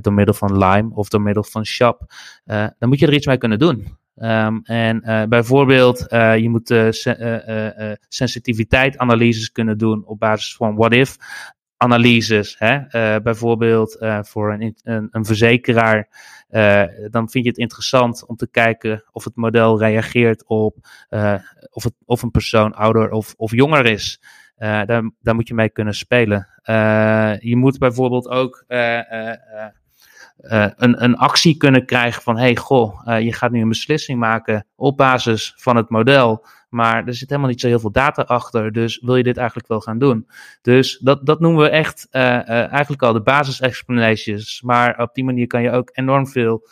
door 0.00 0.12
middel 0.12 0.34
van 0.34 0.58
Lime 0.58 0.90
of 0.94 1.08
door 1.08 1.22
middel 1.22 1.44
van 1.44 1.64
Shop, 1.64 2.12
dan 2.44 2.88
moet 2.88 2.98
je 2.98 3.06
er 3.06 3.14
iets 3.14 3.26
mee 3.26 3.38
kunnen 3.38 3.58
doen. 3.58 3.96
Um, 4.18 4.60
en 4.62 5.28
bijvoorbeeld, 5.28 6.06
je 6.08 6.48
moet 6.48 6.68
se 6.68 7.98
sensitiviteitsanalyses 8.08 9.52
kunnen 9.52 9.78
doen 9.78 10.04
op 10.06 10.18
basis 10.18 10.56
van 10.56 10.76
what 10.76 10.92
if 10.92 11.16
analyses. 11.76 12.56
Hè? 12.58 12.74
Uh, 12.74 13.22
bijvoorbeeld 13.22 13.96
uh, 14.00 14.18
voor 14.22 14.52
een, 14.52 14.76
een, 14.82 15.08
een 15.10 15.24
verzekeraar. 15.24 16.08
Uh, 16.50 16.82
dan 17.10 17.30
vind 17.30 17.44
je 17.44 17.50
het 17.50 17.58
interessant 17.58 18.26
om 18.26 18.36
te 18.36 18.50
kijken 18.50 19.04
of 19.12 19.24
het 19.24 19.36
model 19.36 19.78
reageert 19.78 20.44
op 20.46 20.76
of, 21.70 21.84
het, 21.84 21.94
of 22.04 22.22
een 22.22 22.30
persoon 22.30 22.74
ouder 22.74 23.10
of, 23.10 23.34
of 23.36 23.50
jonger 23.50 23.86
is. 23.86 24.22
daar, 24.56 25.10
daar 25.20 25.34
moet 25.34 25.48
je 25.48 25.54
mee 25.54 25.70
kunnen 25.70 25.94
spelen. 25.94 26.48
je 27.40 27.56
moet 27.56 27.78
bijvoorbeeld 27.78 28.28
ook 28.28 28.64
een, 30.36 31.04
een 31.04 31.16
actie 31.16 31.56
kunnen 31.56 31.86
krijgen 31.86 32.22
van, 32.22 32.38
hey, 32.38 32.56
goh, 32.56 33.18
je 33.20 33.32
gaat 33.32 33.50
nu 33.50 33.60
een 33.60 33.68
beslissing 33.68 34.18
maken 34.18 34.66
op 34.76 34.96
basis 34.96 35.54
van 35.56 35.76
het 35.76 35.88
model. 35.88 36.46
Maar 36.68 37.06
er 37.06 37.14
zit 37.14 37.28
helemaal 37.28 37.50
niet 37.50 37.60
zo 37.60 37.66
heel 37.66 37.78
veel 37.78 37.92
data 37.92 38.22
achter. 38.22 38.72
Dus 38.72 39.00
wil 39.00 39.16
je 39.16 39.22
dit 39.22 39.36
eigenlijk 39.36 39.68
wel 39.68 39.80
gaan 39.80 39.98
doen? 39.98 40.28
Dus 40.62 40.98
dat, 40.98 41.26
dat 41.26 41.40
noemen 41.40 41.62
we 41.62 41.68
echt 41.68 42.08
eigenlijk 42.10 43.02
al 43.02 43.12
de 43.12 43.22
basis 43.22 43.60
explanations. 43.60 44.62
Maar 44.62 44.98
op 44.98 45.14
die 45.14 45.24
manier 45.24 45.46
kan 45.46 45.62
je 45.62 45.70
ook 45.70 45.90
enorm 45.92 46.28
veel 46.28 46.68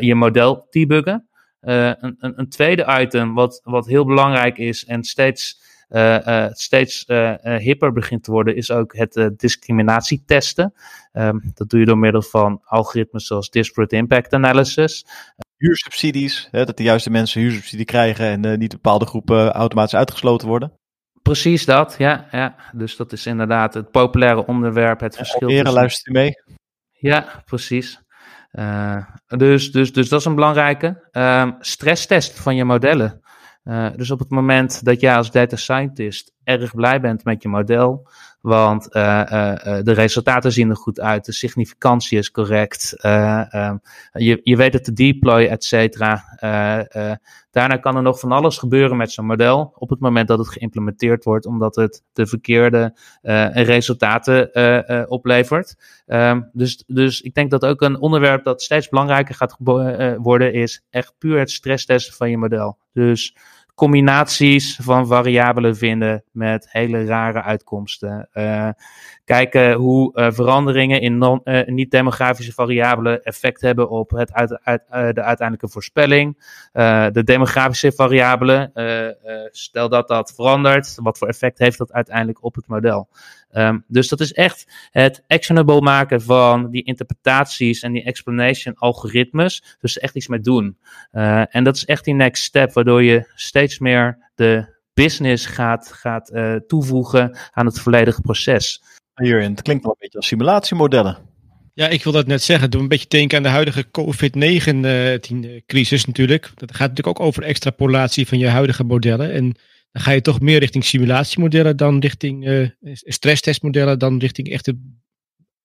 je 0.00 0.14
model 0.14 0.66
debuggen. 0.70 1.28
een, 1.60 2.16
een, 2.18 2.38
een 2.38 2.48
tweede 2.48 2.98
item 3.00 3.34
wat, 3.34 3.60
wat 3.64 3.86
heel 3.86 4.04
belangrijk 4.04 4.58
is 4.58 4.84
en 4.84 5.04
steeds 5.04 5.60
uh, 5.60 5.67
steeds 6.50 7.04
uh, 7.06 7.34
hipper 7.42 7.92
begint 7.92 8.24
te 8.24 8.30
worden, 8.30 8.56
is 8.56 8.70
ook 8.70 8.96
het 8.96 9.30
discriminatietesten. 9.36 10.74
Um, 11.12 11.50
dat 11.54 11.68
doe 11.68 11.80
je 11.80 11.86
door 11.86 11.98
middel 11.98 12.22
van 12.22 12.60
algoritmes 12.64 13.26
zoals 13.26 13.50
disparate 13.50 13.96
impact 13.96 14.32
analysis. 14.32 15.06
Huursubsidies, 15.56 16.48
hè, 16.50 16.64
dat 16.64 16.76
de 16.76 16.82
juiste 16.82 17.10
mensen 17.10 17.40
huursubsidie 17.40 17.84
krijgen 17.84 18.44
en 18.44 18.58
niet 18.58 18.72
bepaalde 18.72 19.06
groepen 19.06 19.52
automatisch 19.52 19.94
uitgesloten 19.94 20.48
worden. 20.48 20.72
Precies 21.22 21.64
dat, 21.64 21.94
ja, 21.98 22.28
ja. 22.30 22.56
Dus 22.72 22.96
dat 22.96 23.12
is 23.12 23.26
inderdaad 23.26 23.74
het 23.74 23.90
populaire 23.90 24.46
onderwerp, 24.46 25.00
het 25.00 25.16
verschil. 25.16 25.48
Heren, 25.48 25.72
luistert 25.72 26.06
u 26.06 26.10
mee? 26.10 26.32
Ja, 26.92 27.42
precies. 27.44 28.00
Uh, 28.52 29.04
dus, 29.26 29.72
dus, 29.72 29.92
dus 29.92 30.08
dat 30.08 30.20
is 30.20 30.26
een 30.26 30.34
belangrijke. 30.34 31.08
Uh, 31.12 31.50
stresstest 31.60 32.40
van 32.40 32.56
je 32.56 32.64
modellen. 32.64 33.20
Uh, 33.68 33.88
dus 33.96 34.10
op 34.10 34.18
het 34.18 34.30
moment 34.30 34.84
dat 34.84 35.00
jij 35.00 35.16
als 35.16 35.30
data 35.30 35.56
scientist 35.56 36.32
erg 36.44 36.74
blij 36.74 37.00
bent 37.00 37.24
met 37.24 37.42
je 37.42 37.48
model, 37.48 38.08
want 38.40 38.96
uh, 38.96 39.02
uh, 39.02 39.78
de 39.82 39.92
resultaten 39.92 40.52
zien 40.52 40.70
er 40.70 40.76
goed 40.76 41.00
uit, 41.00 41.24
de 41.24 41.32
significantie 41.32 42.18
is 42.18 42.30
correct, 42.30 43.04
um, 43.04 43.80
je, 44.12 44.40
je 44.42 44.56
weet 44.56 44.72
het 44.72 44.84
te 44.84 44.92
deployen, 44.92 45.50
et 45.50 45.64
cetera. 45.64 46.24
daarna 47.50 47.76
kan 47.76 47.96
er 47.96 48.02
nog 48.02 48.20
van 48.20 48.32
alles 48.32 48.58
gebeuren 48.58 48.96
met 48.96 49.12
zo'n 49.12 49.26
model 49.26 49.74
op 49.78 49.90
het 49.90 50.00
moment 50.00 50.28
dat 50.28 50.38
het 50.38 50.48
geïmplementeerd 50.48 51.24
wordt, 51.24 51.46
omdat 51.46 51.76
het 51.76 52.02
de 52.12 52.26
verkeerde 52.26 52.96
resultaten 53.52 54.50
oplevert. 55.08 55.76
Um, 56.06 56.50
dus, 56.52 56.84
dus 56.86 57.20
ik 57.20 57.34
denk 57.34 57.50
dat 57.50 57.64
ook 57.64 57.80
een 57.80 58.00
onderwerp 58.00 58.44
dat 58.44 58.62
steeds 58.62 58.88
belangrijker 58.88 59.34
gaat 59.34 59.56
worden, 60.18 60.52
is 60.52 60.84
echt 60.90 61.14
puur 61.18 61.38
het 61.38 61.50
stresstesten 61.50 62.14
van 62.14 62.30
je 62.30 62.38
model. 62.38 62.78
Dus 62.92 63.36
combinaties 63.78 64.78
van 64.82 65.06
variabelen 65.06 65.76
vinden 65.76 66.24
met 66.32 66.68
hele 66.70 67.04
rare 67.04 67.42
uitkomsten. 67.42 68.28
Uh, 68.34 68.68
kijken 69.24 69.72
hoe 69.72 70.12
uh, 70.14 70.30
veranderingen 70.30 71.00
in 71.00 71.40
uh, 71.44 71.66
niet-demografische 71.66 72.52
variabelen 72.52 73.22
effect 73.22 73.60
hebben 73.60 73.90
op 73.90 74.10
het 74.10 74.32
uit, 74.32 74.60
uit, 74.62 74.82
de 74.88 75.22
uiteindelijke 75.22 75.68
voorspelling. 75.68 76.36
de 77.12 77.22
demografische 77.24 77.92
variabelen, 77.92 78.72
stel 79.50 79.88
dat 79.88 80.08
dat 80.08 80.32
verandert, 80.34 80.94
wat 81.02 81.18
voor 81.18 81.28
effect 81.28 81.58
heeft 81.58 81.78
dat 81.78 81.92
uiteindelijk 81.92 82.44
op 82.44 82.54
het 82.54 82.66
model? 82.66 83.08
Um, 83.52 83.84
dus 83.86 84.08
dat 84.08 84.20
is 84.20 84.32
echt 84.32 84.66
het 84.90 85.22
actionable 85.26 85.80
maken 85.80 86.22
van 86.22 86.70
die 86.70 86.82
interpretaties 86.82 87.82
en 87.82 87.92
die 87.92 88.04
explanation 88.04 88.74
algoritmes. 88.74 89.76
Dus 89.80 89.98
echt 89.98 90.14
iets 90.14 90.26
mee 90.26 90.40
doen. 90.40 90.78
Uh, 91.12 91.54
en 91.54 91.64
dat 91.64 91.76
is 91.76 91.84
echt 91.84 92.04
die 92.04 92.14
next 92.14 92.42
step, 92.42 92.72
waardoor 92.72 93.02
je 93.02 93.30
steeds 93.34 93.78
meer 93.78 94.18
de 94.34 94.76
business 94.94 95.46
gaat, 95.46 95.92
gaat 95.92 96.30
uh, 96.32 96.54
toevoegen 96.54 97.38
aan 97.50 97.66
het 97.66 97.80
volledige 97.80 98.20
proces. 98.20 98.82
Hierin, 99.14 99.50
het 99.50 99.62
klinkt 99.62 99.82
wel 99.82 99.92
een 99.92 99.98
beetje 100.00 100.18
als 100.18 100.26
simulatiemodellen. 100.26 101.18
Ja, 101.74 101.88
ik 101.88 102.04
wil 102.04 102.12
dat 102.12 102.26
net 102.26 102.42
zeggen. 102.42 102.70
Doe 102.70 102.80
een 102.80 102.88
beetje 102.88 103.08
denken 103.08 103.36
aan 103.36 103.42
de 103.42 103.48
huidige 103.48 103.90
COVID-19-crisis 103.90 106.04
natuurlijk. 106.04 106.50
Dat 106.54 106.74
gaat 106.74 106.88
natuurlijk 106.88 107.20
ook 107.20 107.26
over 107.26 107.42
extrapolatie 107.42 108.28
van 108.28 108.38
je 108.38 108.48
huidige 108.48 108.84
modellen. 108.84 109.32
En 109.32 109.56
dan 109.92 110.02
ga 110.02 110.10
je 110.10 110.20
toch 110.20 110.40
meer 110.40 110.58
richting 110.58 110.84
simulatiemodellen 110.84 111.76
dan 111.76 111.98
richting 112.00 112.46
uh, 112.46 112.68
stresstestmodellen, 112.92 113.98
dan 113.98 114.18
richting 114.18 114.48
echte 114.50 114.78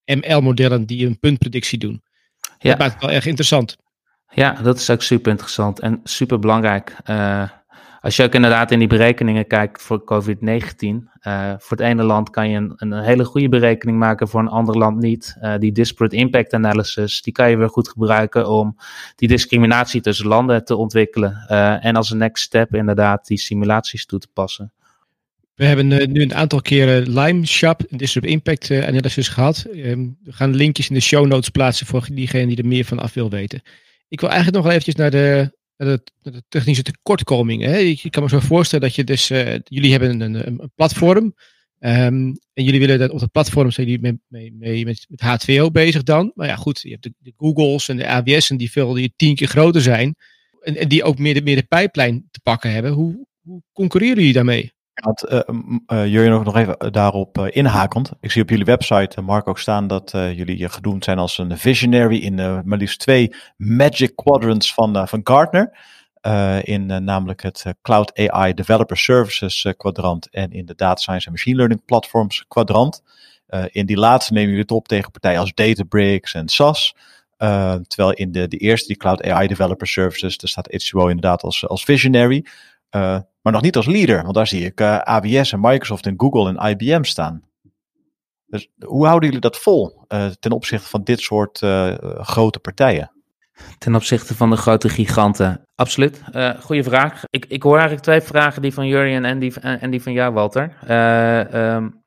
ML-modellen 0.05 0.85
die 0.85 1.05
een 1.05 1.19
puntpredictie 1.19 1.79
doen. 1.79 2.03
Ja. 2.39 2.69
Dat 2.69 2.77
maakt 2.77 2.93
het 2.93 3.01
wel 3.01 3.11
erg 3.11 3.25
interessant. 3.25 3.77
Ja, 4.33 4.51
dat 4.51 4.77
is 4.77 4.89
ook 4.89 5.01
super 5.01 5.31
interessant 5.31 5.79
en 5.79 5.99
super 6.03 6.39
belangrijk. 6.39 6.95
Uh, 7.05 7.49
als 8.03 8.15
je 8.15 8.23
ook 8.23 8.33
inderdaad 8.33 8.71
in 8.71 8.79
die 8.79 8.87
berekeningen 8.87 9.47
kijkt 9.47 9.81
voor 9.81 10.03
COVID-19, 10.03 10.85
uh, 11.27 11.53
voor 11.57 11.77
het 11.77 11.79
ene 11.79 12.03
land 12.03 12.29
kan 12.29 12.49
je 12.49 12.57
een, 12.57 12.73
een, 12.75 13.03
hele 13.03 13.25
goede 13.25 13.49
berekening 13.49 13.97
maken, 13.97 14.27
voor 14.27 14.39
een 14.39 14.47
ander 14.47 14.77
land 14.77 14.99
niet. 14.99 15.37
Uh, 15.41 15.57
die 15.57 15.71
disparate 15.71 16.15
impact 16.15 16.53
analysis, 16.53 17.21
die 17.21 17.33
kan 17.33 17.49
je 17.49 17.57
weer 17.57 17.69
goed 17.69 17.89
gebruiken 17.89 18.49
om 18.49 18.77
die 19.15 19.27
discriminatie 19.27 20.01
tussen 20.01 20.27
landen 20.27 20.65
te 20.65 20.75
ontwikkelen. 20.75 21.45
Uh, 21.49 21.85
en 21.85 21.95
als 21.95 22.09
een 22.09 22.17
next 22.17 22.43
step 22.43 22.75
inderdaad 22.75 23.27
die 23.27 23.37
simulaties 23.37 24.05
toe 24.05 24.19
te 24.19 24.27
passen. 24.33 24.71
We 25.55 25.65
hebben 25.65 25.87
nu 25.87 26.21
een 26.21 26.35
aantal 26.35 26.61
keren 26.61 27.19
Lime 27.19 27.45
Shop, 27.45 27.81
Disparate 27.89 28.31
Impact 28.31 28.71
Analysis 28.71 29.27
gehad. 29.27 29.65
Um, 29.75 30.17
we 30.23 30.31
gaan 30.31 30.55
linkjes 30.55 30.89
in 30.89 30.95
de 30.95 31.01
show 31.01 31.25
notes 31.25 31.49
plaatsen 31.49 31.85
voor 31.85 32.07
diegene 32.11 32.47
die 32.47 32.57
er 32.57 32.67
meer 32.67 32.85
van 32.85 32.99
af 32.99 33.13
wil 33.13 33.29
weten. 33.29 33.61
Ik 34.07 34.19
wil 34.19 34.29
eigenlijk 34.29 34.57
nog 34.57 34.65
wel 34.65 34.79
eventjes 34.79 34.95
naar 34.95 35.11
de 35.11 35.61
de, 35.75 36.43
technische 36.47 36.83
tekortkomingen. 36.83 37.69
Hè? 37.69 37.77
Ik 37.77 38.07
kan 38.09 38.23
me 38.23 38.29
zo 38.29 38.39
voorstellen 38.39 38.85
dat 38.85 38.95
je 38.95 39.03
dus, 39.03 39.31
uh, 39.31 39.55
jullie 39.63 39.91
hebben 39.91 40.21
een, 40.21 40.47
een 40.47 40.71
platform. 40.75 41.33
Um, 41.85 42.37
en 42.53 42.63
jullie 42.63 42.79
willen 42.79 42.99
dat 42.99 43.09
op 43.09 43.19
dat 43.19 43.31
platform 43.31 43.71
zijn 43.71 43.87
jullie 43.87 44.19
mee, 44.27 44.85
met, 44.85 45.05
met 45.09 45.21
H2O 45.21 45.71
bezig 45.71 46.03
dan. 46.03 46.31
Maar 46.35 46.47
ja, 46.47 46.55
goed, 46.55 46.81
je 46.81 46.89
hebt 46.89 47.03
de, 47.03 47.33
Googles 47.37 47.89
en 47.89 47.97
de 47.97 48.07
AWS'en 48.07 48.57
die 48.57 48.71
veel 48.71 48.93
die 48.93 49.13
tien 49.15 49.35
keer 49.35 49.47
groter 49.47 49.81
zijn. 49.81 50.15
En, 50.61 50.75
en 50.75 50.87
die 50.87 51.03
ook 51.03 51.17
meer 51.17 51.33
de, 51.33 51.41
meer 51.41 51.55
de 51.55 51.63
pijplijn 51.63 52.27
te 52.31 52.39
pakken 52.43 52.71
hebben. 52.71 52.91
Hoe, 52.91 53.27
hoe 53.41 53.61
concurreren 53.73 54.17
jullie 54.17 54.33
daarmee? 54.33 54.72
Want 54.93 55.31
uh, 55.31 55.39
uh, 55.87 56.07
jullie 56.07 56.29
nog, 56.29 56.55
even 56.55 56.91
daarop 56.91 57.37
uh, 57.37 57.45
inhakend. 57.49 58.11
Ik 58.19 58.31
zie 58.31 58.41
op 58.41 58.49
jullie 58.49 58.65
website, 58.65 59.21
Mark, 59.21 59.47
ook 59.47 59.59
staan 59.59 59.87
dat 59.87 60.11
jullie 60.11 60.69
gedoemd 60.69 61.03
zijn 61.03 61.17
als 61.17 61.37
een 61.37 61.57
visionary 61.57 62.17
in 62.17 62.35
maar 62.65 62.77
liefst 62.77 62.99
twee 62.99 63.35
magic 63.57 64.15
quadrants 64.15 64.73
van, 64.73 65.07
van 65.07 65.21
Gartner. 65.23 65.77
in 66.63 67.03
namelijk 67.03 67.41
het 67.41 67.65
Cloud 67.81 68.29
AI 68.29 68.53
Developer 68.53 68.97
Services 68.97 69.73
kwadrant 69.77 70.29
en 70.29 70.51
in 70.51 70.65
de 70.65 70.75
Data 70.75 71.01
Science 71.01 71.25
en 71.25 71.31
Machine 71.31 71.55
Learning 71.55 71.85
Platforms 71.85 72.45
kwadrant. 72.47 73.03
in 73.67 73.85
die 73.85 73.97
laatste 73.97 74.33
nemen 74.33 74.47
jullie 74.47 74.61
het 74.63 74.71
op 74.71 74.87
tegen 74.87 75.11
partijen 75.11 75.39
als 75.39 75.53
Databricks 75.53 76.33
en 76.33 76.49
SAS. 76.49 76.95
terwijl 77.87 78.11
in 78.11 78.31
de, 78.31 78.47
de 78.47 78.57
eerste, 78.57 78.87
die 78.87 78.97
Cloud 78.97 79.23
AI 79.23 79.47
Developer 79.47 79.87
Services, 79.87 80.37
daar 80.37 80.49
staat 80.49 80.71
H2O 80.71 80.99
inderdaad 80.99 81.41
als, 81.41 81.67
als 81.67 81.83
visionary. 81.83 82.45
Uh, 82.95 83.19
maar 83.41 83.53
nog 83.53 83.61
niet 83.61 83.75
als 83.75 83.85
leader, 83.85 84.21
want 84.21 84.35
daar 84.35 84.47
zie 84.47 84.65
ik 84.65 84.81
uh, 84.81 84.97
AWS 84.97 85.51
en 85.51 85.59
Microsoft 85.59 86.05
en 86.05 86.13
Google 86.17 86.57
en 86.57 86.69
IBM 86.69 87.03
staan. 87.03 87.43
Dus 88.45 88.69
hoe 88.85 89.05
houden 89.05 89.25
jullie 89.25 89.41
dat 89.41 89.57
vol 89.57 90.05
uh, 90.07 90.25
ten 90.25 90.51
opzichte 90.51 90.87
van 90.87 91.03
dit 91.03 91.19
soort 91.19 91.57
grote 92.17 92.59
partijen? 92.59 93.11
Ten 93.77 93.95
opzichte 93.95 94.35
van 94.35 94.49
de 94.49 94.55
grote 94.55 94.89
giganten. 94.89 95.67
Absoluut. 95.75 96.21
goede 96.59 96.83
vraag. 96.83 97.23
Ik, 97.29 97.45
ik 97.45 97.63
hoor 97.63 97.73
eigenlijk 97.73 98.03
twee 98.03 98.21
vragen, 98.21 98.61
die 98.61 98.73
van 98.73 98.87
Jurien 98.87 99.25
en 99.25 99.39
die, 99.39 99.59
en 99.59 99.91
die 99.91 100.01
van 100.01 100.13
jou, 100.13 100.33
Walter. 100.33 100.77
Um, 101.51 102.03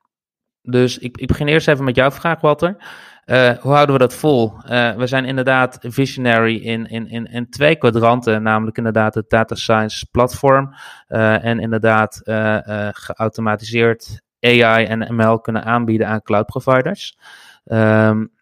dus 0.62 0.98
ik, 0.98 1.16
ik 1.16 1.26
begin 1.26 1.48
eerst 1.48 1.68
even 1.68 1.84
met 1.84 1.96
jouw 1.96 2.10
vraag, 2.10 2.40
Walter. 2.40 2.76
Uh, 3.26 3.58
hoe 3.58 3.72
houden 3.72 3.94
we 3.94 4.00
dat 4.00 4.14
vol? 4.14 4.52
Uh, 4.70 4.94
we 4.94 5.06
zijn 5.06 5.24
inderdaad 5.24 5.78
visionary 5.80 6.56
in, 6.56 6.86
in, 6.86 7.26
in, 7.26 7.50
twee 7.50 7.76
kwadranten, 7.76 8.42
namelijk 8.42 8.76
inderdaad 8.76 9.14
het 9.14 9.30
data 9.30 9.54
science 9.54 10.06
platform 10.10 10.74
uh, 11.08 11.44
en 11.44 11.60
inderdaad 11.60 12.20
geautomatiseerd 12.92 14.22
AI 14.40 14.84
en 14.84 15.14
ML 15.14 15.40
kunnen 15.40 15.64
aanbieden 15.64 16.08
aan 16.08 16.22
cloud 16.22 16.46
providers. 16.46 17.18
Um, 17.64 18.34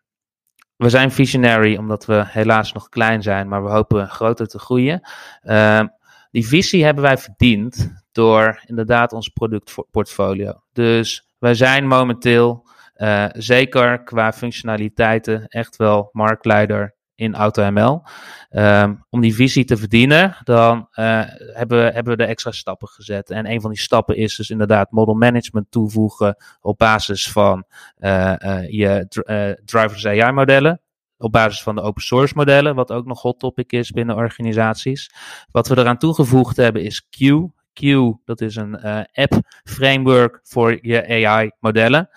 we 0.76 0.88
zijn 0.88 1.10
visionary 1.10 1.76
omdat 1.76 2.04
we 2.04 2.24
helaas 2.26 2.72
nog 2.72 2.88
klein 2.88 3.22
zijn, 3.22 3.48
maar 3.48 3.64
we 3.64 3.70
hopen 3.70 4.08
groter 4.08 4.46
te 4.46 4.58
groeien. 4.58 5.00
Uh, 5.42 5.80
die 6.30 6.46
visie 6.46 6.84
hebben 6.84 7.02
wij 7.02 7.18
verdiend 7.18 8.02
door 8.12 8.62
inderdaad 8.66 9.12
ons 9.12 9.28
productportfolio. 9.28 10.62
Dus 10.72 11.28
wij 11.38 11.54
zijn 11.54 11.86
momenteel 11.86 12.63
uh, 12.96 13.26
zeker 13.32 14.02
qua 14.02 14.32
functionaliteiten 14.32 15.46
echt 15.48 15.76
wel 15.76 16.08
marktleider 16.12 16.94
in 17.14 17.34
AutoML. 17.34 18.02
Um, 18.50 19.04
om 19.10 19.20
die 19.20 19.34
visie 19.34 19.64
te 19.64 19.76
verdienen, 19.76 20.36
dan 20.44 20.78
uh, 20.78 21.22
hebben, 21.52 21.84
we, 21.84 21.90
hebben 21.92 22.18
de 22.18 22.24
extra 22.24 22.50
stappen 22.50 22.88
gezet. 22.88 23.30
En 23.30 23.50
een 23.50 23.60
van 23.60 23.70
die 23.70 23.80
stappen 23.80 24.16
is 24.16 24.36
dus 24.36 24.50
inderdaad 24.50 24.90
model 24.90 25.14
management 25.14 25.70
toevoegen 25.70 26.36
op 26.60 26.78
basis 26.78 27.30
van 27.30 27.64
uh, 27.98 28.34
je 28.68 29.06
drivers 29.64 30.06
AI 30.06 30.32
modellen. 30.32 30.80
Op 31.18 31.32
basis 31.32 31.62
van 31.62 31.74
de 31.74 31.80
open 31.80 32.02
source 32.02 32.34
modellen, 32.36 32.74
wat 32.74 32.92
ook 32.92 33.06
nog 33.06 33.22
hot 33.22 33.38
topic 33.38 33.72
is 33.72 33.90
binnen 33.90 34.16
organisaties. 34.16 35.10
Wat 35.50 35.68
we 35.68 35.78
eraan 35.78 35.98
toegevoegd 35.98 36.56
hebben 36.56 36.82
is 36.82 37.08
Q. 37.08 37.18
Q, 37.72 37.80
dat 38.24 38.40
is 38.40 38.56
een 38.56 38.80
app 39.12 39.34
framework 39.64 40.40
voor 40.42 40.78
je 40.82 41.26
AI 41.26 41.50
modellen. 41.60 42.08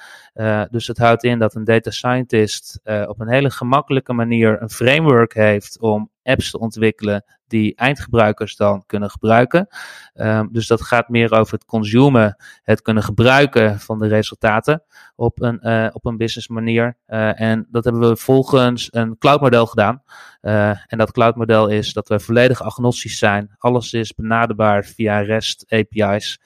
Dus 0.70 0.88
het 0.88 0.98
houdt 0.98 1.24
in 1.24 1.40
dat 1.40 1.56
een 1.56 1.64
data 1.64 1.92
scientist 1.92 2.80
op 2.84 3.20
een 3.20 3.30
hele 3.30 3.52
gemakkelijke 3.52 4.14
manier 4.14 4.62
een 4.62 4.70
framework 4.70 5.34
heeft 5.34 5.80
om 5.80 6.12
apps 6.24 6.52
te 6.52 6.60
ontwikkelen 6.60 7.24
die 7.48 7.76
eindgebruikers 7.76 8.56
dan 8.56 8.84
kunnen 8.86 9.10
gebruiken. 9.10 9.68
Um, 10.14 10.50
dus 10.52 10.68
dat 10.68 10.82
gaat 10.82 11.10
meer 11.10 11.32
over 11.32 11.54
het 11.54 11.66
consumen, 11.66 12.36
het 12.64 12.82
kunnen 12.82 13.04
gebruiken 13.04 13.80
van 13.80 14.00
de 14.00 14.08
resultaten 14.08 14.84
op 15.16 15.42
een, 15.42 15.60
uh, 15.62 15.88
op 15.92 16.06
een 16.06 16.18
business 16.18 16.48
manier. 16.48 16.98
En 17.06 17.68
dat 17.72 17.84
hebben 17.84 18.10
we 18.10 18.16
volgens 18.16 18.88
een 18.92 19.18
cloudmodel 19.18 19.66
gedaan. 19.66 20.04
En 20.42 20.98
dat 20.98 21.12
cloudmodel 21.12 21.68
is 21.68 21.94
dat 21.94 22.08
we 22.08 22.20
volledig 22.20 22.62
agnostisch 22.62 23.18
zijn. 23.18 23.56
Alles 23.58 23.94
is 23.94 24.14
benaderbaar 24.14 24.86
via 24.86 25.20
REST 25.20 25.66
API's. 25.68 26.40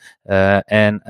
en 0.66 1.02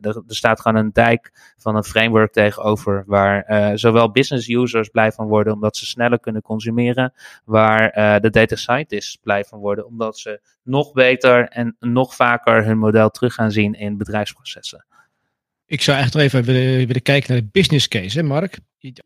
er, 0.00 0.22
staat 0.26 0.60
gewoon 0.60 0.84
een 0.84 0.92
dijk 0.92 1.52
van 1.56 1.76
een 1.76 1.84
framework 1.84 2.11
tegenover 2.30 3.04
waar 3.06 3.72
zowel 3.78 4.10
business 4.10 4.48
users 4.48 4.88
blij 4.88 5.12
van 5.12 5.26
worden 5.26 5.52
omdat 5.52 5.76
ze 5.76 5.86
sneller 5.86 6.20
kunnen 6.20 6.42
consumeren, 6.42 7.12
waar 7.44 7.90
de 8.20 8.30
data 8.30 8.56
scientists 8.56 9.16
blij 9.22 9.44
van 9.44 9.58
worden, 9.58 9.86
omdat 9.86 10.18
ze 10.18 10.40
nog 10.62 10.92
beter 10.92 11.48
en 11.48 11.76
nog 11.80 12.14
vaker 12.14 12.64
hun 12.64 12.78
model 12.78 13.10
terug 13.10 13.34
gaan 13.34 13.50
zien 13.50 13.74
in 13.74 13.96
bedrijfsprocessen. 13.96 14.84
Ik 15.72 15.82
zou 15.82 15.98
echt 15.98 16.14
nog 16.14 16.22
even 16.22 16.44
willen, 16.44 17.02
kijken 17.02 17.32
naar 17.32 17.42
de 17.42 17.48
business 17.52 17.88
case, 17.88 18.18
hè 18.18 18.24
Mark? 18.24 18.58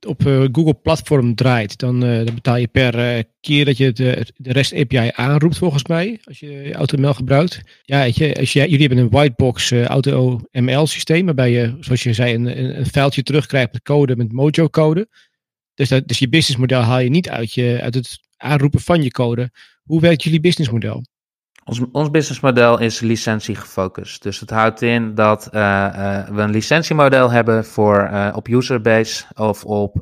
Op 0.06 0.26
uh, 0.26 0.44
Google 0.52 0.74
Platform 0.74 1.34
draait, 1.34 1.78
dan, 1.78 2.00
dan, 2.00 2.24
betaal 2.24 2.56
je 2.56 2.66
per 2.66 3.16
uh, 3.16 3.22
keer 3.40 3.64
dat 3.64 3.76
je 3.76 3.92
de, 3.92 4.26
de 4.36 4.52
REST 4.52 4.74
API 4.74 5.10
aanroept, 5.12 5.58
volgens 5.58 5.84
mij, 5.86 6.20
als 6.24 6.38
je 6.38 6.74
AutoML 6.74 7.14
gebruikt. 7.14 7.60
Ja, 7.82 8.00
weet 8.00 8.16
je, 8.16 8.36
als 8.36 8.52
je, 8.52 8.60
jullie 8.60 8.86
hebben 8.86 8.98
een 8.98 9.10
whitebox 9.10 9.72
AutoML 9.72 10.86
systeem, 10.86 11.24
waarbij 11.24 11.50
je, 11.50 11.76
zoals 11.80 12.02
je 12.02 12.12
zei, 12.12 12.34
een, 12.34 12.58
een, 12.58 12.78
een 12.78 12.86
vuiltje 12.86 13.22
terugkrijgt 13.22 13.72
met 13.72 13.82
code, 13.82 14.16
met 14.16 14.32
Mojo 14.32 14.68
code. 14.68 15.08
Dus, 15.74 15.88
dat, 15.88 16.08
dus 16.08 16.18
je 16.18 16.28
businessmodel 16.28 16.80
haal 16.80 17.00
je 17.00 17.10
niet 17.10 17.28
uit, 17.28 17.52
je, 17.52 17.78
uit 17.82 17.94
het 17.94 18.18
aanroepen 18.36 18.80
van 18.80 19.02
je 19.02 19.10
code. 19.10 19.50
Hoe 19.82 20.00
werkt 20.00 20.22
jullie 20.22 20.40
businessmodel? 20.40 21.04
Ons, 21.66 21.80
ons 21.92 22.10
businessmodel 22.10 22.78
is 22.78 23.00
licentie 23.00 23.54
gefocust. 23.54 24.22
Dus 24.22 24.40
het 24.40 24.50
houdt 24.50 24.82
in 24.82 25.14
dat 25.14 25.48
uh, 25.52 25.60
uh, 25.60 26.28
we 26.28 26.42
een 26.42 26.50
licentiemodel 26.50 27.30
hebben 27.30 27.64
voor 27.64 28.08
uh, 28.12 28.32
op 28.34 28.48
userbase 28.48 29.24
of 29.34 29.64
op 29.64 29.94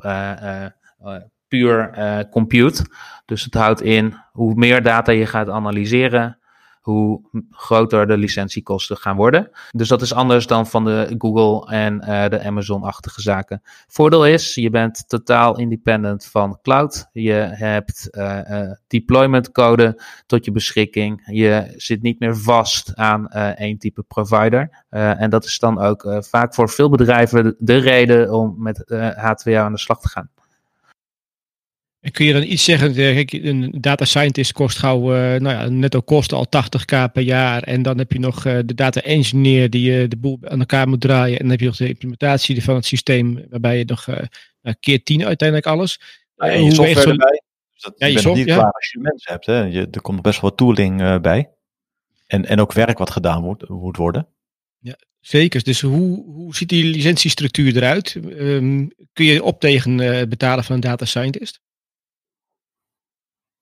puur 1.47 1.89
compute. 2.31 2.85
Dus 3.25 3.43
het 3.43 3.53
houdt 3.53 3.81
in 3.81 4.15
hoe 4.31 4.55
meer 4.55 4.83
data 4.83 5.11
je 5.11 5.25
gaat 5.25 5.49
analyseren, 5.49 6.39
hoe 6.85 7.21
groter 7.49 8.07
de 8.07 8.17
licentiekosten 8.17 8.97
gaan 8.97 9.15
worden. 9.15 9.49
Dus 9.71 9.87
dat 9.87 10.01
is 10.01 10.13
anders 10.13 10.47
dan 10.47 10.67
van 10.67 10.85
de 10.85 11.15
Google 11.17 11.71
en 11.75 12.01
uh, 12.01 12.27
de 12.27 12.43
Amazon-achtige 12.43 13.21
zaken. 13.21 13.61
Voordeel 13.87 14.25
is, 14.25 14.55
je 14.55 14.69
bent 14.69 15.09
totaal 15.09 15.57
independent 15.57 16.25
van 16.25 16.59
cloud. 16.61 17.09
Je 17.11 17.31
hebt 17.51 18.07
uh, 18.11 18.71
deployment 18.87 19.51
code 19.51 20.01
tot 20.25 20.45
je 20.45 20.51
beschikking. 20.51 21.21
Je 21.25 21.73
zit 21.75 22.01
niet 22.01 22.19
meer 22.19 22.37
vast 22.37 22.95
aan 22.95 23.27
één 23.27 23.77
type 23.77 24.03
provider. 24.03 24.85
en 24.89 25.29
dat 25.29 25.45
is 25.45 25.59
dan 25.59 25.79
ook 25.79 26.17
vaak 26.19 26.53
voor 26.53 26.69
veel 26.69 26.89
bedrijven 26.89 27.55
de 27.59 27.77
reden 27.77 28.33
om 28.33 28.55
met 28.57 28.85
H2O 28.93 29.53
aan 29.55 29.71
de 29.71 29.79
slag 29.79 29.99
te 29.99 30.09
gaan. 30.09 30.29
En 32.05 32.11
kun 32.11 32.25
je 32.25 32.33
dan 32.33 32.43
iets 32.43 32.63
zeggen, 32.63 32.93
kijk, 32.93 33.33
een 33.33 33.73
data 33.79 34.05
scientist 34.05 34.51
kost 34.51 34.77
gauw, 34.77 35.15
uh, 35.15 35.39
nou 35.39 35.55
ja, 35.55 35.69
netto 35.69 36.01
kosten 36.01 36.37
al 36.37 36.47
80k 36.47 37.11
per 37.13 37.21
jaar. 37.21 37.63
En 37.63 37.81
dan 37.81 37.97
heb 37.97 38.11
je 38.11 38.19
nog 38.19 38.45
uh, 38.45 38.59
de 38.65 38.73
data 38.73 39.01
engineer 39.01 39.69
die 39.69 39.91
uh, 39.91 40.09
de 40.09 40.17
boel 40.17 40.39
aan 40.43 40.59
elkaar 40.59 40.87
moet 40.87 41.01
draaien. 41.01 41.33
En 41.33 41.41
dan 41.41 41.49
heb 41.49 41.59
je 41.59 41.65
nog 41.65 41.75
de 41.75 41.87
implementatie 41.87 42.63
van 42.63 42.75
het 42.75 42.85
systeem, 42.85 43.45
waarbij 43.49 43.77
je 43.77 43.85
nog 43.85 44.07
keer 44.79 45.03
10 45.03 45.25
uiteindelijk 45.25 45.67
alles. 45.67 45.99
Ja, 46.35 46.49
en 46.49 46.63
je 46.63 46.73
software 46.73 47.01
zo... 47.01 47.09
erbij. 47.09 47.41
Dus 47.73 47.81
dat, 47.81 47.93
ja, 47.97 48.07
je, 48.07 48.21
bent 48.21 48.35
niet 48.35 48.47
ja. 48.47 48.55
klaar 48.55 48.71
als 48.71 48.91
je 48.91 48.99
mensen 48.99 49.31
hebt. 49.31 49.45
Hè. 49.45 49.59
Je, 49.59 49.87
er 49.91 50.01
komt 50.01 50.21
best 50.21 50.41
wel 50.41 50.49
wat 50.49 50.59
tooling 50.59 51.21
bij. 51.21 51.49
En, 52.27 52.45
en 52.45 52.59
ook 52.59 52.73
werk 52.73 52.97
wat 52.97 53.11
gedaan 53.11 53.43
moet, 53.43 53.69
moet 53.69 53.97
worden. 53.97 54.27
Ja, 54.79 54.95
zeker. 55.19 55.63
Dus 55.63 55.81
hoe, 55.81 56.23
hoe 56.25 56.55
ziet 56.55 56.69
die 56.69 56.83
licentiestructuur 56.83 57.75
eruit? 57.75 58.15
Um, 58.15 58.91
kun 59.13 59.25
je 59.25 59.43
op 59.43 59.59
tegen 59.59 59.97
het 59.97 60.29
betalen 60.29 60.63
van 60.63 60.75
een 60.75 60.81
data 60.81 61.05
scientist? 61.05 61.63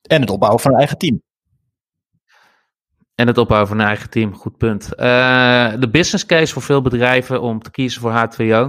En 0.03 0.21
het 0.21 0.29
opbouwen 0.29 0.61
van 0.61 0.71
een 0.71 0.77
eigen 0.77 0.97
team. 0.97 1.21
En 3.15 3.27
het 3.27 3.37
opbouwen 3.37 3.69
van 3.69 3.79
een 3.79 3.85
eigen 3.85 4.09
team, 4.09 4.35
goed 4.35 4.57
punt. 4.57 4.89
Uh, 4.91 5.73
de 5.79 5.89
business 5.91 6.25
case 6.25 6.53
voor 6.53 6.61
veel 6.61 6.81
bedrijven 6.81 7.41
om 7.41 7.61
te 7.61 7.71
kiezen 7.71 8.01
voor 8.01 8.11
H2O, 8.11 8.41
uh, 8.41 8.65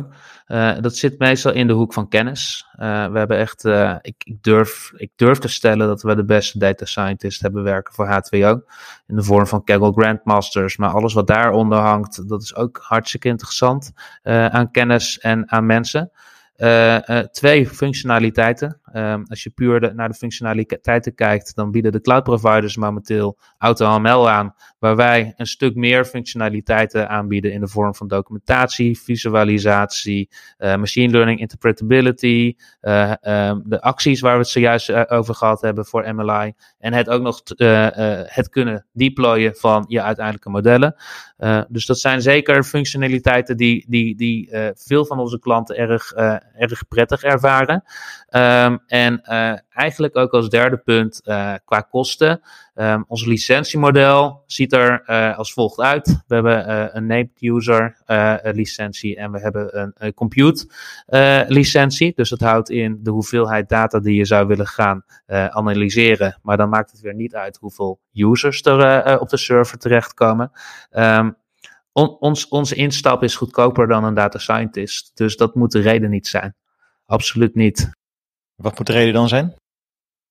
eh, 0.47 0.83
dat 0.83 0.97
zit 0.97 1.19
meestal 1.19 1.53
in 1.53 1.67
de 1.67 1.73
hoek 1.73 1.93
van 1.93 2.09
kennis. 2.09 2.67
Uh, 2.73 3.07
we 3.07 3.19
hebben 3.19 3.39
echt, 3.39 3.65
ik, 4.01 4.15
ik, 4.25 4.43
durf, 4.43 4.93
ik 4.97 5.11
durf 5.17 5.39
te 5.39 5.49
stellen 5.49 5.87
dat 5.87 6.03
we 6.03 6.15
de 6.15 6.25
beste 6.25 6.59
data 6.59 6.85
scientists 6.85 7.43
hebben 7.43 7.63
werken 7.63 7.95
voor 7.95 8.07
H2O. 8.07 8.73
In 9.07 9.17
de 9.17 9.23
vorm 9.23 9.47
van 9.47 9.65
Kaggle 9.65 9.93
Grandmasters, 9.93 10.77
maar 10.77 10.91
alles 10.91 11.15
wat 11.15 11.27
daaronder 11.27 11.79
hangt, 11.79 12.29
dat 12.29 12.43
is 12.43 12.55
ook 12.55 12.79
hartstikke 12.83 13.29
interessant 13.29 13.93
aan 14.23 14.71
kennis 14.71 15.19
en 15.19 15.51
aan 15.51 15.67
mensen. 15.67 16.11
Twee 17.31 17.69
functionaliteiten. 17.69 18.81
Um, 18.97 19.25
als 19.29 19.43
je 19.43 19.51
puur 19.51 19.95
naar 19.95 20.09
de 20.09 20.15
functionaliteiten 20.15 21.15
kijkt, 21.15 21.55
dan 21.55 21.71
bieden 21.71 21.93
de 21.93 22.01
cloud 22.01 22.23
providers 22.23 22.77
momenteel 22.77 23.39
AutoML 23.59 24.31
aan, 24.31 24.55
waar 24.79 24.97
wij 24.97 25.33
een 25.37 25.47
stuk 25.47 25.75
meer 25.75 26.05
functionaliteiten 26.05 27.09
aanbieden 27.09 27.53
in 27.53 27.61
de 27.61 27.69
vorm 27.69 27.95
van 27.95 28.09
documentatie, 28.09 28.99
visualisatie, 28.99 30.31
uh, 30.59 30.77
machine 30.77 31.13
learning 31.13 31.41
interpretability, 31.41 32.55
um, 32.81 33.63
de 33.65 33.79
acties 33.81 34.21
waar 34.21 34.33
we 34.33 34.39
het 34.39 34.49
zojuist 34.49 35.11
over 35.11 35.35
gehad 35.35 35.61
hebben 35.61 35.87
voor 35.87 36.15
MLI 36.15 36.53
en 36.79 36.93
het 36.93 37.09
ook 37.09 37.23
nog 37.23 37.43
het 38.27 38.49
kunnen 38.49 38.87
deployen 38.93 39.57
van 39.57 39.85
je 39.89 40.03
uiteindelijke 40.03 40.51
modellen. 40.51 40.95
dus 41.69 41.87
dat 41.87 41.99
zijn 41.99 42.23
zeker 42.23 42.65
functionaliteiten 42.65 43.57
die, 43.57 43.85
die, 43.89 44.17
die 44.17 44.51
veel 44.75 45.07
van 45.07 45.19
onze 45.19 45.39
klanten 45.39 45.77
erg 45.77 46.13
erg 46.13 46.89
prettig 46.89 47.23
ervaren. 47.23 47.85
Um, 48.31 48.83
en 48.87 49.23
uh, 49.29 49.53
eigenlijk 49.71 50.17
ook 50.17 50.33
als 50.33 50.49
derde 50.49 50.77
punt 50.77 51.21
uh, 51.25 51.55
qua 51.65 51.81
kosten. 51.81 52.41
Um, 52.75 53.05
ons 53.09 53.25
licentiemodel 53.25 54.43
ziet 54.47 54.73
er 54.73 55.03
uh, 55.07 55.39
als 55.39 55.53
volgt 55.53 55.81
uit. 55.81 56.23
We 56.27 56.35
hebben 56.35 56.97
een 56.97 57.07
named 57.07 57.31
user 57.41 57.97
licentie 58.43 59.17
en 59.17 59.33
we 59.33 59.41
hebben 59.41 59.93
een, 59.99 60.15
compute 60.15 60.69
licentie. 61.49 62.13
Dus 62.15 62.29
dat 62.29 62.41
houdt 62.41 62.71
in 62.71 63.01
de 63.03 63.11
hoeveelheid 63.11 63.69
data 63.69 64.01
die 64.01 64.15
je 64.15 64.25
zou 64.25 64.47
willen 64.47 64.67
gaan 64.67 65.05
analyseren. 65.27 66.39
Maar 66.43 66.57
dan 66.57 66.69
maakt 66.69 66.91
het 66.91 67.01
weer 67.01 67.15
niet 67.15 67.35
uit 67.35 67.57
hoeveel 67.57 68.01
users 68.13 68.63
er 68.63 69.21
op 69.21 69.29
de 69.29 69.37
server 69.37 69.79
terechtkomen. 69.79 70.51
On, 71.93 72.19
ons, 72.19 72.49
onze 72.49 72.75
instap 72.75 73.23
is 73.23 73.37
goedkoper 73.37 73.87
dan 73.87 74.05
een 74.05 74.15
data 74.15 74.39
scientist. 74.39 75.11
Dus 75.15 75.37
dat 75.37 75.55
moet 75.55 75.73
de 75.73 75.81
reden 75.81 76.11
niet 76.11 76.27
zijn. 76.27 76.55
Absoluut 77.07 77.55
niet. 77.55 77.91
Wat 78.57 78.79
moet 78.79 78.87
de 78.87 78.93
reden 78.93 79.13
dan 79.13 79.29
zijn? 79.29 79.55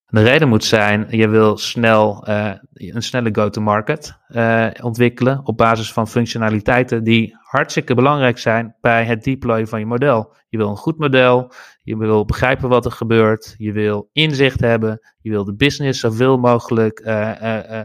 De 0.05 0.23
reden 0.23 0.47
moet 0.47 0.63
zijn, 0.63 1.05
je 1.09 1.27
wil 1.27 1.57
snel 1.57 2.29
uh, 2.29 2.53
een 2.73 3.01
snelle 3.01 3.29
go-to-market 3.31 4.17
uh, 4.29 4.67
ontwikkelen 4.81 5.41
op 5.45 5.57
basis 5.57 5.93
van 5.93 6.07
functionaliteiten 6.07 7.03
die 7.03 7.37
hartstikke 7.39 7.95
belangrijk 7.95 8.37
zijn 8.37 8.75
bij 8.81 9.05
het 9.05 9.23
deployen 9.23 9.67
van 9.67 9.79
je 9.79 9.85
model. 9.85 10.35
Je 10.49 10.57
wil 10.57 10.69
een 10.69 10.77
goed 10.77 10.97
model, 10.97 11.51
je 11.81 11.97
wil 11.97 12.25
begrijpen 12.25 12.69
wat 12.69 12.85
er 12.85 12.91
gebeurt, 12.91 13.55
je 13.57 13.71
wil 13.71 14.09
inzicht 14.11 14.59
hebben, 14.59 14.99
je 15.19 15.29
wil 15.29 15.43
de 15.45 15.55
business 15.55 15.99
zoveel 15.99 16.37
mogelijk 16.37 16.99
uh, 16.99 17.83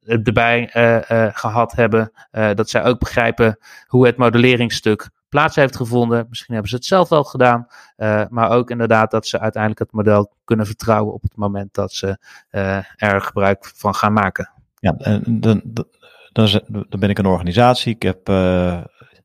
erbij 0.00 0.68
gehad 1.34 1.72
hebben, 1.72 2.12
dat 2.30 2.70
zij 2.70 2.84
ook 2.84 2.98
begrijpen 2.98 3.58
hoe 3.86 4.06
het 4.06 4.16
modelleringsstuk 4.16 5.10
plaats 5.32 5.56
heeft 5.56 5.76
gevonden. 5.76 6.26
Misschien 6.28 6.52
hebben 6.52 6.70
ze 6.70 6.76
het 6.76 6.84
zelf 6.84 7.08
wel 7.08 7.24
gedaan. 7.24 7.66
Uh, 7.96 8.24
maar 8.28 8.50
ook 8.50 8.70
inderdaad 8.70 9.10
dat 9.10 9.26
ze 9.26 9.40
uiteindelijk 9.40 9.80
het 9.80 9.92
model 9.92 10.32
kunnen 10.44 10.66
vertrouwen 10.66 11.14
op 11.14 11.22
het 11.22 11.36
moment 11.36 11.74
dat 11.74 11.92
ze 11.92 12.18
uh, 12.50 12.76
er 12.96 13.20
gebruik 13.20 13.72
van 13.74 13.94
gaan 13.94 14.12
maken. 14.12 14.50
Ja, 14.74 14.94
dan, 15.26 15.62
dan, 16.32 16.62
ben 16.88 17.10
ik 17.10 17.18
een 17.18 17.26
organisatie. 17.26 17.94
Ik 17.94 18.02
heb 18.02 18.28
uh, 18.28 18.80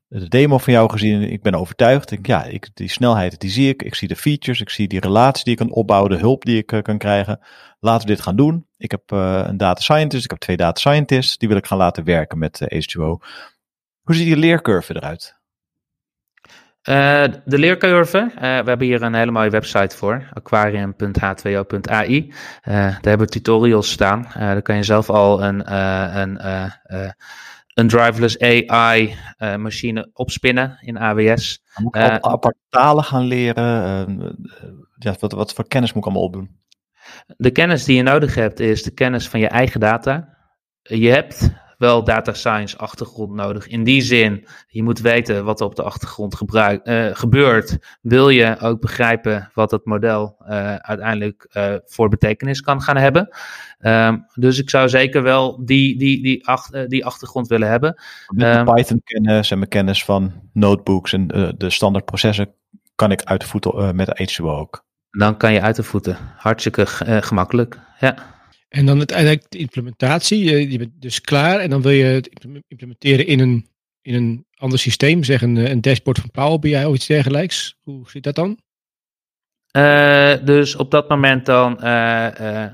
de 0.08 0.28
demo 0.28 0.58
van 0.58 0.72
jou 0.72 0.90
gezien. 0.90 1.22
Ik 1.22 1.42
ben 1.42 1.54
overtuigd. 1.54 2.10
Ik, 2.10 2.26
ja, 2.26 2.44
ik, 2.44 2.68
die 2.74 2.88
snelheid 2.88 3.40
die 3.40 3.50
zie 3.50 3.68
ik. 3.68 3.82
Ik 3.82 3.94
zie 3.94 4.08
de 4.08 4.16
features. 4.16 4.60
Ik 4.60 4.70
zie 4.70 4.88
die 4.88 5.00
relatie 5.00 5.44
die 5.44 5.52
ik 5.52 5.58
kan 5.58 5.70
opbouwen. 5.70 6.10
De 6.10 6.18
hulp 6.18 6.44
die 6.44 6.64
ik 6.64 6.80
kan 6.82 6.98
krijgen. 6.98 7.40
Laten 7.80 8.08
we 8.08 8.14
dit 8.14 8.22
gaan 8.22 8.36
doen. 8.36 8.66
Ik 8.76 8.90
heb 8.90 9.02
een 9.10 9.56
data 9.56 9.80
scientist. 9.80 10.24
Ik 10.24 10.30
heb 10.30 10.38
twee 10.38 10.56
data 10.56 10.80
scientists. 10.80 11.38
Die 11.38 11.48
wil 11.48 11.56
ik 11.56 11.66
gaan 11.66 11.78
laten 11.78 12.04
werken 12.04 12.38
met 12.38 12.60
H2O. 12.62 13.02
Hoe 14.02 14.14
ziet 14.14 14.26
die 14.26 14.36
leercurve 14.36 14.96
eruit? 14.96 15.37
Uh, 16.88 17.24
de 17.44 17.58
leercurve, 17.58 18.18
uh, 18.18 18.40
we 18.40 18.46
hebben 18.46 18.86
hier 18.86 19.02
een 19.02 19.14
hele 19.14 19.30
mooie 19.30 19.50
website 19.50 19.96
voor, 19.96 20.28
aquarium.h2o.ai. 20.32 22.08
Uh, 22.08 22.32
daar 22.64 22.98
hebben 23.00 23.26
tutorials 23.26 23.90
staan. 23.90 24.26
daar 24.34 24.62
kan 24.62 24.76
je 24.76 24.82
zelf 24.82 25.10
al 25.10 25.42
een, 25.42 25.74
een 26.20 26.44
een 27.74 27.88
driverless 27.88 28.38
AI 28.38 29.16
machine 29.38 30.10
opspinnen 30.12 30.78
in 30.80 30.98
AWS. 30.98 31.62
Moet 31.76 31.96
ik 31.96 32.20
aparte 32.20 32.58
talen 32.68 33.04
gaan 33.04 33.24
leren? 33.24 33.64
ja, 34.98 35.14
wat, 35.20 35.32
wat 35.32 35.52
voor 35.52 35.68
kennis 35.68 35.92
moet 35.92 36.06
ik 36.06 36.10
allemaal 36.10 36.26
opdoen? 36.26 36.56
De 37.36 37.50
kennis 37.50 37.84
die 37.84 37.96
je 37.96 38.02
nodig 38.02 38.34
hebt 38.34 38.60
is 38.60 38.82
de 38.82 38.90
kennis 38.90 39.28
van 39.28 39.40
je 39.40 39.48
eigen 39.48 39.80
data. 39.80 40.36
Je 40.82 41.10
hebt 41.10 41.50
wel 41.78 42.04
data 42.04 42.32
science 42.32 42.76
achtergrond 42.76 43.32
nodig. 43.32 43.68
In 43.68 43.84
die 43.84 44.02
zin, 44.02 44.46
je 44.68 44.82
moet 44.82 45.00
weten 45.00 45.44
wat 45.44 45.60
er 45.60 45.66
op 45.66 45.76
de 45.76 45.82
achtergrond 45.82 46.34
gebruik, 46.34 46.88
uh, 46.88 47.08
gebeurt. 47.12 47.78
Wil 48.00 48.28
je 48.28 48.56
ook 48.60 48.80
begrijpen 48.80 49.50
wat 49.54 49.70
het 49.70 49.84
model 49.84 50.36
uh, 50.40 50.74
uiteindelijk 50.74 51.46
uh, 51.52 51.74
voor 51.84 52.08
betekenis 52.08 52.60
kan 52.60 52.82
gaan 52.82 52.96
hebben. 52.96 53.36
Um, 53.80 54.26
dus 54.34 54.58
ik 54.58 54.70
zou 54.70 54.88
zeker 54.88 55.22
wel 55.22 55.64
die, 55.64 55.98
die, 55.98 56.22
die, 56.22 56.46
ach, 56.46 56.70
die 56.70 57.06
achtergrond 57.06 57.48
willen 57.48 57.68
hebben. 57.68 58.02
Met 58.28 58.56
um, 58.56 58.74
Python 58.74 59.00
kennis 59.04 59.50
en 59.50 59.58
mijn 59.58 59.70
kennis 59.70 60.04
van 60.04 60.32
notebooks 60.52 61.12
en 61.12 61.26
de 61.56 61.70
standaard 61.70 62.04
processen 62.04 62.52
kan 62.94 63.10
ik 63.10 63.22
uit 63.22 63.40
de 63.40 63.46
voeten 63.46 63.96
met 63.96 64.08
H2O 64.08 64.44
ook. 64.44 64.84
Dan 65.10 65.36
kan 65.36 65.52
je 65.52 65.60
uit 65.60 65.76
de 65.76 65.82
voeten. 65.82 66.16
Hartstikke 66.36 66.86
gemakkelijk. 67.20 67.78
Ja. 68.00 68.37
En 68.68 68.86
dan 68.86 68.96
uiteindelijk 68.98 69.44
de 69.48 69.58
implementatie. 69.58 70.70
Je 70.70 70.78
bent 70.78 71.00
dus 71.00 71.20
klaar 71.20 71.60
en 71.60 71.70
dan 71.70 71.82
wil 71.82 71.90
je 71.90 72.04
het 72.04 72.38
implementeren 72.68 73.26
in 73.26 73.40
een, 73.40 73.68
in 74.02 74.14
een 74.14 74.46
ander 74.54 74.78
systeem. 74.78 75.24
Zeg 75.24 75.42
een, 75.42 75.56
een 75.56 75.80
dashboard 75.80 76.18
van 76.18 76.30
Power 76.30 76.58
BI 76.58 76.84
of 76.84 76.94
iets 76.94 77.06
dergelijks. 77.06 77.76
Hoe 77.82 78.10
zit 78.10 78.22
dat 78.22 78.34
dan? 78.34 78.58
Uh, 79.76 80.44
dus 80.44 80.76
op 80.76 80.90
dat 80.90 81.08
moment 81.08 81.46
dan 81.46 81.78
uh, 81.80 82.28
uh, 82.40 82.66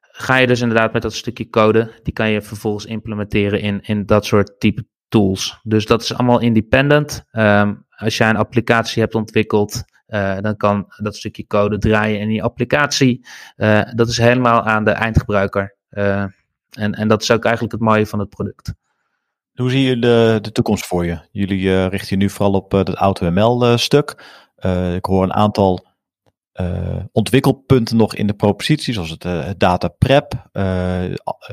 ga 0.00 0.36
je 0.36 0.46
dus 0.46 0.60
inderdaad 0.60 0.92
met 0.92 1.02
dat 1.02 1.14
stukje 1.14 1.48
code. 1.48 2.00
Die 2.02 2.12
kan 2.12 2.30
je 2.30 2.42
vervolgens 2.42 2.84
implementeren 2.84 3.60
in, 3.60 3.80
in 3.80 4.06
dat 4.06 4.26
soort 4.26 4.60
type 4.60 4.86
tools. 5.08 5.60
Dus 5.62 5.86
dat 5.86 6.02
is 6.02 6.14
allemaal 6.14 6.40
independent. 6.40 7.24
Um, 7.32 7.86
als 7.90 8.16
jij 8.16 8.28
een 8.28 8.36
applicatie 8.36 9.02
hebt 9.02 9.14
ontwikkeld 9.14 9.84
uh, 10.08 10.40
dan 10.40 10.56
kan 10.56 10.86
dat 10.96 11.16
stukje 11.16 11.46
code 11.46 11.78
draaien 11.78 12.20
in 12.20 12.28
die 12.28 12.42
applicatie. 12.42 13.26
Uh, 13.56 13.82
dat 13.94 14.08
is 14.08 14.18
helemaal 14.18 14.62
aan 14.62 14.84
de 14.84 14.90
eindgebruiker. 14.90 15.76
Uh, 15.90 16.22
en, 16.70 16.92
en 16.92 17.08
dat 17.08 17.22
is 17.22 17.30
ook 17.30 17.44
eigenlijk 17.44 17.74
het 17.74 17.82
mooie 17.82 18.06
van 18.06 18.18
het 18.18 18.28
product. 18.28 18.74
Hoe 19.54 19.70
zie 19.70 19.82
je 19.82 19.98
de, 19.98 20.38
de 20.42 20.52
toekomst 20.52 20.86
voor 20.86 21.06
je? 21.06 21.18
Jullie 21.30 21.86
richten 21.86 22.18
je 22.18 22.24
nu 22.24 22.30
vooral 22.30 22.54
op 22.54 22.72
het 22.72 22.94
AutoML-stuk. 22.94 24.24
ik 24.94 25.04
hoor 25.04 25.22
een 25.22 25.32
aantal 25.32 25.86
ontwikkelpunten 27.12 27.96
nog 27.96 28.14
in 28.14 28.26
de 28.26 28.34
propositie, 28.34 28.94
zoals 28.94 29.10
het, 29.10 29.22
het 29.22 29.60
data 29.60 29.88
prep. 29.88 30.48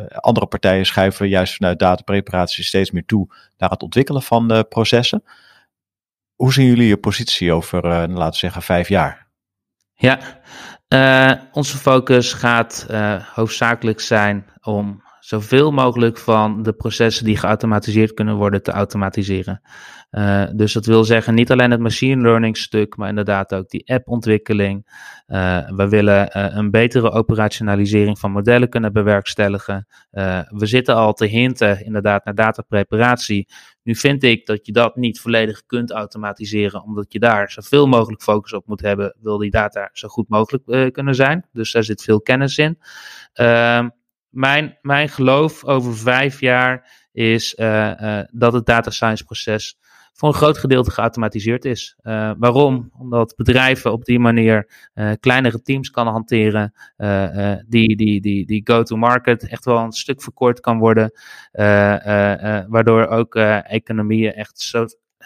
andere 0.10 0.46
partijen 0.46 0.86
schuiven 0.86 1.30
juist 1.30 1.56
vanuit 1.56 1.80
datapreparatie 1.80 2.64
steeds 2.64 2.92
meer 2.92 3.06
toe 3.06 3.28
naar 3.58 3.70
het 3.70 3.84
ontwikkelen 3.84 4.22
van 4.22 4.66
processen. 4.70 5.24
Hoe 6.44 6.54
zien 6.54 6.66
jullie 6.66 6.88
je 6.88 6.98
positie 6.98 7.54
over, 7.54 7.86
uh, 7.86 7.92
laten 7.92 8.32
we 8.32 8.36
zeggen, 8.36 8.62
vijf 8.62 8.88
jaar? 8.88 9.28
Ja, 9.94 10.20
uh, 10.90 11.42
onze 11.52 11.78
focus 11.78 12.34
gaat 12.34 12.88
uh, 12.92 13.16
hoofdzakelijk 13.34 14.00
zijn 14.00 14.46
om 14.62 15.04
zoveel 15.20 15.72
mogelijk 15.72 16.18
van 16.18 16.64
de 16.64 16.74
processen 16.74 17.26
die 17.26 17.38
geautomatiseerd 17.38 18.14
kunnen 18.14 18.36
worden 18.36 18.64
te 18.64 18.72
automatiseren. 18.72 19.62
Dus 20.56 20.74
dat 20.74 20.86
wil 20.86 21.04
zeggen 21.04 21.34
niet 21.34 21.52
alleen 21.52 21.72
het 21.72 21.80
machine 21.80 22.22
learning 22.22 22.58
stuk, 22.58 22.98
maar 22.98 23.10
inderdaad 23.10 23.54
ook 23.54 23.70
die 23.70 23.92
appontwikkeling. 23.94 24.88
Uh, 25.28 25.70
we 25.70 25.90
willen 25.90 26.40
een 26.58 26.72
betere 26.72 27.12
operationalisering 27.12 28.20
van 28.20 28.32
modellen 28.32 28.70
kunnen 28.70 28.94
bewerkstelligen. 28.94 29.88
we 30.50 30.66
zitten 30.66 30.96
al 30.96 31.14
te 31.14 31.26
hinten 31.26 31.86
inderdaad 31.86 32.26
naar 32.26 32.36
datapreparatie. 32.36 33.48
Nu 33.84 33.96
vind 33.96 34.24
ik 34.24 34.46
dat 34.46 34.66
je 34.66 34.72
dat 34.72 34.96
niet 34.96 35.20
volledig 35.20 35.66
kunt 35.66 35.92
automatiseren, 35.92 36.84
omdat 36.84 37.14
je 37.14 37.20
daar 37.20 37.52
zoveel 37.52 37.88
mogelijk 37.88 38.22
focus 38.22 38.54
op 38.54 38.68
moet 38.68 38.82
hebben, 38.82 39.16
wil 39.22 39.38
die 39.38 39.52
data 39.52 39.90
zo 39.94 40.08
goed 40.08 40.30
mogelijk 40.30 40.94
kunnen 40.94 41.16
zijn. 41.16 41.48
Dus 41.52 41.72
daar 41.72 41.84
zit 41.84 42.04
veel 42.04 42.22
kennis 42.22 42.58
in. 42.58 42.80
Ehm, 43.34 43.90
mijn, 44.30 44.78
mijn 44.82 45.10
geloof 45.10 45.64
over 45.64 45.98
vijf 45.98 46.40
jaar 46.40 46.92
is 47.12 47.56
dat 48.32 48.54
het 48.54 48.66
data 48.66 48.92
science 48.92 49.24
proces 49.24 49.78
voor 50.14 50.30
een 50.30 50.36
groot 50.36 50.58
gedeelte 50.58 50.92
geautomatiseerd 50.92 51.66
is. 51.66 51.96
Uh, 52.04 52.32
waarom? 52.38 52.92
Omdat 52.98 53.34
bedrijven 53.36 53.92
op 53.92 54.06
die 54.06 54.20
manier 54.20 54.90
uh, 54.96 55.12
kleinere 55.20 55.62
teams 55.62 55.90
kan 55.90 56.08
hanteren, 56.08 56.74
uh, 56.98 57.56
die, 57.68 57.96
die, 57.96 58.22
die, 58.22 58.46
die 58.46 58.62
go-to-market 58.64 59.48
echt 59.48 59.66
wel 59.66 59.78
een 59.78 59.92
stuk 59.92 60.22
verkort 60.22 60.60
kan 60.60 60.78
worden, 60.78 61.12
waardoor 62.68 63.08
ook 63.08 63.36
economieën 63.36 64.34
echt 64.34 64.60
zo 64.60 64.86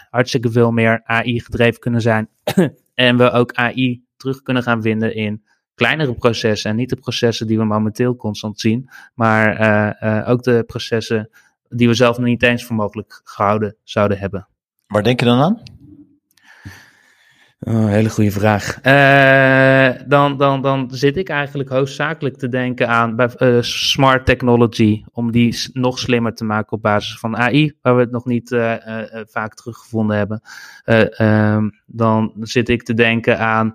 hartstikke 0.10 0.52
veel 0.52 0.72
meer 0.72 1.02
AI 1.04 1.40
gedreven 1.40 1.80
kunnen 1.80 2.02
zijn. 2.02 2.30
en 2.94 3.18
we 3.18 3.32
ook 3.32 3.54
AI 3.54 4.04
terug 4.18 4.42
kunnen 4.42 4.64
gaan 4.64 4.82
vinden 4.82 5.16
in 5.16 5.44
kleinere 5.76 6.14
processen 6.14 6.70
en 6.70 6.76
niet 6.76 6.90
de 6.90 6.96
processen 6.96 7.48
die 7.48 7.58
we 7.58 7.64
momenteel 7.64 8.16
constant 8.16 8.60
zien, 8.60 8.90
maar 9.14 10.28
ook 10.28 10.44
de 10.44 10.64
processen 10.68 11.30
die 11.70 11.88
we 11.88 11.94
zelf 11.94 12.18
nog 12.18 12.28
niet 12.28 12.44
eens 12.44 12.66
voor 12.66 12.76
mogelijk 12.76 13.22
gehouden 13.24 13.76
zouden 13.84 14.18
hebben. 14.18 14.48
Waar 14.88 15.04
denk 15.04 15.20
je 15.20 15.26
dan 15.26 15.40
aan? 15.42 15.64
Oh, 17.60 17.88
hele 17.88 18.10
goede 18.10 18.32
vraag. 18.32 18.80
Uh, 18.84 20.02
dan, 20.08 20.38
dan, 20.38 20.62
dan 20.62 20.88
zit 20.92 21.18
ik 21.18 21.30
eigenlijk 21.30 21.70
hoofdzakelijk 21.70 22.38
te 22.38 22.50
denken 22.50 22.88
aan 22.88 23.16
bij, 23.16 23.30
uh, 23.38 23.62
smart 23.62 24.26
technology, 24.26 25.04
om 25.12 25.32
die 25.32 25.70
nog 25.74 26.00
slimmer 26.00 26.34
te 26.34 26.44
maken 26.44 26.72
op 26.72 26.82
basis 26.82 27.20
van 27.20 27.38
AI, 27.38 27.78
waar 27.82 27.96
we 27.96 28.02
het 28.02 28.12
nog 28.12 28.26
niet 28.26 28.52
uh, 28.52 28.74
vaak 29.28 29.54
teruggevonden 29.54 30.18
hebben. 30.18 30.42
Um, 31.22 31.72
dan 31.86 32.34
zit 32.40 32.70
ik 32.70 32.84
te 32.84 32.94
denken 32.94 33.40
aan 33.40 33.74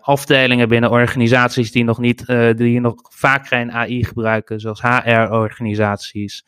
afdelingen 0.00 0.68
binnen 0.68 0.90
organisaties 0.90 1.72
die 1.72 1.84
nog, 1.84 1.98
niet, 1.98 2.26
die 2.56 2.80
nog 2.80 2.94
vaak 3.10 3.46
geen 3.46 3.72
AI 3.72 4.04
gebruiken, 4.04 4.60
zoals 4.60 4.82
HR-organisaties, 4.82 6.44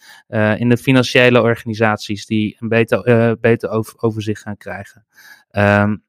in 0.56 0.68
de 0.68 0.76
financiële 0.76 1.42
organisaties 1.42 2.26
die 2.26 2.56
een 2.58 2.68
beter, 2.68 3.36
beter 3.40 3.70
over, 3.70 3.94
overzicht 3.96 4.42
gaan 4.42 4.56
krijgen. 4.56 5.06
Um, 5.50 6.06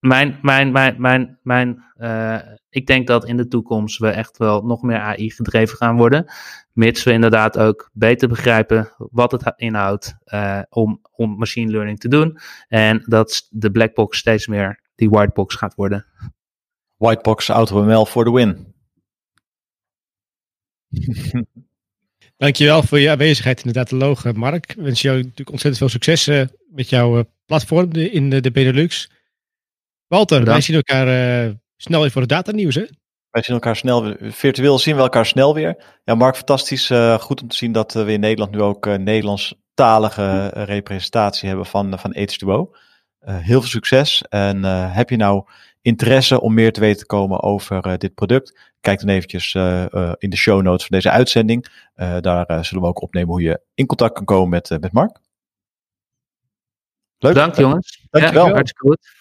mijn, 0.00 0.38
mijn, 0.42 0.72
mijn, 0.72 1.00
mijn, 1.00 1.38
mijn, 1.42 1.84
uh, 1.98 2.38
ik 2.68 2.86
denk 2.86 3.06
dat 3.06 3.24
in 3.26 3.36
de 3.36 3.48
toekomst 3.48 3.98
we 3.98 4.08
echt 4.08 4.38
wel 4.38 4.62
nog 4.62 4.82
meer 4.82 4.98
AI 4.98 5.30
gedreven 5.30 5.76
gaan 5.76 5.96
worden. 5.96 6.32
Mits 6.72 7.02
we 7.02 7.12
inderdaad 7.12 7.58
ook 7.58 7.90
beter 7.92 8.28
begrijpen 8.28 8.92
wat 8.96 9.32
het 9.32 9.52
inhoudt 9.56 10.14
uh, 10.24 10.60
om, 10.68 11.00
om 11.12 11.36
machine 11.36 11.70
learning 11.70 11.98
te 11.98 12.08
doen. 12.08 12.38
En 12.68 13.02
dat 13.06 13.46
de 13.50 13.70
blackbox 13.70 14.18
steeds 14.18 14.46
meer 14.46 14.80
die 14.94 15.10
whitebox 15.10 15.54
gaat 15.54 15.74
worden. 15.74 16.06
Whitebox 16.96 17.48
AutoML 17.48 18.06
voor 18.06 18.24
de 18.24 18.30
win. 18.30 18.74
Dankjewel 22.36 22.82
voor 22.82 22.98
je 22.98 23.10
aanwezigheid 23.10 23.58
inderdaad, 23.58 23.88
de 23.88 23.96
logo, 23.96 24.32
Mark. 24.32 24.72
Ik 24.72 24.76
wens 24.82 25.02
jou 25.02 25.16
natuurlijk 25.16 25.50
ontzettend 25.50 25.78
veel 25.78 25.88
succes 25.88 26.28
uh, 26.28 26.46
met 26.70 26.88
jouw 26.88 27.24
platform 27.46 27.92
in 27.92 28.30
de, 28.30 28.40
de 28.40 28.50
Benelux. 28.50 29.10
Walter, 30.10 30.44
wij 30.44 30.60
zien 30.60 30.76
elkaar 30.76 31.06
uh, 31.46 31.54
snel 31.76 32.00
weer 32.00 32.10
voor 32.10 32.20
het 32.20 32.30
datanieuws, 32.30 32.74
hè? 32.74 32.84
Wij 33.30 33.42
zien 33.42 33.54
elkaar 33.54 33.76
snel, 33.76 34.14
virtueel 34.20 34.78
zien 34.78 34.96
we 34.96 35.02
elkaar 35.02 35.26
snel 35.26 35.54
weer. 35.54 35.84
Ja, 36.04 36.14
Mark, 36.14 36.36
fantastisch. 36.36 36.90
Uh, 36.90 37.18
goed 37.18 37.42
om 37.42 37.48
te 37.48 37.56
zien 37.56 37.72
dat 37.72 37.92
we 37.92 38.12
in 38.12 38.20
Nederland 38.20 38.50
nu 38.50 38.60
ook 38.60 38.86
uh, 38.86 38.94
Nederlandstalige 38.94 40.46
representatie 40.48 41.48
hebben 41.48 41.66
van, 41.66 41.98
van 41.98 42.16
H2O. 42.16 42.78
heel 43.24 43.60
veel 43.60 43.62
succes. 43.62 44.22
En 44.28 44.64
heb 44.92 45.10
je 45.10 45.16
nou 45.16 45.44
interesse 45.82 46.40
om 46.40 46.54
meer 46.54 46.72
te 46.72 46.80
weten 46.80 46.98
te 46.98 47.06
komen 47.06 47.42
over 47.42 47.98
dit 47.98 48.14
product? 48.14 48.72
Kijk 48.80 49.00
dan 49.00 49.08
eventjes 49.08 49.54
in 50.18 50.30
de 50.30 50.36
show 50.36 50.62
notes 50.62 50.86
van 50.86 50.96
deze 50.96 51.10
uitzending. 51.10 51.66
daar 52.20 52.64
zullen 52.64 52.82
we 52.82 52.88
ook 52.88 53.02
opnemen 53.02 53.28
hoe 53.28 53.42
je 53.42 53.60
in 53.74 53.86
contact 53.86 54.14
kan 54.14 54.24
komen 54.24 54.48
met, 54.48 54.80
met 54.80 54.92
Mark. 54.92 55.18
Leuk. 57.18 57.34
Dank 57.34 57.56
jongens. 57.56 58.06
Dankjewel. 58.10 58.46
Ja, 58.46 58.52
hartstikke 58.52 58.88
goed. 58.88 59.18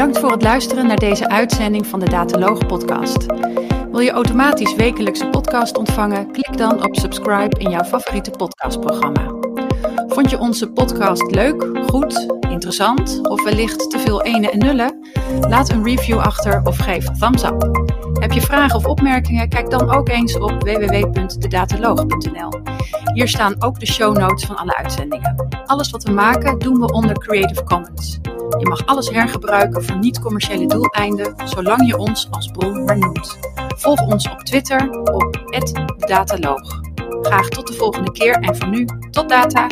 Bedankt 0.00 0.20
voor 0.20 0.32
het 0.32 0.42
luisteren 0.42 0.86
naar 0.86 0.98
deze 0.98 1.28
uitzending 1.28 1.86
van 1.86 2.00
de 2.00 2.10
Dataloog 2.10 2.66
podcast. 2.66 3.26
Wil 3.90 4.00
je 4.00 4.10
automatisch 4.10 4.74
wekelijks 4.74 5.20
een 5.20 5.30
podcast 5.30 5.76
ontvangen? 5.78 6.32
Klik 6.32 6.56
dan 6.56 6.84
op 6.84 6.96
subscribe 6.96 7.58
in 7.58 7.70
jouw 7.70 7.84
favoriete 7.84 8.30
podcastprogramma. 8.30 9.39
Vond 10.12 10.30
je 10.30 10.38
onze 10.38 10.70
podcast 10.70 11.30
leuk, 11.30 11.68
goed, 11.86 12.26
interessant 12.48 13.28
of 13.28 13.44
wellicht 13.44 13.90
te 13.90 13.98
veel 13.98 14.22
ene 14.22 14.50
en 14.50 14.58
nullen? 14.58 15.06
Laat 15.48 15.70
een 15.70 15.84
review 15.84 16.18
achter 16.18 16.60
of 16.64 16.78
geef 16.78 17.04
thumbs 17.04 17.44
up. 17.44 17.88
Heb 18.20 18.32
je 18.32 18.40
vragen 18.40 18.76
of 18.76 18.86
opmerkingen? 18.86 19.48
Kijk 19.48 19.70
dan 19.70 19.94
ook 19.94 20.08
eens 20.08 20.38
op 20.38 20.62
www.dedataloog.nl. 20.62 22.60
Hier 23.14 23.28
staan 23.28 23.54
ook 23.58 23.80
de 23.80 23.86
show 23.86 24.16
notes 24.16 24.44
van 24.44 24.56
alle 24.56 24.76
uitzendingen. 24.76 25.46
Alles 25.66 25.90
wat 25.90 26.02
we 26.02 26.12
maken 26.12 26.58
doen 26.58 26.80
we 26.80 26.92
onder 26.92 27.18
Creative 27.18 27.64
Commons. 27.64 28.18
Je 28.58 28.68
mag 28.68 28.86
alles 28.86 29.10
hergebruiken 29.10 29.84
voor 29.84 29.98
niet-commerciële 29.98 30.66
doeleinden, 30.66 31.34
zolang 31.44 31.86
je 31.86 31.98
ons 31.98 32.28
als 32.30 32.48
bron 32.48 32.84
maar 32.84 32.98
noemt. 32.98 33.38
Volg 33.76 34.06
ons 34.06 34.30
op 34.30 34.40
Twitter 34.40 34.90
op 34.90 35.44
@dataloog. 35.98 36.89
Graag 37.22 37.48
tot 37.48 37.66
de 37.66 37.74
volgende 37.74 38.12
keer 38.12 38.34
en 38.34 38.56
voor 38.56 38.68
nu, 38.68 38.86
tot 39.10 39.28
data! 39.28 39.66